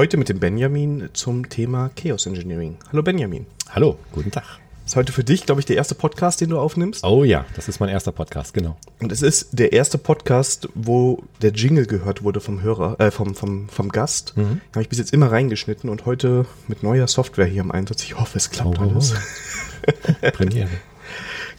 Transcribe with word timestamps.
Heute 0.00 0.16
mit 0.16 0.30
dem 0.30 0.40
Benjamin 0.40 1.10
zum 1.12 1.50
Thema 1.50 1.90
Chaos 1.94 2.24
Engineering. 2.24 2.78
Hallo 2.90 3.02
Benjamin. 3.02 3.44
Hallo, 3.68 3.98
guten 4.12 4.30
Tag. 4.30 4.58
Ist 4.86 4.96
heute 4.96 5.12
für 5.12 5.24
dich, 5.24 5.44
glaube 5.44 5.60
ich, 5.60 5.66
der 5.66 5.76
erste 5.76 5.94
Podcast, 5.94 6.40
den 6.40 6.48
du 6.48 6.58
aufnimmst. 6.58 7.04
Oh 7.04 7.22
ja, 7.22 7.44
das 7.54 7.68
ist 7.68 7.80
mein 7.80 7.90
erster 7.90 8.10
Podcast, 8.10 8.54
genau. 8.54 8.78
Und 9.02 9.12
es 9.12 9.20
ist 9.20 9.48
der 9.52 9.74
erste 9.74 9.98
Podcast, 9.98 10.70
wo 10.74 11.22
der 11.42 11.52
Jingle 11.52 11.84
gehört 11.84 12.22
wurde 12.22 12.40
vom 12.40 12.62
Hörer, 12.62 12.98
äh, 12.98 13.10
vom, 13.10 13.34
vom, 13.34 13.68
vom 13.68 13.90
Gast. 13.90 14.38
Mhm. 14.38 14.62
Habe 14.72 14.80
ich 14.80 14.88
bis 14.88 14.96
jetzt 14.96 15.12
immer 15.12 15.30
reingeschnitten 15.30 15.90
und 15.90 16.06
heute 16.06 16.46
mit 16.66 16.82
neuer 16.82 17.06
Software 17.06 17.44
hier 17.44 17.60
im 17.60 17.70
Einsatz. 17.70 18.02
Ich 18.02 18.18
hoffe, 18.18 18.38
es 18.38 18.48
klappt 18.48 18.78
oh, 18.78 18.82
alles. 18.82 19.12
Oh. 19.12 20.12
Premiere. 20.32 20.70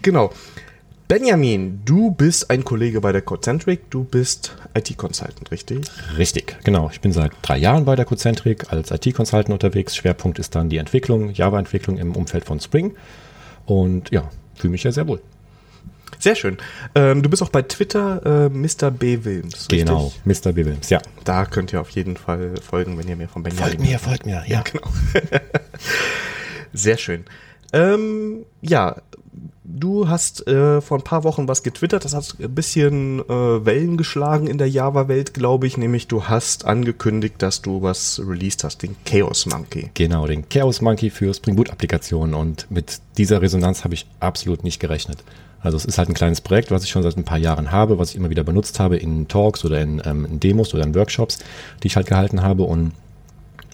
genau. 0.01 0.33
Benjamin, 1.11 1.81
du 1.83 2.11
bist 2.11 2.49
ein 2.49 2.63
Kollege 2.63 3.01
bei 3.01 3.11
der 3.11 3.21
Codecentric, 3.21 3.89
du 3.89 4.05
bist 4.05 4.55
IT-Consultant, 4.75 5.51
richtig? 5.51 5.81
Richtig, 6.17 6.55
genau. 6.63 6.89
Ich 6.89 7.01
bin 7.01 7.11
seit 7.11 7.33
drei 7.41 7.57
Jahren 7.57 7.83
bei 7.83 7.97
der 7.97 8.05
Codecentric 8.05 8.71
als 8.71 8.91
IT-Consultant 8.91 9.49
unterwegs. 9.49 9.93
Schwerpunkt 9.93 10.39
ist 10.39 10.55
dann 10.55 10.69
die 10.69 10.77
Entwicklung, 10.77 11.33
Java-Entwicklung 11.33 11.97
im 11.97 12.15
Umfeld 12.15 12.45
von 12.45 12.61
Spring. 12.61 12.95
Und 13.65 14.09
ja, 14.11 14.29
fühle 14.55 14.71
mich 14.71 14.83
ja 14.83 14.93
sehr 14.93 15.05
wohl. 15.05 15.21
Sehr 16.17 16.35
schön. 16.35 16.55
Ähm, 16.95 17.21
du 17.21 17.29
bist 17.29 17.43
auch 17.43 17.49
bei 17.49 17.63
Twitter 17.63 18.45
äh, 18.45 18.49
Mr. 18.49 18.89
B. 18.89 19.25
Wilms. 19.25 19.67
Richtig? 19.69 19.79
Genau, 19.79 20.13
Mr. 20.23 20.53
B. 20.53 20.63
Wilms, 20.63 20.89
ja. 20.89 21.01
Da 21.25 21.45
könnt 21.45 21.73
ihr 21.73 21.81
auf 21.81 21.89
jeden 21.89 22.15
Fall 22.15 22.53
folgen, 22.61 22.97
wenn 22.97 23.09
ihr 23.09 23.17
mehr 23.17 23.27
von 23.27 23.43
Benjamin. 23.43 23.67
Folgt 23.67 23.81
mir, 23.81 23.99
folgt 23.99 24.25
mir, 24.25 24.43
ja. 24.47 24.59
ja 24.59 24.61
genau. 24.71 24.87
Sehr 26.71 26.95
schön. 26.95 27.25
Ähm, 27.73 28.45
ja, 28.61 28.95
du 29.79 30.07
hast 30.07 30.47
äh, 30.47 30.81
vor 30.81 30.97
ein 30.97 31.03
paar 31.03 31.23
Wochen 31.23 31.47
was 31.47 31.63
getwittert, 31.63 32.05
das 32.05 32.13
hat 32.13 32.35
ein 32.39 32.53
bisschen 32.53 33.19
äh, 33.19 33.65
Wellen 33.65 33.97
geschlagen 33.97 34.47
in 34.47 34.57
der 34.57 34.69
Java-Welt, 34.69 35.33
glaube 35.33 35.67
ich, 35.67 35.77
nämlich 35.77 36.07
du 36.07 36.25
hast 36.25 36.65
angekündigt, 36.65 37.35
dass 37.39 37.61
du 37.61 37.81
was 37.81 38.21
released 38.25 38.63
hast, 38.63 38.83
den 38.83 38.95
Chaos 39.05 39.45
Monkey. 39.45 39.89
Genau, 39.93 40.27
den 40.27 40.47
Chaos 40.49 40.81
Monkey 40.81 41.09
für 41.09 41.33
Spring 41.33 41.55
Boot-Applikationen 41.55 42.33
und 42.33 42.69
mit 42.69 42.99
dieser 43.17 43.41
Resonanz 43.41 43.83
habe 43.83 43.93
ich 43.93 44.05
absolut 44.19 44.63
nicht 44.63 44.79
gerechnet. 44.79 45.23
Also 45.61 45.77
es 45.77 45.85
ist 45.85 45.97
halt 45.97 46.09
ein 46.09 46.15
kleines 46.15 46.41
Projekt, 46.41 46.71
was 46.71 46.83
ich 46.83 46.89
schon 46.89 47.03
seit 47.03 47.17
ein 47.17 47.23
paar 47.23 47.37
Jahren 47.37 47.71
habe, 47.71 47.99
was 47.99 48.11
ich 48.11 48.15
immer 48.15 48.31
wieder 48.31 48.43
benutzt 48.43 48.79
habe 48.79 48.97
in 48.97 49.27
Talks 49.27 49.63
oder 49.63 49.79
in, 49.79 50.01
ähm, 50.05 50.25
in 50.25 50.39
Demos 50.39 50.73
oder 50.73 50.83
in 50.83 50.95
Workshops, 50.95 51.39
die 51.83 51.87
ich 51.87 51.95
halt 51.95 52.07
gehalten 52.07 52.41
habe 52.41 52.63
und 52.63 52.93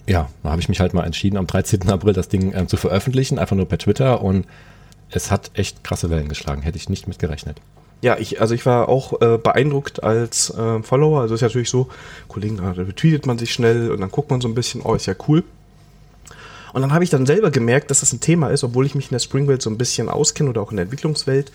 ja, 0.06 0.30
da 0.42 0.50
habe 0.50 0.60
ich 0.60 0.70
mich 0.70 0.80
halt 0.80 0.94
mal 0.94 1.04
entschieden, 1.04 1.36
am 1.36 1.46
13. 1.46 1.88
April 1.90 2.14
das 2.14 2.28
Ding 2.28 2.52
ähm, 2.54 2.66
zu 2.66 2.78
veröffentlichen, 2.78 3.38
einfach 3.38 3.56
nur 3.56 3.68
per 3.68 3.76
Twitter 3.76 4.22
und 4.22 4.46
es 5.10 5.30
hat 5.30 5.50
echt 5.54 5.84
krasse 5.84 6.10
Wellen 6.10 6.28
geschlagen, 6.28 6.62
hätte 6.62 6.76
ich 6.76 6.88
nicht 6.88 7.08
mit 7.08 7.18
gerechnet. 7.18 7.60
Ja, 8.00 8.16
ich, 8.16 8.40
also 8.40 8.54
ich 8.54 8.64
war 8.64 8.88
auch 8.88 9.20
äh, 9.20 9.38
beeindruckt 9.38 10.02
als 10.04 10.50
äh, 10.50 10.82
Follower. 10.82 11.20
Also 11.20 11.34
ist 11.34 11.40
ja 11.40 11.48
natürlich 11.48 11.70
so, 11.70 11.88
Kollegen, 12.28 12.58
da 12.58 12.70
retweetet 12.70 13.26
man 13.26 13.38
sich 13.38 13.52
schnell 13.52 13.90
und 13.90 14.00
dann 14.00 14.10
guckt 14.10 14.30
man 14.30 14.40
so 14.40 14.48
ein 14.48 14.54
bisschen, 14.54 14.82
oh, 14.82 14.94
ist 14.94 15.06
ja 15.06 15.14
cool. 15.26 15.42
Und 16.72 16.82
dann 16.82 16.92
habe 16.92 17.02
ich 17.02 17.10
dann 17.10 17.26
selber 17.26 17.50
gemerkt, 17.50 17.90
dass 17.90 18.00
das 18.00 18.12
ein 18.12 18.20
Thema 18.20 18.50
ist, 18.50 18.62
obwohl 18.62 18.86
ich 18.86 18.94
mich 18.94 19.06
in 19.06 19.12
der 19.12 19.18
Spring-Welt 19.18 19.62
so 19.62 19.70
ein 19.70 19.78
bisschen 19.78 20.08
auskenne 20.08 20.50
oder 20.50 20.60
auch 20.60 20.70
in 20.70 20.76
der 20.76 20.84
Entwicklungswelt, 20.84 21.50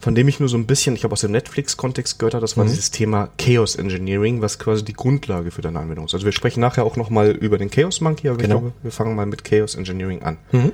von 0.00 0.14
dem 0.14 0.26
ich 0.26 0.40
nur 0.40 0.48
so 0.48 0.56
ein 0.56 0.66
bisschen, 0.66 0.96
ich 0.96 1.04
habe 1.04 1.12
aus 1.12 1.20
dem 1.20 1.30
Netflix-Kontext 1.30 2.18
gehört, 2.18 2.34
habe, 2.34 2.40
das 2.40 2.56
war 2.56 2.64
mhm. 2.64 2.70
dieses 2.70 2.90
Thema 2.90 3.28
Chaos 3.38 3.76
Engineering, 3.76 4.40
was 4.40 4.58
quasi 4.58 4.84
die 4.84 4.94
Grundlage 4.94 5.50
für 5.50 5.60
deine 5.62 5.78
Anwendung 5.78 6.06
ist. 6.06 6.14
Also 6.14 6.24
wir 6.24 6.32
sprechen 6.32 6.60
nachher 6.60 6.84
auch 6.84 6.96
nochmal 6.96 7.30
über 7.30 7.58
den 7.58 7.70
Chaos 7.70 8.00
Monkey, 8.00 8.28
aber 8.28 8.38
genau. 8.38 8.56
ich 8.56 8.60
glaube, 8.62 8.74
wir 8.82 8.90
fangen 8.90 9.14
mal 9.14 9.26
mit 9.26 9.44
Chaos 9.44 9.74
Engineering 9.74 10.22
an. 10.22 10.38
Mhm. 10.52 10.72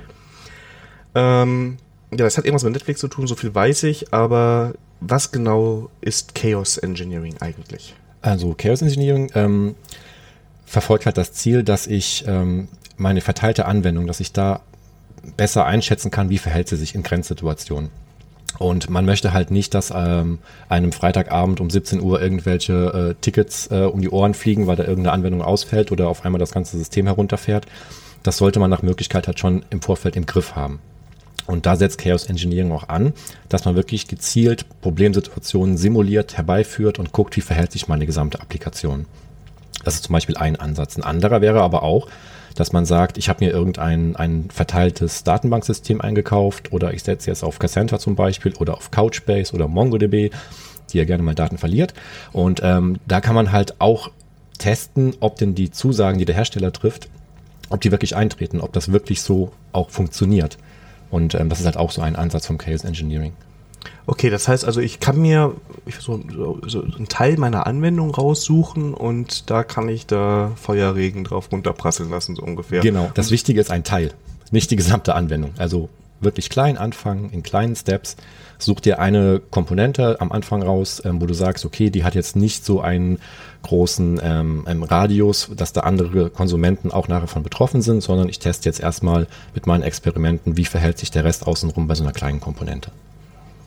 Ähm, 1.13 1.77
ja, 2.11 2.17
das 2.17 2.37
hat 2.37 2.45
irgendwas 2.45 2.63
mit 2.63 2.73
Netflix 2.73 2.99
zu 2.99 3.07
tun, 3.07 3.27
so 3.27 3.35
viel 3.35 3.53
weiß 3.53 3.83
ich, 3.83 4.13
aber 4.13 4.73
was 4.99 5.31
genau 5.31 5.89
ist 6.01 6.35
Chaos 6.35 6.77
Engineering 6.77 7.35
eigentlich? 7.39 7.95
Also 8.21 8.55
Chaos 8.57 8.81
Engineering 8.81 9.31
ähm, 9.35 9.75
verfolgt 10.65 11.05
halt 11.05 11.17
das 11.17 11.33
Ziel, 11.33 11.63
dass 11.63 11.87
ich 11.87 12.23
ähm, 12.27 12.67
meine 12.97 13.21
verteilte 13.21 13.65
Anwendung, 13.65 14.07
dass 14.07 14.19
ich 14.19 14.31
da 14.31 14.61
besser 15.35 15.65
einschätzen 15.65 16.11
kann, 16.11 16.29
wie 16.29 16.37
verhält 16.37 16.69
sie 16.69 16.77
sich 16.77 16.95
in 16.95 17.03
Grenzsituationen. 17.03 17.89
Und 18.59 18.89
man 18.89 19.05
möchte 19.05 19.33
halt 19.33 19.51
nicht, 19.51 19.73
dass 19.73 19.93
ähm, 19.95 20.39
einem 20.67 20.91
Freitagabend 20.91 21.59
um 21.59 21.69
17 21.69 22.01
Uhr 22.01 22.21
irgendwelche 22.21 22.73
äh, 23.11 23.21
Tickets 23.21 23.67
äh, 23.69 23.81
um 23.81 24.01
die 24.01 24.09
Ohren 24.09 24.33
fliegen, 24.33 24.65
weil 24.65 24.77
da 24.77 24.83
irgendeine 24.83 25.13
Anwendung 25.13 25.41
ausfällt 25.41 25.91
oder 25.91 26.07
auf 26.07 26.25
einmal 26.25 26.39
das 26.39 26.51
ganze 26.51 26.77
System 26.77 27.05
herunterfährt. 27.05 27.67
Das 28.23 28.37
sollte 28.37 28.59
man 28.59 28.69
nach 28.69 28.81
Möglichkeit 28.81 29.27
halt 29.27 29.39
schon 29.39 29.63
im 29.69 29.81
Vorfeld 29.81 30.15
im 30.15 30.25
Griff 30.25 30.55
haben. 30.55 30.79
Und 31.47 31.65
da 31.65 31.75
setzt 31.75 31.97
Chaos 31.97 32.25
Engineering 32.25 32.71
auch 32.71 32.89
an, 32.89 33.13
dass 33.49 33.65
man 33.65 33.75
wirklich 33.75 34.07
gezielt 34.07 34.65
Problemsituationen 34.81 35.77
simuliert, 35.77 36.37
herbeiführt 36.37 36.99
und 36.99 37.13
guckt, 37.13 37.35
wie 37.37 37.41
verhält 37.41 37.71
sich 37.71 37.87
meine 37.87 38.05
gesamte 38.05 38.41
Applikation. 38.41 39.05
Das 39.83 39.95
ist 39.95 40.03
zum 40.03 40.13
Beispiel 40.13 40.37
ein 40.37 40.57
Ansatz. 40.57 40.97
Ein 40.97 41.03
anderer 41.03 41.41
wäre 41.41 41.61
aber 41.61 41.83
auch, 41.83 42.07
dass 42.55 42.73
man 42.73 42.85
sagt, 42.85 43.17
ich 43.17 43.29
habe 43.29 43.45
mir 43.45 43.51
irgendein 43.51 44.15
ein 44.15 44.49
verteiltes 44.51 45.23
Datenbanksystem 45.23 46.01
eingekauft 46.01 46.73
oder 46.73 46.93
ich 46.93 47.03
setze 47.03 47.29
jetzt 47.29 47.43
auf 47.43 47.59
Cassandra 47.59 47.99
zum 47.99 48.15
Beispiel 48.15 48.53
oder 48.55 48.75
auf 48.75 48.91
Couchbase 48.91 49.53
oder 49.53 49.67
MongoDB, 49.67 50.31
die 50.91 50.97
ja 50.97 51.05
gerne 51.05 51.23
mal 51.23 51.35
Daten 51.35 51.57
verliert. 51.57 51.93
Und 52.33 52.61
ähm, 52.63 52.97
da 53.07 53.21
kann 53.21 53.35
man 53.35 53.51
halt 53.51 53.79
auch 53.79 54.11
testen, 54.57 55.15
ob 55.19 55.37
denn 55.37 55.55
die 55.55 55.71
Zusagen, 55.71 56.17
die 56.17 56.25
der 56.25 56.35
Hersteller 56.35 56.73
trifft, 56.73 57.07
ob 57.69 57.81
die 57.81 57.91
wirklich 57.91 58.15
eintreten, 58.15 58.59
ob 58.59 58.73
das 58.73 58.91
wirklich 58.91 59.21
so 59.21 59.51
auch 59.71 59.89
funktioniert. 59.89 60.57
Und 61.09 61.35
ähm, 61.35 61.49
das 61.49 61.59
ist 61.59 61.65
halt 61.65 61.77
auch 61.77 61.91
so 61.91 62.01
ein 62.01 62.15
Ansatz 62.15 62.47
vom 62.47 62.57
Chaos 62.57 62.83
Engineering. 62.83 63.33
Okay, 64.05 64.29
das 64.29 64.47
heißt 64.47 64.65
also, 64.65 64.79
ich 64.79 64.99
kann 64.99 65.19
mir 65.19 65.53
so, 65.99 66.21
so, 66.33 66.59
so 66.65 66.81
einen 66.81 67.07
Teil 67.07 67.37
meiner 67.37 67.67
Anwendung 67.67 68.13
raussuchen 68.13 68.93
und 68.93 69.49
da 69.49 69.63
kann 69.63 69.89
ich 69.89 70.05
da 70.07 70.51
Feuerregen 70.55 71.23
drauf 71.23 71.51
runterprasseln 71.51 72.09
lassen, 72.09 72.35
so 72.35 72.41
ungefähr. 72.41 72.81
Genau, 72.81 73.11
das 73.13 73.31
Wichtige 73.31 73.59
ist 73.59 73.71
ein 73.71 73.83
Teil, 73.83 74.13
nicht 74.51 74.71
die 74.71 74.75
gesamte 74.75 75.13
Anwendung. 75.15 75.51
Also 75.57 75.89
wirklich 76.19 76.49
klein 76.49 76.77
anfangen, 76.77 77.29
in 77.31 77.43
kleinen 77.43 77.75
Steps. 77.75 78.15
Such 78.59 78.79
dir 78.79 78.99
eine 78.99 79.39
Komponente 79.51 80.19
am 80.19 80.31
Anfang 80.31 80.63
raus, 80.63 81.01
ähm, 81.05 81.21
wo 81.21 81.25
du 81.25 81.33
sagst, 81.33 81.65
okay, 81.65 81.89
die 81.89 82.03
hat 82.03 82.15
jetzt 82.15 82.35
nicht 82.35 82.65
so 82.65 82.81
einen 82.81 83.19
großen 83.63 84.19
ähm, 84.23 84.65
ähm, 84.67 84.83
Radius, 84.83 85.49
dass 85.55 85.73
da 85.73 85.81
andere 85.81 86.29
Konsumenten 86.29 86.91
auch 86.91 87.07
nachher 87.07 87.27
von 87.27 87.43
betroffen 87.43 87.81
sind, 87.81 88.01
sondern 88.01 88.29
ich 88.29 88.39
teste 88.39 88.67
jetzt 88.67 88.79
erstmal 88.79 89.27
mit 89.53 89.67
meinen 89.67 89.83
Experimenten, 89.83 90.57
wie 90.57 90.65
verhält 90.65 90.97
sich 90.97 91.11
der 91.11 91.23
Rest 91.23 91.45
außenrum 91.45 91.87
bei 91.87 91.95
so 91.95 92.03
einer 92.03 92.13
kleinen 92.13 92.39
Komponente. 92.39 92.91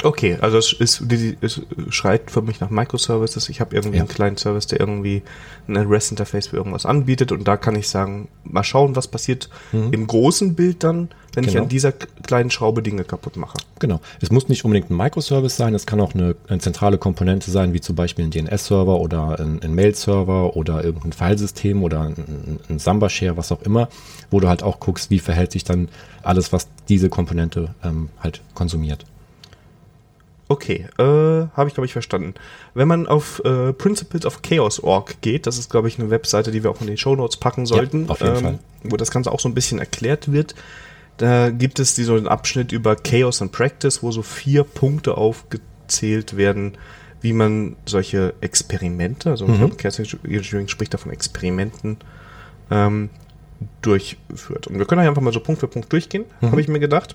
Okay, 0.02 0.38
also 0.40 0.56
es, 0.56 0.72
ist, 0.72 1.02
es 1.40 1.60
schreit 1.90 2.30
für 2.30 2.42
mich 2.42 2.60
nach 2.60 2.70
Microservices. 2.70 3.48
Ich 3.48 3.60
habe 3.60 3.74
irgendwie 3.74 3.98
ja. 3.98 4.02
einen 4.02 4.08
kleinen 4.08 4.36
Service, 4.36 4.66
der 4.66 4.80
irgendwie 4.80 5.22
ein 5.68 5.76
REST-Interface 5.76 6.48
für 6.48 6.56
irgendwas 6.56 6.86
anbietet 6.86 7.32
und 7.32 7.46
da 7.46 7.56
kann 7.56 7.74
ich 7.76 7.88
sagen, 7.88 8.28
mal 8.44 8.64
schauen, 8.64 8.96
was 8.96 9.08
passiert 9.08 9.50
mhm. 9.72 9.92
im 9.92 10.06
großen 10.06 10.54
Bild 10.54 10.82
dann, 10.84 11.10
wenn 11.34 11.44
genau. 11.44 11.48
ich 11.48 11.60
an 11.60 11.68
dieser 11.68 11.92
kleinen 11.92 12.50
Schraube 12.50 12.82
Dinge 12.82 13.04
kaputt 13.04 13.36
mache. 13.36 13.54
Genau. 13.78 14.00
Es 14.20 14.30
muss 14.30 14.48
nicht 14.48 14.64
unbedingt 14.64 14.90
ein 14.90 14.96
Microservice 14.96 15.56
sein, 15.56 15.74
es 15.74 15.86
kann 15.86 16.00
auch 16.00 16.14
eine, 16.14 16.34
eine 16.48 16.60
zentrale 16.60 16.98
Komponente 16.98 17.50
sein, 17.50 17.72
wie 17.72 17.80
zum 17.80 17.94
Beispiel 17.94 18.24
ein 18.24 18.30
DNS-Server 18.30 18.98
oder 18.98 19.38
ein, 19.38 19.60
ein 19.62 19.74
Mail-Server 19.74 20.56
oder 20.56 20.82
irgendein 20.82 21.12
Filesystem 21.12 21.82
oder 21.82 22.02
ein, 22.02 22.58
ein 22.68 22.78
Samba-Share, 22.78 23.36
was 23.36 23.52
auch 23.52 23.62
immer, 23.62 23.88
wo 24.30 24.40
du 24.40 24.48
halt 24.48 24.62
auch 24.62 24.80
guckst, 24.80 25.10
wie 25.10 25.18
verhält 25.18 25.52
sich 25.52 25.64
dann 25.64 25.88
alles, 26.22 26.52
was 26.52 26.68
diese 26.88 27.08
Komponente 27.08 27.74
ähm, 27.84 28.08
halt 28.20 28.40
konsumiert. 28.54 29.04
Okay, 30.50 30.88
äh, 30.98 31.02
habe 31.02 31.68
ich 31.68 31.74
glaube 31.74 31.86
ich 31.86 31.92
verstanden. 31.92 32.34
Wenn 32.74 32.88
man 32.88 33.06
auf 33.06 33.40
äh, 33.44 33.72
Principles 33.72 34.26
of 34.26 34.42
Chaos.org 34.42 35.20
geht, 35.20 35.46
das 35.46 35.58
ist 35.58 35.70
glaube 35.70 35.86
ich 35.86 35.96
eine 36.00 36.10
Webseite, 36.10 36.50
die 36.50 36.64
wir 36.64 36.72
auch 36.72 36.80
in 36.80 36.88
den 36.88 36.96
Show 36.96 37.14
Notes 37.14 37.36
packen 37.36 37.66
sollten, 37.66 38.06
ja, 38.06 38.10
auf 38.10 38.20
jeden 38.20 38.34
ähm, 38.34 38.42
Fall. 38.42 38.58
wo 38.82 38.96
das 38.96 39.12
Ganze 39.12 39.30
auch 39.30 39.38
so 39.38 39.48
ein 39.48 39.54
bisschen 39.54 39.78
erklärt 39.78 40.32
wird. 40.32 40.56
Da 41.18 41.50
gibt 41.50 41.78
es 41.78 41.94
so 41.94 42.16
einen 42.16 42.26
Abschnitt 42.26 42.72
über 42.72 42.96
Chaos 42.96 43.40
and 43.40 43.52
Practice, 43.52 44.02
wo 44.02 44.10
so 44.10 44.22
vier 44.22 44.64
Punkte 44.64 45.16
aufgezählt 45.16 46.36
werden, 46.36 46.76
wie 47.20 47.32
man 47.32 47.76
solche 47.86 48.34
Experimente, 48.40 49.30
also 49.30 49.46
mhm. 49.46 49.76
Chaos 49.76 50.00
Engineering 50.00 50.66
spricht 50.66 50.92
davon 50.92 51.12
Experimenten, 51.12 51.98
ähm, 52.72 53.10
durchführt. 53.82 54.66
Und 54.66 54.80
wir 54.80 54.84
können 54.84 55.06
einfach 55.06 55.22
mal 55.22 55.32
so 55.32 55.38
Punkt 55.38 55.60
für 55.60 55.68
Punkt 55.68 55.92
durchgehen, 55.92 56.24
mhm. 56.40 56.50
habe 56.50 56.60
ich 56.60 56.66
mir 56.66 56.80
gedacht. 56.80 57.14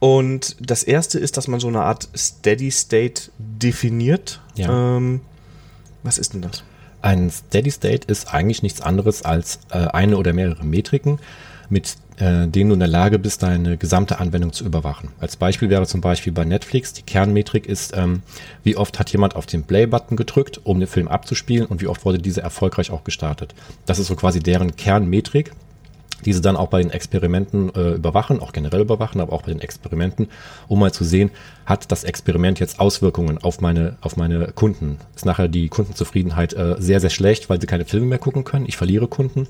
Und 0.00 0.56
das 0.60 0.82
erste 0.82 1.18
ist, 1.18 1.36
dass 1.36 1.46
man 1.46 1.60
so 1.60 1.68
eine 1.68 1.82
Art 1.82 2.08
Steady 2.16 2.70
State 2.70 3.30
definiert. 3.38 4.40
Ja. 4.56 4.96
Ähm, 4.96 5.20
was 6.02 6.18
ist 6.18 6.32
denn 6.32 6.42
das? 6.42 6.64
Ein 7.02 7.30
Steady 7.30 7.70
State 7.70 8.08
ist 8.08 8.32
eigentlich 8.32 8.62
nichts 8.62 8.80
anderes 8.80 9.22
als 9.24 9.60
äh, 9.70 9.78
eine 9.78 10.16
oder 10.16 10.32
mehrere 10.32 10.64
Metriken, 10.64 11.18
mit 11.68 11.96
äh, 12.16 12.48
denen 12.48 12.70
du 12.70 12.74
in 12.74 12.80
der 12.80 12.88
Lage 12.88 13.18
bist, 13.18 13.42
deine 13.42 13.76
gesamte 13.76 14.20
Anwendung 14.20 14.54
zu 14.54 14.64
überwachen. 14.64 15.10
Als 15.20 15.36
Beispiel 15.36 15.68
wäre 15.68 15.86
zum 15.86 16.00
Beispiel 16.00 16.32
bei 16.32 16.44
Netflix, 16.44 16.94
die 16.94 17.02
Kernmetrik 17.02 17.66
ist, 17.66 17.94
ähm, 17.94 18.22
wie 18.62 18.76
oft 18.76 18.98
hat 18.98 19.10
jemand 19.10 19.36
auf 19.36 19.46
den 19.46 19.64
Play-Button 19.64 20.16
gedrückt, 20.16 20.60
um 20.64 20.80
den 20.80 20.88
Film 20.88 21.08
abzuspielen 21.08 21.66
und 21.66 21.82
wie 21.82 21.86
oft 21.86 22.06
wurde 22.06 22.18
diese 22.18 22.40
erfolgreich 22.40 22.90
auch 22.90 23.04
gestartet. 23.04 23.54
Das 23.86 23.98
ist 23.98 24.06
so 24.06 24.16
quasi 24.16 24.40
deren 24.40 24.76
Kernmetrik 24.76 25.52
die 26.20 26.32
sie 26.32 26.40
dann 26.40 26.56
auch 26.56 26.68
bei 26.68 26.82
den 26.82 26.90
Experimenten 26.90 27.74
äh, 27.74 27.92
überwachen, 27.92 28.40
auch 28.40 28.52
generell 28.52 28.82
überwachen, 28.82 29.20
aber 29.20 29.32
auch 29.32 29.42
bei 29.42 29.52
den 29.52 29.60
Experimenten, 29.60 30.28
um 30.68 30.78
mal 30.80 30.92
zu 30.92 31.04
sehen, 31.04 31.30
hat 31.66 31.90
das 31.90 32.04
Experiment 32.04 32.60
jetzt 32.60 32.80
Auswirkungen 32.80 33.38
auf 33.38 33.60
meine, 33.60 33.96
auf 34.00 34.16
meine 34.16 34.48
Kunden? 34.48 34.98
Ist 35.14 35.26
nachher 35.26 35.48
die 35.48 35.68
Kundenzufriedenheit 35.68 36.52
äh, 36.52 36.76
sehr, 36.78 37.00
sehr 37.00 37.10
schlecht, 37.10 37.48
weil 37.50 37.60
sie 37.60 37.66
keine 37.66 37.84
Filme 37.84 38.06
mehr 38.06 38.18
gucken 38.18 38.44
können? 38.44 38.66
Ich 38.66 38.76
verliere 38.76 39.08
Kunden. 39.08 39.46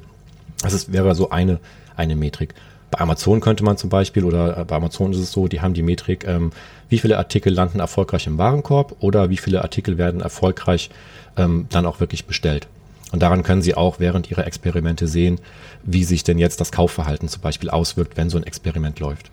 Das 0.62 0.72
ist, 0.72 0.92
wäre 0.92 1.14
so 1.14 1.30
eine, 1.30 1.58
eine 1.96 2.16
Metrik. 2.16 2.54
Bei 2.90 3.00
Amazon 3.00 3.40
könnte 3.40 3.62
man 3.62 3.76
zum 3.76 3.88
Beispiel, 3.88 4.24
oder 4.24 4.58
äh, 4.58 4.64
bei 4.64 4.76
Amazon 4.76 5.12
ist 5.12 5.18
es 5.18 5.32
so, 5.32 5.46
die 5.48 5.60
haben 5.60 5.74
die 5.74 5.82
Metrik, 5.82 6.26
ähm, 6.26 6.50
wie 6.88 6.98
viele 6.98 7.18
Artikel 7.18 7.52
landen 7.52 7.80
erfolgreich 7.80 8.26
im 8.26 8.36
Warenkorb 8.36 8.96
oder 9.00 9.30
wie 9.30 9.36
viele 9.36 9.62
Artikel 9.62 9.96
werden 9.96 10.20
erfolgreich 10.20 10.90
ähm, 11.36 11.66
dann 11.70 11.86
auch 11.86 12.00
wirklich 12.00 12.26
bestellt. 12.26 12.66
Und 13.12 13.22
daran 13.22 13.42
können 13.42 13.62
Sie 13.62 13.74
auch 13.74 13.98
während 13.98 14.30
Ihrer 14.30 14.46
Experimente 14.46 15.08
sehen, 15.08 15.40
wie 15.82 16.04
sich 16.04 16.22
denn 16.24 16.38
jetzt 16.38 16.60
das 16.60 16.72
Kaufverhalten 16.72 17.28
zum 17.28 17.42
Beispiel 17.42 17.70
auswirkt, 17.70 18.16
wenn 18.16 18.30
so 18.30 18.38
ein 18.38 18.44
Experiment 18.44 19.00
läuft. 19.00 19.30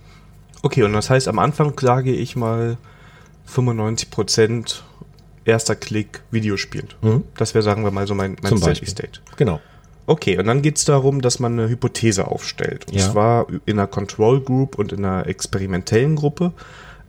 Okay, 0.64 0.84
und 0.84 0.94
das 0.94 1.10
heißt, 1.10 1.28
am 1.28 1.40
Anfang 1.40 1.74
sage 1.80 2.12
ich 2.12 2.36
mal 2.36 2.78
95% 3.48 4.82
erster 5.46 5.76
Klick 5.76 6.22
Videospiel. 6.32 6.86
Mhm. 7.02 7.24
Das 7.38 7.54
wäre, 7.54 7.64
sagen 7.64 7.84
wir 7.84 7.92
mal, 7.92 8.08
so 8.08 8.16
mein, 8.16 8.36
mein 8.42 8.58
Steady 8.58 8.86
State. 8.86 9.20
Genau. 9.38 9.62
Okay, 10.08 10.38
und 10.38 10.48
dann 10.48 10.62
geht 10.62 10.78
es 10.78 10.86
darum, 10.86 11.22
dass 11.22 11.40
man 11.40 11.54
eine 11.54 11.70
Hypothese 11.70 12.28
aufstellt. 12.28 12.88
Und 12.88 12.96
ja. 12.96 13.12
zwar 13.12 13.48
in 13.66 13.78
einer 13.78 13.88
Control 13.88 14.42
Group 14.42 14.78
und 14.78 14.94
in 14.94 15.04
einer 15.04 15.28
experimentellen 15.28 16.16
Gruppe. 16.16 16.54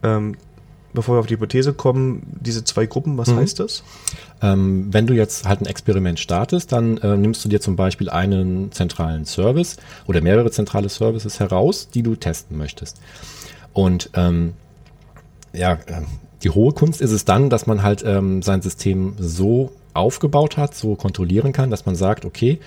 Ähm, 0.03 0.37
bevor 0.93 1.17
wir 1.17 1.21
auf 1.21 1.27
die 1.27 1.35
Hypothese 1.35 1.73
kommen, 1.73 2.23
diese 2.41 2.65
zwei 2.65 2.87
Gruppen, 2.87 3.19
was 3.19 3.29
mhm. 3.29 3.37
heißt 3.37 3.61
das? 3.61 3.83
Ähm, 4.41 4.89
wenn 4.91 5.07
du 5.07 5.15
jetzt 5.15 5.47
halt 5.47 5.61
ein 5.61 5.67
Experiment 5.67 6.19
startest, 6.19 6.73
dann 6.73 6.99
äh, 6.99 7.17
nimmst 7.17 7.45
du 7.45 7.49
dir 7.49 7.61
zum 7.61 7.77
Beispiel 7.77 8.09
einen 8.09 8.73
zentralen 8.73 9.25
Service 9.25 9.77
oder 10.07 10.21
mehrere 10.21 10.51
zentrale 10.51 10.89
Services 10.89 11.41
heraus, 11.41 11.89
die 11.89 12.03
du 12.03 12.17
testen 12.17 12.57
möchtest. 12.57 12.99
Und 13.73 14.11
ähm, 14.15 14.55
ja, 15.53 15.75
äh, 15.75 16.03
die 16.43 16.51
hohe 16.51 16.73
Kunst 16.73 17.01
ist 17.01 17.13
es 17.13 17.25
dann, 17.25 17.51
dass 17.51 17.67
man 17.67 17.83
halt 17.83 18.03
ähm, 18.07 18.43
sein 18.43 18.63
System 18.63 19.15
so 19.19 19.73
aufgebaut 19.95 20.57
hat, 20.57 20.75
so 20.75 20.95
kontrollieren 20.95 21.53
kann, 21.53 21.71
dass 21.71 21.85
man 21.85 21.97
sagt, 21.97 22.25
okay, 22.25 22.61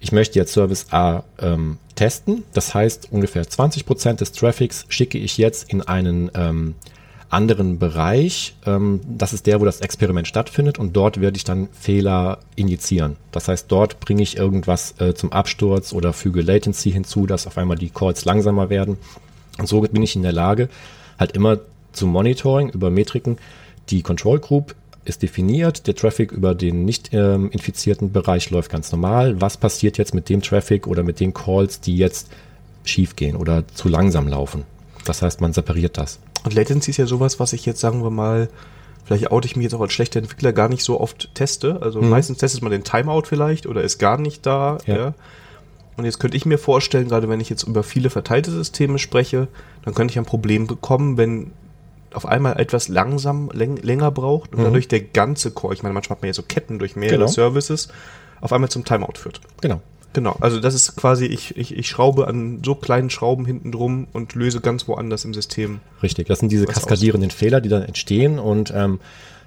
ich 0.00 0.12
möchte 0.12 0.38
jetzt 0.38 0.52
Service 0.52 0.86
A 0.90 1.22
ähm, 1.38 1.78
testen. 1.94 2.42
Das 2.52 2.74
heißt, 2.74 3.08
ungefähr 3.10 3.48
20 3.48 3.86
Prozent 3.86 4.20
des 4.20 4.32
Traffics 4.32 4.84
schicke 4.88 5.18
ich 5.18 5.38
jetzt 5.38 5.70
in 5.72 5.80
einen 5.80 6.30
ähm, 6.34 6.74
anderen 7.34 7.78
Bereich. 7.78 8.54
Ähm, 8.64 9.00
das 9.06 9.32
ist 9.32 9.46
der, 9.46 9.60
wo 9.60 9.64
das 9.64 9.80
Experiment 9.80 10.26
stattfindet 10.26 10.78
und 10.78 10.94
dort 10.94 11.20
werde 11.20 11.36
ich 11.36 11.44
dann 11.44 11.68
Fehler 11.72 12.38
injizieren. 12.56 13.16
Das 13.32 13.48
heißt, 13.48 13.66
dort 13.68 14.00
bringe 14.00 14.22
ich 14.22 14.36
irgendwas 14.36 14.94
äh, 15.00 15.14
zum 15.14 15.32
Absturz 15.32 15.92
oder 15.92 16.12
füge 16.12 16.40
Latency 16.40 16.92
hinzu, 16.92 17.26
dass 17.26 17.46
auf 17.46 17.58
einmal 17.58 17.76
die 17.76 17.90
Calls 17.90 18.24
langsamer 18.24 18.70
werden. 18.70 18.96
Und 19.58 19.68
so 19.68 19.80
bin 19.80 20.02
ich 20.02 20.16
in 20.16 20.22
der 20.22 20.32
Lage, 20.32 20.68
halt 21.18 21.32
immer 21.32 21.58
zu 21.92 22.06
Monitoring 22.06 22.70
über 22.70 22.90
Metriken 22.90 23.38
die 23.90 24.02
Control 24.02 24.38
Group 24.40 24.74
ist 25.04 25.22
definiert, 25.22 25.86
der 25.86 25.94
Traffic 25.94 26.32
über 26.32 26.54
den 26.54 26.84
nicht 26.86 27.10
ähm, 27.12 27.50
infizierten 27.50 28.12
Bereich 28.12 28.48
läuft 28.50 28.70
ganz 28.70 28.90
normal. 28.90 29.40
Was 29.40 29.58
passiert 29.58 29.98
jetzt 29.98 30.14
mit 30.14 30.30
dem 30.30 30.40
Traffic 30.40 30.86
oder 30.86 31.02
mit 31.02 31.20
den 31.20 31.34
Calls, 31.34 31.80
die 31.80 31.96
jetzt 31.96 32.28
schief 32.84 33.14
gehen 33.14 33.36
oder 33.36 33.68
zu 33.68 33.88
langsam 33.88 34.28
laufen? 34.28 34.62
Das 35.04 35.20
heißt, 35.20 35.42
man 35.42 35.52
separiert 35.52 35.98
das. 35.98 36.18
Und 36.44 36.54
Latency 36.54 36.90
ist 36.90 36.98
ja 36.98 37.06
sowas, 37.06 37.40
was 37.40 37.52
ich 37.52 37.66
jetzt, 37.66 37.80
sagen 37.80 38.02
wir 38.02 38.10
mal, 38.10 38.48
vielleicht 39.04 39.30
oute 39.30 39.46
ich 39.46 39.56
mich 39.56 39.64
jetzt 39.64 39.74
auch 39.74 39.80
als 39.80 39.92
schlechter 39.92 40.18
Entwickler 40.18 40.52
gar 40.52 40.68
nicht 40.68 40.84
so 40.84 41.00
oft 41.00 41.34
teste. 41.34 41.80
Also 41.82 42.00
mhm. 42.00 42.10
meistens 42.10 42.38
testet 42.38 42.62
man 42.62 42.70
den 42.70 42.84
Timeout 42.84 43.22
vielleicht 43.24 43.66
oder 43.66 43.82
ist 43.82 43.98
gar 43.98 44.18
nicht 44.18 44.44
da. 44.46 44.78
Ja. 44.86 44.96
ja. 44.96 45.14
Und 45.96 46.04
jetzt 46.04 46.18
könnte 46.18 46.36
ich 46.36 46.44
mir 46.44 46.58
vorstellen, 46.58 47.08
gerade 47.08 47.28
wenn 47.28 47.40
ich 47.40 47.50
jetzt 47.50 47.62
über 47.62 47.82
viele 47.82 48.10
verteilte 48.10 48.50
Systeme 48.50 48.98
spreche, 48.98 49.48
dann 49.84 49.94
könnte 49.94 50.12
ich 50.12 50.18
ein 50.18 50.24
Problem 50.24 50.66
bekommen, 50.66 51.16
wenn 51.16 51.52
auf 52.12 52.26
einmal 52.26 52.58
etwas 52.58 52.88
langsam 52.88 53.50
läng 53.52 53.76
länger 53.76 54.10
braucht 54.10 54.52
und 54.52 54.60
mhm. 54.60 54.64
dadurch 54.64 54.88
der 54.88 55.00
ganze 55.00 55.50
Core, 55.50 55.74
ich 55.74 55.82
meine, 55.82 55.94
manchmal 55.94 56.16
hat 56.16 56.22
man 56.22 56.28
ja 56.28 56.34
so 56.34 56.42
Ketten 56.42 56.78
durch 56.78 56.96
mehrere 56.96 57.18
genau. 57.18 57.28
Services, 57.28 57.88
auf 58.40 58.52
einmal 58.52 58.70
zum 58.70 58.84
Timeout 58.84 59.14
führt. 59.16 59.40
Genau. 59.60 59.80
Genau, 60.14 60.36
also 60.40 60.60
das 60.60 60.74
ist 60.74 60.96
quasi, 60.96 61.26
ich, 61.26 61.56
ich, 61.56 61.76
ich 61.76 61.88
schraube 61.88 62.28
an 62.28 62.62
so 62.64 62.76
kleinen 62.76 63.10
Schrauben 63.10 63.44
hinten 63.44 63.72
drum 63.72 64.06
und 64.12 64.34
löse 64.34 64.60
ganz 64.60 64.86
woanders 64.88 65.24
im 65.24 65.34
System. 65.34 65.80
Richtig, 66.02 66.28
das 66.28 66.38
sind 66.38 66.52
diese 66.52 66.66
kaskadierenden 66.66 67.30
aus. 67.30 67.36
Fehler, 67.36 67.60
die 67.60 67.68
dann 67.68 67.82
entstehen 67.82 68.38
und 68.38 68.72
ähm, 68.74 69.00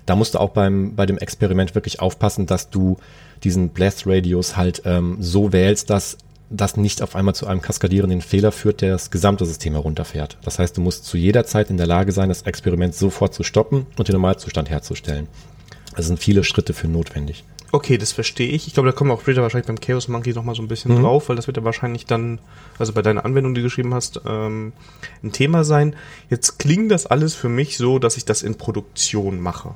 da 0.05 0.15
musst 0.15 0.35
du 0.35 0.39
auch 0.39 0.49
beim, 0.49 0.95
bei 0.95 1.05
dem 1.05 1.17
Experiment 1.17 1.73
wirklich 1.73 2.01
aufpassen, 2.01 2.45
dass 2.45 2.69
du 2.69 2.97
diesen 3.43 3.69
Blast 3.69 4.03
Radius 4.05 4.57
halt 4.57 4.81
ähm, 4.85 5.17
so 5.21 5.53
wählst, 5.53 5.89
dass 5.89 6.17
das 6.49 6.75
nicht 6.75 7.01
auf 7.01 7.15
einmal 7.15 7.35
zu 7.35 7.47
einem 7.47 7.61
kaskadierenden 7.61 8.21
Fehler 8.21 8.51
führt, 8.51 8.81
der 8.81 8.91
das 8.91 9.09
gesamte 9.09 9.45
System 9.45 9.73
herunterfährt. 9.73 10.37
Das 10.43 10.59
heißt, 10.59 10.75
du 10.77 10.81
musst 10.81 11.05
zu 11.05 11.17
jeder 11.17 11.45
Zeit 11.45 11.69
in 11.69 11.77
der 11.77 11.87
Lage 11.87 12.11
sein, 12.11 12.29
das 12.29 12.43
Experiment 12.43 12.93
sofort 12.93 13.33
zu 13.33 13.43
stoppen 13.43 13.85
und 13.97 14.07
den 14.07 14.13
Normalzustand 14.13 14.69
herzustellen. 14.69 15.27
Es 15.95 16.07
sind 16.07 16.19
viele 16.19 16.43
Schritte 16.43 16.73
für 16.73 16.87
notwendig. 16.87 17.43
Okay, 17.71 17.97
das 17.97 18.13
verstehe 18.13 18.49
ich. 18.49 18.67
Ich 18.67 18.73
glaube, 18.73 18.89
da 18.89 18.95
kommen 18.95 19.09
wir 19.09 19.15
auch 19.15 19.21
später 19.21 19.41
wahrscheinlich 19.41 19.67
beim 19.67 19.79
Chaos 19.79 20.07
Monkey 20.07 20.33
noch 20.33 20.43
mal 20.43 20.55
so 20.55 20.61
ein 20.61 20.67
bisschen 20.67 20.95
mhm. 20.95 21.01
drauf, 21.01 21.29
weil 21.29 21.35
das 21.35 21.47
wird 21.47 21.57
ja 21.57 21.63
wahrscheinlich 21.63 22.05
dann, 22.05 22.39
also 22.79 22.93
bei 22.93 23.01
deiner 23.01 23.25
Anwendung, 23.25 23.53
die 23.53 23.61
du 23.61 23.65
geschrieben 23.65 23.93
hast, 23.93 24.21
ähm, 24.25 24.73
ein 25.23 25.31
Thema 25.31 25.63
sein. 25.63 25.95
Jetzt 26.29 26.59
klingt 26.59 26.91
das 26.91 27.05
alles 27.05 27.35
für 27.35 27.49
mich 27.49 27.77
so, 27.77 27.99
dass 27.99 28.17
ich 28.17 28.25
das 28.25 28.41
in 28.41 28.55
Produktion 28.55 29.39
mache. 29.39 29.75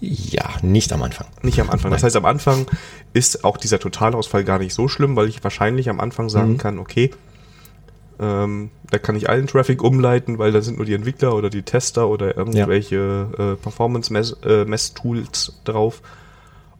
Ja, 0.00 0.50
nicht 0.62 0.92
am 0.92 1.02
Anfang. 1.02 1.26
Nicht 1.42 1.60
am 1.60 1.70
Anfang. 1.70 1.90
Das 1.90 2.02
heißt, 2.02 2.16
am 2.16 2.26
Anfang 2.26 2.66
ist 3.14 3.44
auch 3.44 3.56
dieser 3.56 3.78
Totalausfall 3.78 4.44
gar 4.44 4.58
nicht 4.58 4.74
so 4.74 4.88
schlimm, 4.88 5.16
weil 5.16 5.28
ich 5.28 5.42
wahrscheinlich 5.42 5.88
am 5.88 6.00
Anfang 6.00 6.28
sagen 6.28 6.52
mhm. 6.52 6.58
kann, 6.58 6.78
okay, 6.78 7.10
ähm, 8.20 8.70
da 8.90 8.98
kann 8.98 9.16
ich 9.16 9.30
allen 9.30 9.46
Traffic 9.46 9.82
umleiten, 9.82 10.38
weil 10.38 10.52
da 10.52 10.60
sind 10.60 10.76
nur 10.76 10.86
die 10.86 10.94
Entwickler 10.94 11.34
oder 11.34 11.50
die 11.50 11.62
Tester 11.62 12.08
oder 12.08 12.36
irgendwelche 12.36 13.28
ja. 13.36 13.52
äh, 13.52 13.56
Performance-Mess-Tools 13.56 15.48
äh, 15.48 15.52
drauf. 15.64 16.02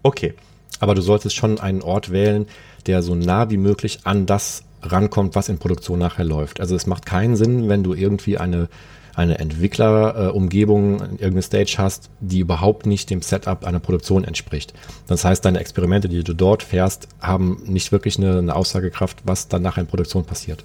Okay. 0.05 0.35
Aber 0.79 0.95
du 0.95 1.03
solltest 1.03 1.35
schon 1.35 1.59
einen 1.59 1.83
Ort 1.83 2.13
wählen, 2.13 2.47
der 2.87 3.03
so 3.03 3.17
nah 3.17 3.51
wie 3.51 3.57
möglich 3.57 4.01
an 4.05 4.27
das 4.27 4.63
rankommt, 4.83 5.35
was 5.35 5.49
in 5.49 5.59
Produktion 5.59 5.99
nachher 5.99 6.25
läuft. 6.25 6.61
Also 6.61 6.77
es 6.77 6.87
macht 6.87 7.07
keinen 7.07 7.37
Sinn, 7.37 7.69
wenn 7.69 7.83
du 7.83 7.95
irgendwie 7.95 8.39
eine 8.39 8.69
eine 9.17 9.39
Entwicklerumgebung, 9.39 11.01
irgendeine 11.01 11.43
Stage 11.43 11.77
hast, 11.79 12.11
die 12.21 12.41
überhaupt 12.41 12.87
nicht 12.87 13.11
dem 13.11 13.23
Setup 13.23 13.65
einer 13.65 13.81
Produktion 13.81 14.25
entspricht. 14.25 14.75
Das 15.07 15.25
heißt, 15.25 15.45
deine 15.45 15.61
Experimente, 15.61 16.09
die 16.09 16.25
du 16.25 16.35
dort 16.35 16.63
fährst, 16.63 17.09
haben 17.21 17.63
nicht 17.65 17.93
wirklich 17.93 18.19
eine, 18.19 18.39
eine 18.39 18.57
Aussagekraft, 18.57 19.19
was 19.25 19.49
dann 19.49 19.63
nachher 19.63 19.83
in 19.83 19.87
Produktion 19.87 20.25
passiert. 20.25 20.65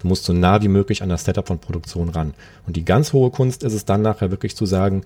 Du 0.00 0.08
musst 0.08 0.24
so 0.24 0.32
nah 0.32 0.62
wie 0.62 0.68
möglich 0.68 1.02
an 1.02 1.08
das 1.08 1.24
Setup 1.24 1.48
von 1.48 1.58
Produktion 1.58 2.10
ran. 2.10 2.34
Und 2.66 2.76
die 2.76 2.84
ganz 2.84 3.12
hohe 3.12 3.30
Kunst 3.30 3.64
ist 3.64 3.72
es 3.72 3.84
dann 3.84 4.02
nachher 4.02 4.30
wirklich 4.30 4.54
zu 4.54 4.66
sagen, 4.66 5.02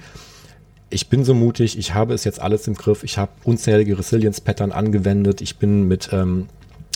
ich 0.92 1.08
bin 1.08 1.24
so 1.24 1.34
mutig, 1.34 1.78
ich 1.78 1.94
habe 1.94 2.14
es 2.14 2.24
jetzt 2.24 2.40
alles 2.40 2.66
im 2.68 2.74
Griff, 2.74 3.04
ich 3.04 3.18
habe 3.18 3.32
unzählige 3.44 3.98
Resilience-Pattern 3.98 4.72
angewendet, 4.72 5.40
ich 5.40 5.56
bin 5.56 5.88
mit 5.88 6.10
ähm, 6.12 6.48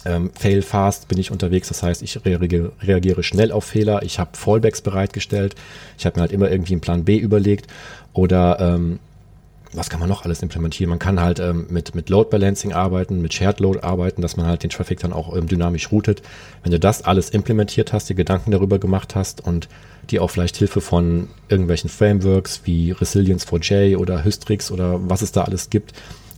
ähm, 0.07 0.31
Fail 0.39 0.63
Fast 0.63 1.09
bin 1.09 1.19
ich 1.19 1.31
unterwegs. 1.31 1.69
Das 1.69 1.83
heißt, 1.83 2.03
ich 2.03 2.25
reagiere, 2.25 2.73
reagiere 2.81 3.23
schnell 3.23 3.53
auf 3.53 3.65
Fehler. 3.65 4.03
Ich 4.03 4.19
habe 4.19 4.31
Fallbacks 4.35 4.81
bereitgestellt. 4.81 5.55
Ich 5.99 6.07
habe 6.07 6.19
mir 6.19 6.23
halt 6.23 6.33
immer 6.33 6.51
irgendwie 6.51 6.75
einen 6.75 6.81
Plan 6.81 7.05
B 7.05 7.19
überlegt. 7.19 7.67
Oder 8.13 8.59
ähm, 8.61 9.01
was 9.73 9.91
kann 9.91 10.01
man 10.01 10.09
noch 10.09 10.25
alles 10.25 10.43
implementieren? 10.43 10.89
Man 10.91 10.99
kann 10.99 11.21
halt 11.21 11.41
ähm, 11.41 11.67
mit, 11.69 11.95
mit 11.95 12.09
Load 12.09 12.31
Balancing 12.31 12.73
arbeiten, 12.73 13.21
mit 13.21 13.35
Shared 13.35 13.61
Load 13.61 13.81
arbeiten, 13.81 14.23
dass 14.23 14.37
man 14.37 14.47
halt 14.47 14.63
den 14.63 14.71
Traffic 14.71 15.01
dann 15.01 15.13
auch 15.13 15.37
ähm, 15.37 15.49
dynamisch 15.49 15.91
routet. 15.91 16.23
Wenn 16.63 16.73
du 16.73 16.79
das 16.79 17.03
alles 17.03 17.31
implementiert 17.31 17.93
hast, 17.93 18.09
dir 18.09 18.15
Gedanken 18.15 18.53
darüber 18.53 18.79
gemacht 18.79 19.15
hast 19.15 19.45
und 19.45 19.69
die 20.11 20.21
auch 20.21 20.31
vielleicht 20.31 20.57
Hilfe 20.57 20.81
von 20.81 21.29
irgendwelchen 21.49 21.91
Frameworks 21.91 22.63
wie 22.65 22.95
Resilience4j 22.95 23.97
oder 23.97 24.25
Hystrix 24.25 24.71
oder 24.71 25.01
was 25.09 25.23
es 25.23 25.33
da 25.33 25.43
alles 25.43 25.71
gibt, 25.71 25.93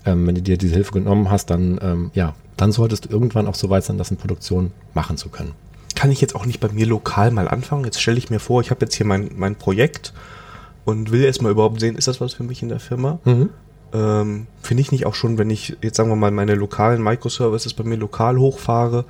ähm, 0.07 0.27
wenn 0.27 0.35
du 0.35 0.43
dir 0.43 0.57
diese 0.57 0.75
Hilfe 0.75 0.93
genommen 0.93 1.31
hast, 1.31 1.51
dann 1.51 1.79
ähm, 1.83 2.11
ja, 2.15 2.35
dann 2.57 2.73
solltest 2.73 3.07
du 3.07 3.09
irgendwann 3.11 3.47
auch 3.47 3.55
so 3.55 3.71
weit 3.71 3.85
sein, 3.85 3.99
das 3.99 4.11
in 4.11 4.17
Produktion 4.17 4.73
machen 4.95 5.17
zu 5.17 5.29
können. 5.29 5.53
Kann 5.95 6.11
ich 6.11 6.21
jetzt 6.21 6.35
auch 6.35 6.47
nicht 6.47 6.61
bei 6.61 6.69
mir 6.69 6.87
lokal 6.87 7.31
mal 7.31 7.49
anfangen? 7.49 7.85
Jetzt 7.85 8.01
stelle 8.01 8.19
ich 8.19 8.31
mir 8.31 8.41
vor, 8.41 8.61
ich 8.61 8.71
habe 8.71 8.85
jetzt 8.85 8.95
hier 8.95 9.07
mein, 9.07 9.31
mein 9.37 9.57
Projekt 9.57 10.13
und 10.85 11.11
will 11.11 11.25
erstmal 11.25 11.53
überhaupt 11.53 11.81
sehen, 11.81 11.97
ist 11.97 12.09
das 12.09 12.21
was 12.21 12.35
für 12.35 12.45
mich 12.45 12.63
in 12.63 12.69
der 12.69 12.81
Firma? 12.81 13.19
Mhm. 13.25 13.51
Ähm, 13.93 14.47
Finde 14.63 14.81
ich 14.81 14.93
nicht 14.93 15.07
auch 15.07 15.15
schon, 15.15 15.39
wenn 15.39 15.51
ich 15.51 15.77
jetzt 15.83 15.97
sagen 15.97 16.11
wir 16.11 16.17
mal 16.17 16.31
meine 16.31 16.55
lokalen 16.55 17.03
Microservices 17.03 17.75
bei 17.75 17.85
mir 17.85 17.97
lokal 17.97 18.39
hochfahre 18.39 19.05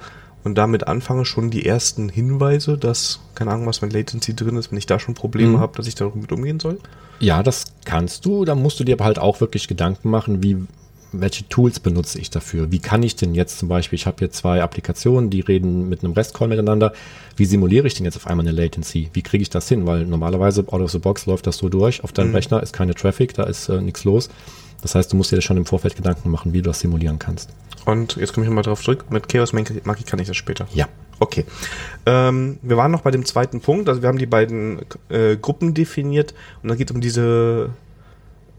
und 0.48 0.54
damit 0.56 0.88
anfange, 0.88 1.24
schon 1.24 1.50
die 1.50 1.66
ersten 1.66 2.08
Hinweise, 2.08 2.78
dass, 2.78 3.20
keine 3.34 3.52
Ahnung, 3.52 3.66
was 3.66 3.82
mit 3.82 3.92
Latency 3.92 4.34
drin 4.34 4.56
ist, 4.56 4.70
wenn 4.70 4.78
ich 4.78 4.86
da 4.86 4.98
schon 4.98 5.14
Probleme 5.14 5.58
mhm. 5.58 5.60
habe, 5.60 5.76
dass 5.76 5.86
ich 5.86 5.94
damit 5.94 6.32
umgehen 6.32 6.58
soll? 6.58 6.78
Ja, 7.20 7.42
das 7.42 7.66
kannst 7.84 8.24
du. 8.24 8.44
Da 8.44 8.54
musst 8.54 8.80
du 8.80 8.84
dir 8.84 8.94
aber 8.94 9.04
halt 9.04 9.18
auch 9.18 9.40
wirklich 9.40 9.68
Gedanken 9.68 10.10
machen, 10.10 10.42
wie 10.42 10.56
welche 11.12 11.48
Tools 11.48 11.80
benutze 11.80 12.18
ich 12.18 12.30
dafür? 12.30 12.70
Wie 12.70 12.80
kann 12.80 13.02
ich 13.02 13.16
denn 13.16 13.34
jetzt 13.34 13.58
zum 13.58 13.68
Beispiel, 13.68 13.96
ich 13.96 14.06
habe 14.06 14.18
hier 14.18 14.30
zwei 14.30 14.62
Applikationen, 14.62 15.30
die 15.30 15.40
reden 15.40 15.88
mit 15.88 16.04
einem 16.04 16.12
REST-Call 16.12 16.48
miteinander. 16.48 16.92
Wie 17.36 17.46
simuliere 17.46 17.86
ich 17.86 17.94
denn 17.94 18.04
jetzt 18.04 18.16
auf 18.16 18.26
einmal 18.26 18.46
eine 18.46 18.54
Latency? 18.54 19.08
Wie 19.12 19.22
kriege 19.22 19.42
ich 19.42 19.50
das 19.50 19.68
hin? 19.68 19.86
Weil 19.86 20.04
normalerweise 20.04 20.64
out 20.68 20.80
of 20.80 20.90
the 20.90 20.98
box 20.98 21.26
läuft 21.26 21.46
das 21.46 21.56
so 21.56 21.68
durch. 21.68 22.04
Auf 22.04 22.12
deinem 22.12 22.28
mhm. 22.28 22.34
Rechner 22.34 22.62
ist 22.62 22.72
keine 22.72 22.94
Traffic, 22.94 23.34
da 23.34 23.44
ist 23.44 23.68
äh, 23.68 23.80
nichts 23.80 24.04
los. 24.04 24.28
Das 24.82 24.94
heißt, 24.94 25.12
du 25.12 25.16
musst 25.16 25.32
dir 25.32 25.40
schon 25.40 25.56
im 25.56 25.66
Vorfeld 25.66 25.96
Gedanken 25.96 26.30
machen, 26.30 26.52
wie 26.52 26.62
du 26.62 26.70
das 26.70 26.80
simulieren 26.80 27.18
kannst. 27.18 27.50
Und 27.84 28.16
jetzt 28.16 28.32
komme 28.32 28.44
ich 28.44 28.50
nochmal 28.50 28.64
drauf 28.64 28.82
zurück. 28.82 29.06
Mit 29.10 29.28
Chaos 29.28 29.52
Monkey 29.52 29.80
kann 30.04 30.18
ich 30.18 30.28
das 30.28 30.36
später. 30.36 30.66
Ja. 30.74 30.88
Okay. 31.20 31.44
Ähm, 32.06 32.58
wir 32.62 32.76
waren 32.76 32.92
noch 32.92 33.00
bei 33.00 33.10
dem 33.10 33.24
zweiten 33.24 33.60
Punkt. 33.60 33.88
Also 33.88 34.02
wir 34.02 34.08
haben 34.08 34.18
die 34.18 34.26
beiden 34.26 34.80
äh, 35.08 35.36
Gruppen 35.36 35.74
definiert 35.74 36.34
und 36.62 36.68
dann 36.68 36.78
geht 36.78 36.90
es 36.90 36.94
um 36.94 37.00
diese 37.00 37.70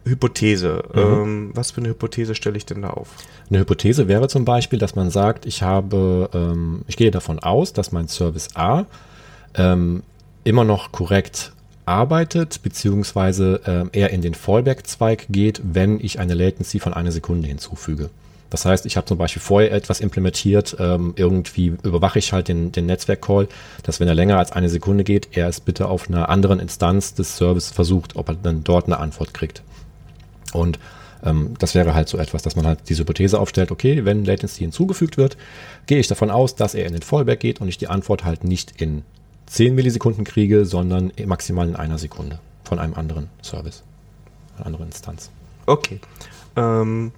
Hypothese. 0.06 0.84
Mhm. 0.94 1.00
Ähm, 1.00 1.52
was 1.54 1.72
für 1.72 1.82
eine 1.82 1.90
Hypothese 1.90 2.36
stelle 2.36 2.58
ich 2.58 2.66
denn 2.66 2.82
da 2.82 2.90
auf? 2.90 3.10
Eine 3.50 3.60
Hypothese 3.60 4.08
wäre 4.08 4.28
zum 4.28 4.46
Beispiel, 4.46 4.80
dass 4.80 4.96
man 4.96 5.10
sagt, 5.10 5.46
ich 5.46 5.62
habe, 5.62 6.30
ähm, 6.34 6.82
ich 6.88 6.98
gehe 6.98 7.12
davon 7.12 7.40
aus, 7.40 7.72
dass 7.74 7.92
mein 7.92 8.08
Service 8.08 8.50
A 8.56 8.86
ähm, 9.56 10.04
immer 10.44 10.64
noch 10.64 10.92
korrekt 10.92 11.54
arbeitet, 11.90 12.62
beziehungsweise 12.62 13.90
äh, 13.94 14.00
er 14.00 14.12
in 14.12 14.22
den 14.22 14.36
Fallback-Zweig 14.36 15.26
geht, 15.30 15.62
wenn 15.64 16.00
ich 16.00 16.20
eine 16.20 16.36
Latency 16.36 16.80
von 16.80 16.94
einer 16.94 17.12
Sekunde 17.12 17.48
hinzufüge. 17.48 18.10
Das 18.50 18.66
heißt, 18.66 18.86
ich 18.86 18.98
habe 18.98 19.06
zum 19.06 19.18
Beispiel 19.18 19.42
vorher 19.42 19.72
etwas 19.72 20.00
implementiert, 20.00 20.78
ähm, 20.80 21.14
irgendwie 21.16 21.74
überwache 21.84 22.20
ich 22.20 22.34
halt 22.34 22.48
den, 22.48 22.72
den 22.72 22.86
Netzwerk-Call, 22.86 23.48
dass 23.84 24.00
wenn 24.00 24.08
er 24.08 24.16
länger 24.16 24.38
als 24.38 24.52
eine 24.52 24.70
Sekunde 24.70 25.04
geht, 25.04 25.30
er 25.32 25.48
es 25.48 25.60
bitte 25.60 25.88
auf 25.88 26.08
einer 26.08 26.30
anderen 26.30 26.60
Instanz 26.60 27.14
des 27.14 27.36
Service 27.38 27.70
versucht, 27.70 28.16
ob 28.16 28.30
er 28.30 28.36
dann 28.36 28.64
dort 28.64 28.86
eine 28.86 28.98
Antwort 28.98 29.34
kriegt. 29.34 29.62
Und 30.54 30.80
ähm, 31.24 31.56
das 31.60 31.76
wäre 31.76 31.94
halt 31.94 32.10
so 32.10 32.18
etwas, 32.18 32.42
dass 32.42 32.56
man 32.56 32.66
halt 32.66 32.80
diese 32.90 33.02
Hypothese 33.02 33.40
aufstellt, 33.40 33.72
okay, 33.72 34.06
wenn 34.06 34.26
Latency 34.26 34.62
hinzugefügt 34.62 35.18
wird, 35.18 35.38
gehe 35.86 36.00
ich 36.00 36.08
davon 36.08 36.32
aus, 36.32 36.56
dass 36.56 36.76
er 36.76 36.86
in 36.86 36.94
den 36.94 37.02
Fallback 37.02 37.40
geht 37.40 37.62
und 37.62 37.68
ich 37.68 37.78
die 37.78 37.88
Antwort 37.88 38.26
halt 38.26 38.44
nicht 38.44 38.82
in 38.82 39.04
10 39.50 39.76
Millisekunden 39.76 40.24
kriege, 40.24 40.66
sondern 40.66 41.12
maximal 41.26 41.68
in 41.68 41.76
einer 41.76 41.98
Sekunde 41.98 42.40
von 42.64 42.80
einem 42.80 42.94
anderen 42.94 43.28
Service, 43.42 43.84
einer 44.58 44.68
anderen 44.68 44.86
Instanz. 44.88 45.30
Okay. 45.66 46.00
Ähm, 46.56 47.12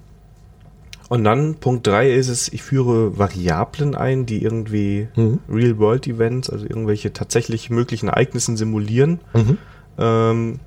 und 1.10 1.26
dann 1.26 1.56
Punkt 1.56 1.88
3 1.88 2.14
ist 2.14 2.30
es, 2.30 2.48
ich 2.54 2.64
führe 2.64 3.18
Variablen 3.18 3.96
ein, 3.96 4.26
die 4.26 4.42
irgendwie 4.42 5.10
mhm. 5.16 5.40
Real-World-Events, 5.50 6.50
also 6.50 6.66
irgendwelche 6.66 7.12
tatsächlich 7.12 7.70
möglichen 7.70 8.08
Ereignissen 8.08 8.56
simulieren. 8.56 9.20
Mhm. 9.34 9.58
Ähm, 9.98 10.60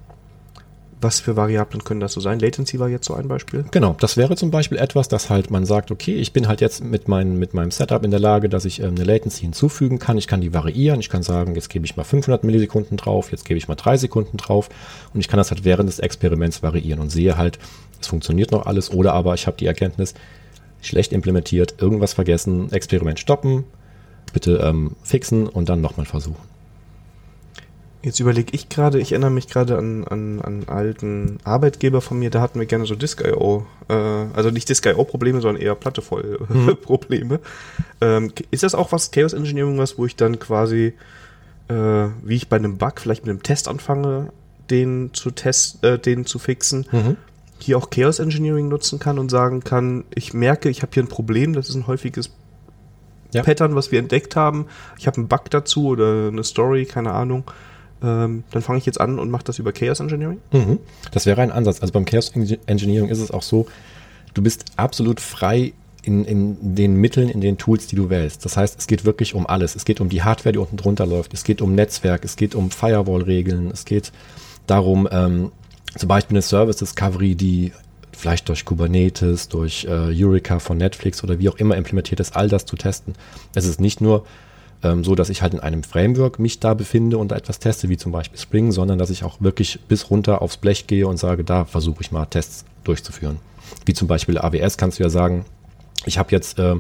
was 1.05 1.21
für 1.21 1.37
Variablen 1.37 1.85
können 1.85 2.01
das 2.01 2.15
so 2.15 2.21
sein? 2.21 2.41
Latency 2.41 2.81
war 2.81 2.89
jetzt 2.89 3.07
so 3.07 3.15
ein 3.15 3.29
Beispiel. 3.29 3.65
Genau, 3.71 3.95
das 4.01 4.17
wäre 4.17 4.35
zum 4.35 4.51
Beispiel 4.51 4.79
etwas, 4.79 5.07
dass 5.07 5.31
halt 5.31 5.51
man 5.53 5.65
sagt, 5.65 5.93
okay, 5.93 6.15
ich 6.15 6.33
bin 6.33 6.49
halt 6.49 6.61
jetzt 6.61 6.83
mit, 6.83 7.07
mein, 7.07 7.39
mit 7.39 7.55
meinem 7.55 7.71
Setup 7.71 8.05
in 8.05 8.11
der 8.11 8.19
Lage, 8.19 8.49
dass 8.49 8.65
ich 8.65 8.81
ähm, 8.81 8.97
eine 8.97 9.05
Latency 9.05 9.43
hinzufügen 9.43 10.01
kann. 10.01 10.19
Ich 10.19 10.27
kann 10.27 10.41
die 10.41 10.53
variieren. 10.53 10.99
Ich 10.99 11.11
kann 11.11 11.23
sagen, 11.23 11.55
jetzt 11.55 11.69
gebe 11.69 11.85
ich 11.85 11.97
mal 11.97 12.03
500 12.03 12.43
Millisekunden 12.43 12.97
drauf, 12.97 13.31
jetzt 13.31 13.45
gebe 13.45 13.59
ich 13.59 13.69
mal 13.69 13.77
drei 13.77 13.97
Sekunden 13.97 14.37
drauf 14.37 14.69
und 15.13 15.21
ich 15.21 15.29
kann 15.29 15.39
das 15.39 15.51
halt 15.51 15.65
während 15.65 15.89
des 15.89 16.01
Experiments 16.01 16.63
variieren 16.63 17.01
und 17.01 17.11
sehe 17.11 17.37
halt, 17.37 17.59
es 18.01 18.09
funktioniert 18.09 18.51
noch 18.51 18.67
alles 18.67 18.91
oder 18.91 19.13
aber 19.13 19.35
ich 19.35 19.47
habe 19.47 19.57
die 19.57 19.67
Erkenntnis, 19.67 20.15
schlecht 20.81 21.13
implementiert, 21.13 21.77
irgendwas 21.81 22.15
vergessen, 22.15 22.73
Experiment 22.73 23.21
stoppen, 23.21 23.65
bitte 24.33 24.57
ähm, 24.65 24.97
fixen 25.03 25.47
und 25.47 25.69
dann 25.69 25.81
nochmal 25.81 26.07
versuchen. 26.07 26.54
Jetzt 28.05 28.21
überlege 28.21 28.53
ich 28.53 28.69
gerade, 28.69 29.01
ich 29.01 29.13
erinnere 29.13 29.31
mich 29.31 29.49
gerade 29.49 29.79
an, 29.79 30.05
an, 30.05 30.39
an 30.43 30.65
alten 30.67 31.39
Arbeitgeber 31.43 32.03
von 32.03 32.19
mir, 32.19 32.29
da 32.29 32.43
hatten 32.43 32.59
wir 32.59 32.67
gerne 32.67 32.85
so 32.85 32.95
Disk.io, 32.95 33.67
äh, 33.89 33.95
also 33.95 34.51
nicht 34.51 34.69
Disk.io-Probleme, 34.69 35.41
sondern 35.41 35.63
eher 35.63 35.75
Platte 35.75 36.03
voll 36.03 36.39
mhm. 36.47 36.77
Probleme. 36.83 37.41
Ähm, 38.03 38.31
ist 38.51 38.63
das 38.63 38.75
auch 38.75 38.93
was 38.93 39.11
Chaos 39.11 39.33
Engineering 39.33 39.79
was, 39.79 39.97
wo 39.97 40.05
ich 40.05 40.17
dann 40.17 40.39
quasi, 40.39 40.93
äh, 41.69 41.75
wie 41.75 42.37
ich 42.37 42.51
bei 42.51 42.57
einem 42.57 42.77
Bug 42.77 43.01
vielleicht 43.01 43.25
mit 43.25 43.31
einem 43.31 43.43
Test 43.43 43.69
anfange, 43.69 44.33
den 44.69 45.15
zu 45.15 45.31
test, 45.31 45.83
äh, 45.83 45.99
den 45.99 46.27
zu 46.27 46.39
fixen, 46.39 46.87
mhm. 46.93 47.17
hier 47.59 47.79
auch 47.79 47.89
Chaos 47.89 48.19
Engineering 48.19 48.69
nutzen 48.69 48.99
kann 48.99 49.19
und 49.19 49.31
sagen 49.31 49.65
kann, 49.65 50.05
ich 50.15 50.35
merke, 50.35 50.69
ich 50.69 50.83
habe 50.83 50.93
hier 50.93 51.05
ein 51.05 51.09
Problem, 51.09 51.55
das 51.55 51.71
ist 51.71 51.75
ein 51.75 51.87
häufiges 51.87 52.29
ja. 53.33 53.43
Pattern, 53.43 53.75
was 53.75 53.93
wir 53.93 53.99
entdeckt 53.99 54.37
haben. 54.37 54.67
Ich 54.99 55.07
habe 55.07 55.17
einen 55.17 55.29
Bug 55.29 55.49
dazu 55.49 55.87
oder 55.87 56.29
eine 56.29 56.45
Story, 56.45 56.85
keine 56.85 57.13
Ahnung 57.13 57.45
ähm, 58.05 58.45
dann 58.51 58.63
fange 58.63 58.79
ich 58.79 58.87
jetzt 58.87 59.01
an 59.01 59.19
und 59.19 59.31
mache 59.31 59.45
das 59.45 59.59
über 59.59 59.73
Chaos 59.73 60.01
Engineering? 60.01 60.39
Mhm. 60.53 60.79
Das 61.13 61.27
wäre 61.27 61.41
ein 61.41 61.51
Ansatz. 61.51 61.81
Also 61.81 61.93
beim 61.93 62.05
Chaos 62.05 62.33
Engineering 62.67 63.09
ist 63.09 63.21
es 63.21 63.31
auch 63.31 63.43
so, 63.43 63.67
du 64.35 64.43
bist 64.43 64.65
absolut 64.77 65.21
frei 65.21 65.73
in, 66.03 66.25
in 66.25 66.75
den 66.75 66.97
Mitteln, 66.97 67.31
in 67.31 67.41
den 67.41 67.57
Tools, 67.57 67.87
die 67.87 67.97
du 67.97 68.11
wählst. 68.11 68.45
Das 68.45 68.57
heißt, 68.57 68.79
es 68.79 68.87
geht 68.87 69.07
wirklich 69.07 69.35
um 69.35 69.47
alles. 69.47 69.75
Es 69.75 69.87
geht 69.87 70.01
um 70.01 70.11
die 70.11 70.23
Hardware, 70.23 70.53
die 70.53 70.59
unten 70.59 70.77
drunter 70.77 71.07
läuft. 71.07 71.33
Es 71.33 71.45
geht 71.45 71.63
um 71.63 71.75
Netzwerk. 71.75 72.25
Es 72.25 72.37
geht 72.37 72.55
um 72.55 72.71
Firewall-Regeln. 72.71 73.71
Es 73.71 73.87
geht 73.87 74.13
darum, 74.67 75.09
ähm, 75.11 75.51
zum 75.97 76.09
Beispiel 76.09 76.35
eine 76.35 76.43
Service 76.43 76.77
Discovery, 76.77 77.35
die 77.35 77.73
vielleicht 78.13 78.49
durch 78.49 78.65
Kubernetes, 78.65 79.49
durch 79.49 79.85
äh, 79.85 80.13
Eureka 80.13 80.59
von 80.59 80.77
Netflix 80.77 81.25
oder 81.25 81.39
wie 81.39 81.49
auch 81.49 81.57
immer 81.57 81.77
implementiert 81.77 82.21
ist, 82.21 82.37
all 82.37 82.49
das 82.49 82.67
zu 82.67 82.77
testen. 82.77 83.15
Es 83.55 83.65
ist 83.65 83.81
nicht 83.81 84.01
nur 84.01 84.25
ähm, 84.85 85.03
so 85.03 85.15
dass 85.15 85.31
ich 85.31 85.43
halt 85.43 85.55
in 85.55 85.61
einem 85.61 85.83
Framework 85.83 86.39
mich 86.39 86.61
da 86.61 86.75
befinde 86.75 87.19
und 87.19 87.33
da 87.33 87.37
etwas 87.37 87.59
teste, 87.59 87.89
wie 87.89 87.97
zum 87.97 88.13
Beispiel 88.13 88.39
Spring, 88.39 88.71
sondern 88.71 88.99
dass 88.99 89.11
ich 89.11 89.25
auch 89.25 89.41
wirklich 89.41 89.81
bis 89.89 90.11
runter 90.11 90.43
aufs 90.43 90.59
Blech 90.59 90.87
gehe 90.87 91.09
und 91.09 91.17
sage, 91.17 91.43
da 91.43 91.65
versuche 91.65 92.03
ich 92.03 92.13
mal 92.13 92.27
Tests 92.27 92.65
durchzuführen. 92.85 93.39
Wie 93.87 93.95
zum 93.95 94.07
Beispiel 94.07 94.39
AWS 94.39 94.77
kannst 94.77 94.99
du 94.99 95.03
ja 95.03 95.09
sagen, 95.09 95.45
ich 96.07 96.19
habe 96.19 96.31
jetzt 96.33 96.59
äh, 96.59 96.77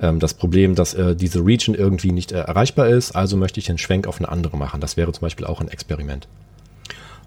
das 0.00 0.34
Problem, 0.34 0.74
dass 0.74 0.94
äh, 0.94 1.16
diese 1.16 1.44
Region 1.44 1.74
irgendwie 1.74 2.12
nicht 2.12 2.32
äh, 2.32 2.40
erreichbar 2.40 2.88
ist, 2.88 3.12
also 3.12 3.36
möchte 3.36 3.60
ich 3.60 3.68
einen 3.68 3.78
Schwenk 3.78 4.06
auf 4.06 4.18
eine 4.18 4.28
andere 4.28 4.56
machen. 4.56 4.80
Das 4.80 4.96
wäre 4.96 5.12
zum 5.12 5.22
Beispiel 5.22 5.46
auch 5.46 5.60
ein 5.60 5.68
Experiment. 5.68 6.28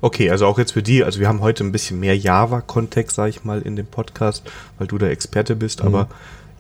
Okay, 0.01 0.31
also 0.31 0.47
auch 0.47 0.57
jetzt 0.57 0.71
für 0.71 0.81
die, 0.81 1.03
also 1.03 1.19
wir 1.19 1.27
haben 1.27 1.41
heute 1.41 1.63
ein 1.63 1.71
bisschen 1.71 1.99
mehr 1.99 2.17
Java-Kontext, 2.17 3.15
sage 3.15 3.29
ich 3.29 3.43
mal, 3.43 3.61
in 3.61 3.75
dem 3.75 3.85
Podcast, 3.85 4.43
weil 4.79 4.87
du 4.87 4.97
der 4.97 5.11
Experte 5.11 5.55
bist, 5.55 5.81
mhm. 5.81 5.89
aber 5.89 6.07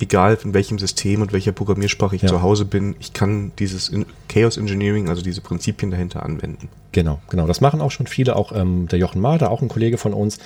egal 0.01 0.37
in 0.43 0.53
welchem 0.53 0.79
System 0.79 1.21
und 1.21 1.33
welcher 1.33 1.51
Programmiersprache 1.51 2.15
ich 2.15 2.21
ja. 2.21 2.27
zu 2.27 2.41
Hause 2.41 2.65
bin, 2.65 2.95
ich 2.99 3.13
kann 3.13 3.51
dieses 3.59 3.91
Chaos 4.27 4.57
Engineering, 4.57 5.09
also 5.09 5.21
diese 5.21 5.41
Prinzipien 5.41 5.91
dahinter 5.91 6.23
anwenden. 6.23 6.69
Genau, 6.91 7.19
genau. 7.29 7.47
Das 7.47 7.61
machen 7.61 7.81
auch 7.81 7.91
schon 7.91 8.07
viele, 8.07 8.35
auch 8.35 8.51
ähm, 8.53 8.87
der 8.87 8.99
Jochen 8.99 9.21
Mader, 9.21 9.51
auch 9.51 9.61
ein 9.61 9.69
Kollege 9.69 9.97
von 9.97 10.13
uns, 10.13 10.39